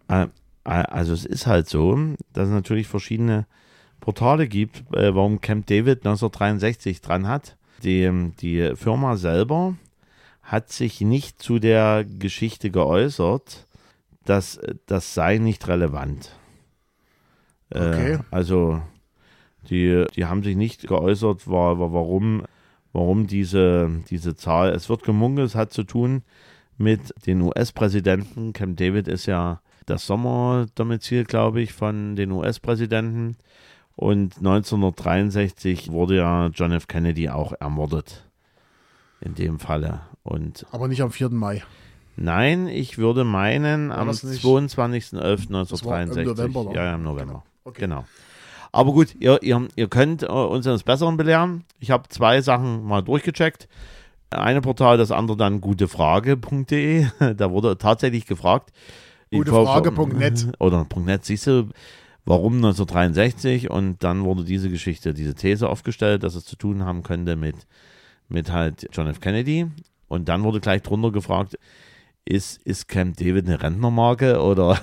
Äh, 0.08 0.26
Also 0.64 1.12
es 1.12 1.24
ist 1.24 1.46
halt 1.46 1.68
so, 1.68 1.96
dass 2.32 2.48
es 2.48 2.54
natürlich 2.54 2.86
verschiedene 2.86 3.46
Portale 4.00 4.48
gibt, 4.48 4.84
äh, 4.94 5.14
warum 5.14 5.40
Camp 5.40 5.66
David 5.66 6.00
1963 6.00 7.00
dran 7.00 7.26
hat. 7.26 7.56
Die, 7.82 8.32
die 8.40 8.74
Firma 8.76 9.16
selber 9.16 9.76
hat 10.42 10.70
sich 10.70 11.00
nicht 11.00 11.42
zu 11.42 11.58
der 11.58 12.04
Geschichte 12.04 12.70
geäußert, 12.70 13.66
dass 14.24 14.60
das 14.86 15.14
sei 15.14 15.38
nicht 15.38 15.68
relevant. 15.68 16.32
Okay. 17.70 18.14
Äh, 18.14 18.18
also 18.30 18.80
die, 19.68 20.04
die 20.14 20.26
haben 20.26 20.42
sich 20.42 20.56
nicht 20.56 20.86
geäußert, 20.86 21.48
war, 21.48 21.78
war, 21.78 21.92
warum, 21.92 22.44
warum 22.92 23.26
diese, 23.26 23.90
diese 24.10 24.34
Zahl. 24.36 24.70
Es 24.70 24.88
wird 24.88 25.02
gemunkelt, 25.02 25.48
es 25.48 25.54
hat 25.54 25.72
zu 25.72 25.84
tun 25.84 26.22
mit 26.76 27.00
den 27.26 27.40
US-Präsidenten. 27.42 28.52
Camp 28.52 28.76
David 28.76 29.08
ist 29.08 29.26
ja 29.26 29.60
das 29.86 30.06
Sommerdomizil, 30.06 31.24
glaube 31.24 31.60
ich, 31.60 31.72
von 31.72 32.16
den 32.16 32.30
US-Präsidenten. 32.32 33.36
Und 33.96 34.38
1963 34.38 35.90
wurde 35.92 36.16
ja 36.16 36.46
John 36.48 36.72
F. 36.72 36.88
Kennedy 36.88 37.28
auch 37.28 37.52
ermordet. 37.60 38.24
In 39.20 39.34
dem 39.34 39.58
Falle. 39.60 40.00
Und 40.22 40.66
Aber 40.72 40.88
nicht 40.88 41.02
am 41.02 41.10
4. 41.12 41.30
Mai. 41.30 41.62
nein, 42.16 42.66
ich 42.66 42.98
würde 42.98 43.24
meinen, 43.24 43.92
am 43.92 44.08
das 44.08 44.22
nicht- 44.24 44.42
22.11.1963. 44.44 46.18
im 46.18 46.24
November, 46.26 46.64
ne? 46.64 46.74
Ja, 46.74 46.84
ja, 46.84 46.94
im 46.96 47.02
November. 47.02 47.44
Okay. 47.64 47.80
Genau. 47.82 48.04
Aber 48.72 48.92
gut, 48.92 49.14
ihr, 49.20 49.40
ihr, 49.42 49.68
ihr 49.76 49.88
könnt 49.88 50.24
äh, 50.24 50.26
uns 50.26 50.66
eines 50.66 50.82
Besseren 50.82 51.16
belehren. 51.16 51.64
Ich 51.78 51.90
habe 51.92 52.08
zwei 52.08 52.40
Sachen 52.40 52.84
mal 52.84 53.02
durchgecheckt. 53.02 53.68
Eine 54.34 54.60
Portal, 54.60 54.98
das 54.98 55.10
andere 55.10 55.36
dann 55.36 55.60
gutefrage.de. 55.60 57.06
Da 57.36 57.50
wurde 57.50 57.78
tatsächlich 57.78 58.26
gefragt. 58.26 58.72
Gutefrage.net. 59.30 60.52
Oder 60.60 60.86
.net, 60.96 61.24
siehst 61.24 61.46
du, 61.46 61.68
warum 62.24 62.56
1963? 62.56 63.70
Und 63.70 64.02
dann 64.02 64.24
wurde 64.24 64.44
diese 64.44 64.70
Geschichte, 64.70 65.14
diese 65.14 65.34
These 65.34 65.68
aufgestellt, 65.68 66.22
dass 66.22 66.34
es 66.34 66.44
zu 66.44 66.56
tun 66.56 66.84
haben 66.84 67.02
könnte 67.02 67.36
mit, 67.36 67.56
mit 68.28 68.52
halt 68.52 68.88
John 68.92 69.06
F. 69.08 69.20
Kennedy. 69.20 69.66
Und 70.08 70.28
dann 70.28 70.42
wurde 70.44 70.60
gleich 70.60 70.82
drunter 70.82 71.10
gefragt, 71.10 71.58
ist, 72.24 72.62
ist 72.62 72.88
Camp 72.88 73.16
David 73.16 73.46
eine 73.46 73.62
Rentnermarke 73.62 74.40
oder, 74.40 74.78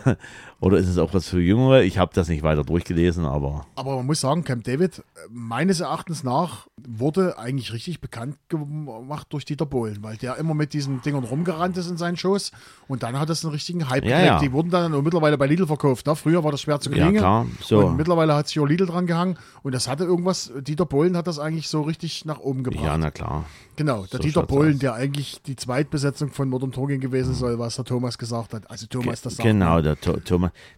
oder 0.62 0.78
ist 0.78 0.88
es 0.88 0.97
auch 0.97 1.14
was 1.14 1.28
für 1.28 1.41
Jüngere? 1.41 1.84
Ich 1.84 1.97
habe 1.97 2.12
das 2.14 2.30
nicht 2.30 2.43
weiter 2.43 2.64
durchgelesen, 2.64 3.26
aber 3.26 3.66
Aber 3.76 3.97
man 3.97 4.05
muss 4.05 4.22
sagen, 4.22 4.43
Camp 4.45 4.64
David, 4.64 5.03
meines 5.30 5.82
Erachtens 5.82 6.24
nach, 6.24 6.68
wurde 6.88 7.38
eigentlich 7.38 7.74
richtig 7.74 7.99
bekannt 7.99 8.38
gemacht 8.47 9.28
durch 9.32 9.43
Dieter 9.45 9.66
Bohlen, 9.66 9.97
weil 10.01 10.18
der 10.18 10.38
immer 10.38 10.53
mit 10.53 10.74
diesen 10.74 11.01
Dingern 11.01 11.24
rumgerannt 11.24 11.78
ist 11.78 11.89
in 11.89 11.97
seinen 11.97 12.16
Shows 12.18 12.51
und 12.88 13.03
dann 13.03 13.20
hat 13.20 13.30
es 13.30 13.43
einen 13.43 13.53
richtigen 13.53 13.89
Hype 13.89 14.05
Ja, 14.05 14.20
ja. 14.24 14.39
Die 14.39 14.51
wurden 14.51 14.70
dann 14.70 14.91
mittlerweile 15.03 15.38
bei 15.38 15.47
Lidl 15.47 15.68
verkauft. 15.68 16.05
Ne? 16.07 16.16
Früher 16.16 16.43
war 16.43 16.51
das 16.51 16.62
schwer 16.62 16.80
zu 16.80 16.91
Ja, 16.91 17.05
kriegen. 17.05 17.18
klar. 17.18 17.45
So. 17.62 17.86
Und 17.88 17.97
mittlerweile 17.97 18.34
hat 18.36 18.47
sich 18.47 18.59
auch 18.59 18.66
Lidl 18.66 18.86
dran 18.86 19.05
gehangen 19.07 19.38
und 19.64 19.74
das 19.76 19.88
hatte 19.88 20.03
irgendwas, 20.05 20.51
Dieter 20.62 20.86
Bohlen 20.86 21.18
hat 21.18 21.28
das 21.28 21.39
eigentlich 21.39 21.68
so 21.68 21.82
richtig 21.82 22.26
nach 22.26 22.39
oben 22.39 22.64
gebracht. 22.64 22.84
ja, 22.86 22.97
na 22.97 23.12
klar. 23.12 23.45
genau, 23.76 24.01
der 24.01 24.18
so 24.18 24.18
Dieter 24.20 24.43
Bohlen, 24.43 24.80
der 24.80 24.93
eigentlich 24.93 25.41
die 25.43 25.55
Zweitbesetzung 25.55 26.30
von 26.32 26.49
Modern 26.49 26.72
Talking 26.72 26.99
gewesen 26.99 27.34
soll, 27.34 27.57
was 27.59 27.76
der 27.76 27.86
Thomas 27.86 28.18
gesagt 28.18 28.53
hat. 28.53 28.70
Also 28.70 28.86
Thomas, 28.88 29.22
das 29.22 29.36
sagt 29.38 29.47
Genau, 29.47 29.82
der, 29.82 29.99
Tho- 29.99 30.20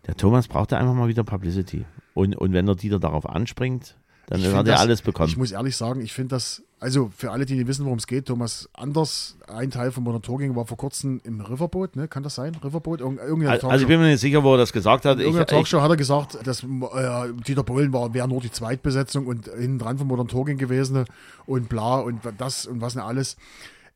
Der 0.07 0.15
Thomas 0.15 0.47
brauchte 0.47 0.77
einfach 0.77 0.93
mal 0.93 1.07
wieder 1.07 1.23
Publicity. 1.23 1.85
Und, 2.13 2.35
und 2.35 2.53
wenn 2.53 2.65
der 2.65 2.75
Dieter 2.75 2.99
darauf 2.99 3.27
anspringt, 3.27 3.95
dann 4.27 4.39
Ich 4.39 4.45
hat 4.47 4.53
find 4.53 4.67
er 4.67 4.73
das- 4.73 4.81
alles 4.81 5.01
bekommen. 5.01 5.29
Ich 5.29 5.37
muss 5.37 5.51
ehrlich 5.51 5.75
sagen, 5.75 5.99
ich 6.01 6.13
finde 6.13 6.35
das, 6.35 6.63
also 6.79 7.11
für 7.15 7.31
alle, 7.31 7.45
die 7.45 7.55
nicht 7.55 7.67
wissen, 7.67 7.83
worum 7.85 7.97
es 7.97 8.07
geht, 8.07 8.25
Thomas 8.27 8.69
Anders, 8.73 9.37
ein 9.47 9.69
Teil 9.71 9.91
von 9.91 10.03
Modern 10.03 10.21
Talking, 10.21 10.55
war 10.55 10.65
vor 10.65 10.77
kurzem 10.77 11.19
im 11.25 11.41
Riverboat, 11.41 11.95
ne? 11.97 12.07
Kann 12.07 12.23
das 12.23 12.35
sein? 12.35 12.55
Riverboat? 12.55 13.01
Irgend, 13.01 13.19
irgendeine 13.19 13.49
also, 13.51 13.61
Talkshow. 13.61 13.69
also 13.71 13.81
ich 13.83 13.87
bin 13.87 13.99
mir 13.99 14.07
nicht 14.07 14.21
sicher, 14.21 14.43
wo 14.43 14.53
er 14.53 14.57
das 14.57 14.71
gesagt 14.71 15.03
hat. 15.05 15.15
in 15.15 15.19
Ich, 15.21 15.25
irgendeiner 15.25 15.43
ich, 15.45 15.49
Talkshow 15.49 15.81
hat 15.81 15.89
er 15.89 15.97
gesagt, 15.97 16.37
dass 16.47 16.63
äh, 16.63 17.33
Dieter 17.45 17.63
Bohlen 17.63 17.91
war, 17.91 18.13
wäre 18.13 18.27
nur 18.29 18.39
die 18.41 18.51
Zweitbesetzung 18.51 19.27
und 19.27 19.47
hinten 19.47 19.79
dran 19.79 19.97
von 19.97 20.07
Modern 20.07 20.27
Talking 20.29 20.57
gewesen 20.57 21.03
und 21.45 21.67
bla 21.67 21.97
und 21.99 22.21
das 22.37 22.65
und 22.65 22.79
was 22.81 22.95
nicht 22.95 23.03
alles. 23.03 23.35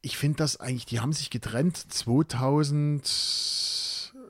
Ich 0.02 0.18
finde 0.18 0.38
das 0.38 0.60
eigentlich, 0.60 0.86
die 0.86 1.00
haben 1.00 1.14
sich 1.14 1.30
getrennt 1.30 1.78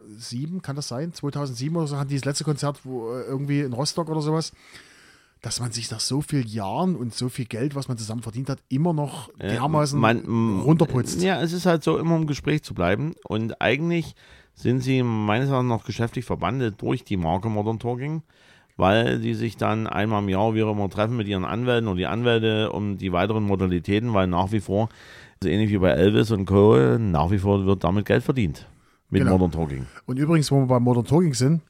2007, 0.08 0.62
kann 0.62 0.76
das 0.76 0.88
sein? 0.88 1.14
2007 1.14 1.76
oder 1.76 1.88
so, 1.88 1.97
hatten 1.97 2.10
die 2.10 2.16
das 2.16 2.26
letzte 2.26 2.43
Konzert 2.43 2.80
wo, 2.84 3.12
äh, 3.14 3.24
irgendwie 3.24 3.62
in 3.62 3.74
Rostock 3.74 4.10
oder 4.10 4.22
sowas. 4.22 4.51
Dass 5.41 5.60
man 5.60 5.72
sich 5.72 5.91
nach 5.91 5.99
so 5.99 6.22
vielen 6.22 6.47
Jahren 6.47 6.95
und 6.95 7.14
so 7.14 7.30
viel 7.30 7.45
Geld, 7.45 7.76
was 7.76 7.88
man 7.88 7.97
zusammen 7.97 8.24
verdient 8.24 8.49
hat, 8.49 8.58
immer 8.70 8.91
noch 8.93 9.30
dermaßen 9.39 9.99
man- 9.99 10.24
m- 10.26 10.62
runterputzt. 10.62 11.22
Ja, 11.22 11.39
es 11.41 11.53
ist 11.53 11.68
halt 11.68 11.84
so, 11.84 11.97
immer 11.99 12.16
im 12.16 12.26
Gespräch 12.26 12.64
zu 12.64 12.74
bleiben. 12.74 13.14
Und 13.24 13.62
eigentlich 13.62 14.16
sind 14.55 14.82
sie 14.82 15.03
meines 15.03 15.49
Erachtens 15.49 15.70
noch 15.70 15.86
geschäftlich 15.86 16.26
verbandelt 16.26 16.82
durch 16.82 17.03
die 17.03 17.18
Marke 17.18 17.49
Modern 17.49 17.78
Talking, 17.78 18.24
weil 18.78 19.20
die 19.20 19.36
sich 19.36 19.58
dann 19.58 19.86
einmal 19.86 20.24
im 20.24 20.30
Jahr, 20.30 20.55
wie 20.55 20.62
immer, 20.62 20.89
treffen 20.89 21.16
mit 21.18 21.28
ihren 21.28 21.45
Anwälten 21.45 21.88
und 21.88 21.97
die 21.97 22.08
Anwälte 22.08 22.72
um 22.72 22.97
die 22.97 23.12
weiteren 23.12 23.43
Modalitäten, 23.43 24.16
weil 24.16 24.26
nach 24.26 24.51
wie 24.51 24.60
vor, 24.60 24.89
so 25.43 25.49
ähnlich 25.49 25.70
wie 25.70 25.78
bei 25.78 25.91
Elvis 25.91 26.32
und 26.32 26.45
Co., 26.45 26.97
nach 26.97 27.30
wie 27.30 27.38
vor 27.38 27.64
wird 27.68 27.84
damit 27.84 28.05
Geld 28.08 28.24
verdient. 28.24 28.66
Mit 29.10 29.22
Genau. 29.22 29.34
Modern 29.38 29.51
Talking. 29.51 29.86
Und 30.05 30.18
übrigens, 30.18 30.51
wo 30.51 30.60
wir 30.60 30.66
bei 30.68 30.80
Modern 30.80 31.05
Talking 31.05 31.34
sind, 31.34 31.62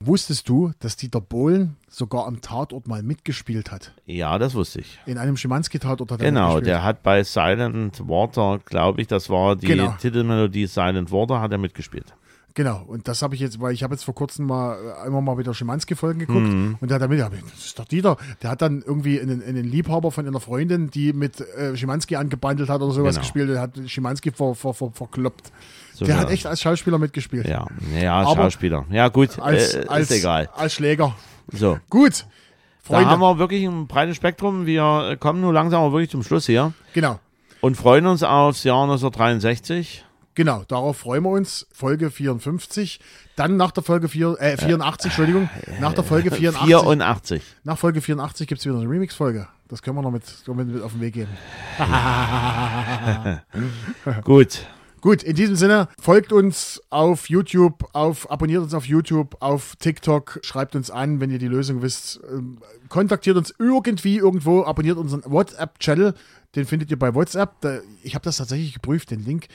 wusstest 0.00 0.48
du, 0.48 0.72
dass 0.78 0.96
Dieter 0.96 1.20
Bohlen 1.20 1.76
sogar 1.90 2.26
am 2.26 2.40
Tatort 2.40 2.88
mal 2.88 3.02
mitgespielt 3.02 3.70
hat? 3.70 3.92
Ja, 4.06 4.38
das 4.38 4.54
wusste 4.54 4.80
ich. 4.80 4.98
In 5.04 5.18
einem 5.18 5.36
Schimanski-Tatort 5.36 6.10
hat 6.12 6.20
er 6.22 6.30
Genau, 6.30 6.60
der 6.60 6.82
hat 6.82 7.02
bei 7.02 7.22
Silent 7.24 8.00
Water, 8.08 8.60
glaube 8.64 9.00
ich, 9.02 9.06
das 9.08 9.28
war 9.28 9.56
die 9.56 9.66
Genau. 9.66 9.94
Titelmelodie 10.00 10.66
Silent 10.66 11.12
Water, 11.12 11.40
hat 11.40 11.52
er 11.52 11.58
mitgespielt. 11.58 12.14
Genau, 12.56 12.82
und 12.88 13.06
das 13.06 13.20
habe 13.20 13.34
ich 13.34 13.42
jetzt, 13.42 13.60
weil 13.60 13.74
ich 13.74 13.82
habe 13.82 13.92
jetzt 13.92 14.04
vor 14.04 14.14
kurzem 14.14 14.46
mal 14.46 14.78
äh, 14.82 15.04
einmal 15.06 15.20
mal 15.20 15.36
wieder 15.36 15.52
Schimanski-Folgen 15.52 16.20
geguckt 16.20 16.46
Mhm. 16.46 16.78
und 16.80 16.90
der 16.90 16.94
hat 16.94 17.02
damit, 17.02 17.20
das 17.20 17.66
ist 17.66 17.78
doch 17.78 17.84
Dieter, 17.84 18.16
der 18.42 18.48
hat 18.48 18.62
dann 18.62 18.80
irgendwie 18.84 19.20
einen, 19.20 19.42
einen 19.42 19.62
Liebhaber 19.62 20.10
von 20.10 20.26
einer 20.26 20.40
Freundin, 20.40 20.90
die 20.90 21.12
mit 21.12 21.38
äh, 21.38 21.76
Schimanski 21.76 22.16
angebandelt 22.16 22.70
hat 22.70 22.80
oder 22.80 22.94
sowas 22.94 23.16
Genau. 23.16 23.24
gespielt 23.26 23.50
und 23.50 23.58
hat 23.58 23.72
Schimanski 23.86 24.30
ver, 24.32 24.54
ver, 24.54 24.72
ver, 24.72 24.90
verkloppt. 24.90 25.52
So 25.92 26.06
der 26.06 26.18
hat 26.18 26.30
echt 26.30 26.46
als 26.46 26.62
Schauspieler 26.62 26.96
mitgespielt. 26.96 27.46
Ja, 27.46 27.66
ja, 27.94 28.24
Schauspieler. 28.24 28.86
Ja, 28.90 29.08
gut, 29.08 29.38
Als, 29.38 29.74
äh, 29.74 29.84
als, 29.88 30.10
ist 30.10 30.18
egal. 30.20 30.48
als 30.56 30.72
Schläger. 30.72 31.14
So, 31.52 31.78
Gut, 31.90 32.24
da 32.88 32.96
haben 32.96 33.04
Freunde, 33.04 33.20
wir 33.20 33.38
wirklich 33.38 33.64
ein 33.66 33.86
breites 33.86 34.16
Spektrum. 34.16 34.64
Wir 34.64 35.18
kommen 35.20 35.42
nun 35.42 35.52
langsam 35.52 35.82
aber 35.82 35.92
wirklich 35.92 36.08
zum 36.10 36.22
Schluss 36.22 36.46
hier 36.46 36.72
genau. 36.94 37.20
und 37.60 37.76
freuen 37.76 38.06
uns 38.06 38.22
aufs 38.22 38.64
Jahr 38.64 38.82
1963. 38.84 40.05
Genau, 40.36 40.64
darauf 40.68 40.98
freuen 40.98 41.22
wir 41.22 41.30
uns. 41.30 41.66
Folge 41.72 42.10
54. 42.10 43.00
Dann 43.36 43.56
nach 43.56 43.70
der 43.70 43.82
Folge 43.82 44.06
4, 44.06 44.36
äh, 44.38 44.58
84, 44.58 45.06
Entschuldigung. 45.06 45.48
Nach 45.80 45.94
der 45.94 46.04
Folge 46.04 46.30
84. 46.30 46.66
84. 46.66 47.42
Nach 47.64 47.78
Folge 47.78 48.02
84 48.02 48.46
gibt 48.46 48.58
es 48.58 48.66
wieder 48.66 48.76
eine 48.76 48.88
Remix-Folge. 48.88 49.48
Das 49.68 49.80
können 49.80 49.96
wir 49.96 50.02
noch 50.02 50.10
mit, 50.10 50.24
mit, 50.46 50.68
mit 50.68 50.82
auf 50.82 50.92
den 50.92 51.00
Weg 51.00 51.14
geben. 51.14 51.30
Gut. 54.24 54.66
Gut, 55.00 55.22
in 55.22 55.36
diesem 55.36 55.56
Sinne, 55.56 55.88
folgt 55.98 56.34
uns 56.34 56.82
auf 56.90 57.30
YouTube, 57.30 57.88
auf, 57.94 58.30
abonniert 58.30 58.62
uns 58.62 58.74
auf 58.74 58.86
YouTube, 58.86 59.36
auf 59.40 59.76
TikTok, 59.76 60.40
schreibt 60.42 60.76
uns 60.76 60.90
an, 60.90 61.20
wenn 61.20 61.30
ihr 61.30 61.38
die 61.38 61.48
Lösung 61.48 61.80
wisst. 61.80 62.20
Ähm, 62.30 62.58
kontaktiert 62.90 63.38
uns 63.38 63.54
irgendwie 63.58 64.18
irgendwo, 64.18 64.64
abonniert 64.64 64.98
unseren 64.98 65.22
WhatsApp-Channel, 65.24 66.12
den 66.56 66.66
findet 66.66 66.90
ihr 66.90 66.98
bei 66.98 67.14
WhatsApp. 67.14 67.84
Ich 68.02 68.14
habe 68.14 68.24
das 68.24 68.36
tatsächlich 68.36 68.74
geprüft, 68.74 69.10
den 69.10 69.24
Link. 69.24 69.46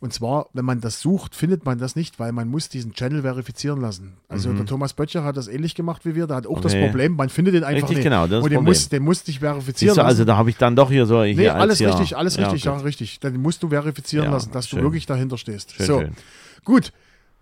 Und 0.00 0.14
zwar, 0.14 0.46
wenn 0.54 0.64
man 0.64 0.80
das 0.80 1.00
sucht, 1.02 1.34
findet 1.34 1.66
man 1.66 1.78
das 1.78 1.94
nicht, 1.94 2.18
weil 2.18 2.32
man 2.32 2.48
muss 2.48 2.70
diesen 2.70 2.94
Channel 2.94 3.20
verifizieren 3.20 3.82
lassen. 3.82 4.14
Also 4.28 4.50
der 4.54 4.64
Thomas 4.64 4.94
Böttcher 4.94 5.24
hat 5.24 5.36
das 5.36 5.46
ähnlich 5.46 5.74
gemacht 5.74 6.06
wie 6.06 6.14
wir. 6.14 6.26
Der 6.26 6.36
hat 6.36 6.46
auch 6.46 6.60
das 6.62 6.72
Mhm. 6.72 6.78
Okay. 6.78 6.86
Problem, 6.88 7.16
man 7.16 7.28
findet 7.28 7.52
den 7.54 7.64
einfach 7.64 7.82
Richtig, 7.82 7.98
nicht. 7.98 8.04
genau, 8.04 8.26
das 8.26 8.38
Und 8.38 8.44
das 8.44 8.48
den 8.48 8.54
Problem. 8.56 8.64
muss, 8.64 8.88
den 8.88 9.02
musste 9.04 9.30
ich 9.30 9.40
verifizieren 9.40 9.94
du, 9.94 10.00
lassen. 10.00 10.08
also 10.08 10.24
da 10.24 10.36
habe 10.38 10.48
ich 10.48 10.56
dann 10.56 10.74
doch 10.74 10.90
hier 10.90 11.04
so. 11.04 11.22
Hier 11.22 11.34
Nee, 11.36 11.48
alles 11.50 11.78
hier. 11.78 11.88
richtig, 11.90 12.16
alles 12.16 12.36
Ja, 12.36 12.44
richtig, 12.48 12.66
okay. 12.66 12.78
ja, 12.78 12.82
richtig. 12.82 13.20
Dann 13.20 13.36
musst 13.36 13.62
du 13.62 13.68
verifizieren 13.68 14.24
Ja, 14.24 14.30
lassen, 14.32 14.50
dass 14.52 14.68
schön. 14.68 14.78
du 14.78 14.84
wirklich 14.86 15.04
dahinter 15.04 15.36
stehst. 15.36 15.72
Schön, 15.72 15.86
so, 15.86 16.00
schön. 16.00 16.12
gut. 16.64 16.92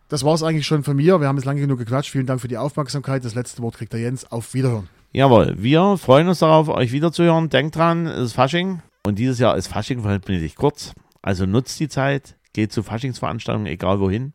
Das 0.09 0.25
war 0.25 0.35
es 0.35 0.43
eigentlich 0.43 0.67
schon 0.67 0.83
von 0.83 0.97
mir. 0.97 1.21
Wir 1.21 1.29
haben 1.29 1.37
jetzt 1.37 1.45
lange 1.45 1.61
genug 1.61 1.79
gequatscht. 1.79 2.11
Vielen 2.11 2.25
Dank 2.27 2.41
für 2.41 2.49
die 2.49 2.57
Aufmerksamkeit. 2.57 3.25
Das 3.25 3.35
letzte 3.35 3.63
Wort 3.63 3.77
kriegt 3.77 3.93
der 3.93 4.01
Jens. 4.01 4.25
Auf 4.33 4.55
Wiederhören. 4.55 4.89
Jawohl, 5.13 5.55
wir 5.59 5.97
freuen 5.99 6.29
uns 6.29 6.39
darauf, 6.39 6.69
euch 6.69 6.93
wiederzuhören. 6.93 7.51
Denkt 7.51 7.77
dran, 7.77 8.07
es 8.07 8.19
ist 8.29 8.33
Fasching. 8.33 8.81
Und 9.07 9.19
dieses 9.19 9.39
Jahr 9.39 9.57
ist 9.57 9.69
Fasching 9.69 10.01
verhältnismäßig 10.01 10.57
kurz. 10.57 10.93
Also 11.21 11.45
nutzt 11.45 11.79
die 11.79 11.89
Zeit, 11.89 12.37
geht 12.53 12.73
zu 12.73 12.83
Faschingsveranstaltungen, 12.83 13.67
egal 13.67 14.01
wohin. 14.01 14.33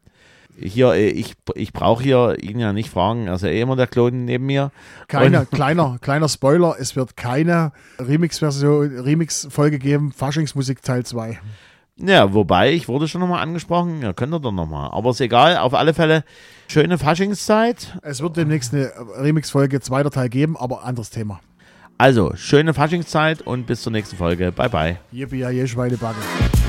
hier, 0.59 0.93
äh, 0.93 1.09
ich, 1.09 1.35
ich 1.55 1.73
brauche 1.73 2.03
hier 2.03 2.37
ihn 2.41 2.59
ja 2.59 2.73
nicht 2.73 2.89
fragen, 2.89 3.27
er 3.27 3.35
ist 3.35 3.41
ja 3.43 3.49
eh 3.49 3.61
immer 3.61 3.75
der 3.75 3.87
Klon 3.87 4.25
neben 4.25 4.45
mir. 4.45 4.71
Keine, 5.07 5.45
kleiner, 5.45 5.97
kleiner 6.01 6.29
Spoiler, 6.29 6.75
es 6.79 6.95
wird 6.95 7.17
keine 7.17 7.71
Remix-Version, 7.99 8.99
Remix-Folge 8.99 9.79
geben, 9.79 10.11
Faschingsmusik 10.11 10.81
Teil 10.81 11.05
2. 11.05 11.39
Ja, 11.97 12.33
wobei, 12.33 12.73
ich 12.73 12.87
wurde 12.87 13.07
schon 13.07 13.21
nochmal 13.21 13.43
angesprochen, 13.43 14.01
ja, 14.01 14.13
könnt 14.13 14.33
ihr 14.33 14.39
doch 14.39 14.51
nochmal. 14.51 14.89
Aber 14.91 15.11
ist 15.11 15.21
egal, 15.21 15.57
auf 15.57 15.73
alle 15.75 15.93
Fälle, 15.93 16.23
schöne 16.67 16.97
Faschingszeit. 16.97 17.99
Es 18.01 18.21
wird 18.21 18.35
demnächst 18.35 18.73
eine 18.73 18.91
Remix-Folge, 19.17 19.79
zweiter 19.79 20.09
Teil 20.09 20.29
geben, 20.29 20.57
aber 20.57 20.83
anderes 20.83 21.11
Thema. 21.11 21.39
Also, 21.99 22.33
schöne 22.35 22.73
Faschingszeit 22.73 23.43
und 23.43 23.67
bis 23.67 23.83
zur 23.83 23.91
nächsten 23.91 24.17
Folge. 24.17 24.51
Bye, 24.51 24.69
bye. 24.69 24.97
Yippie, 25.11 25.37
ja, 25.37 25.67
Schweinebacke. 25.67 26.17
All 26.19 26.62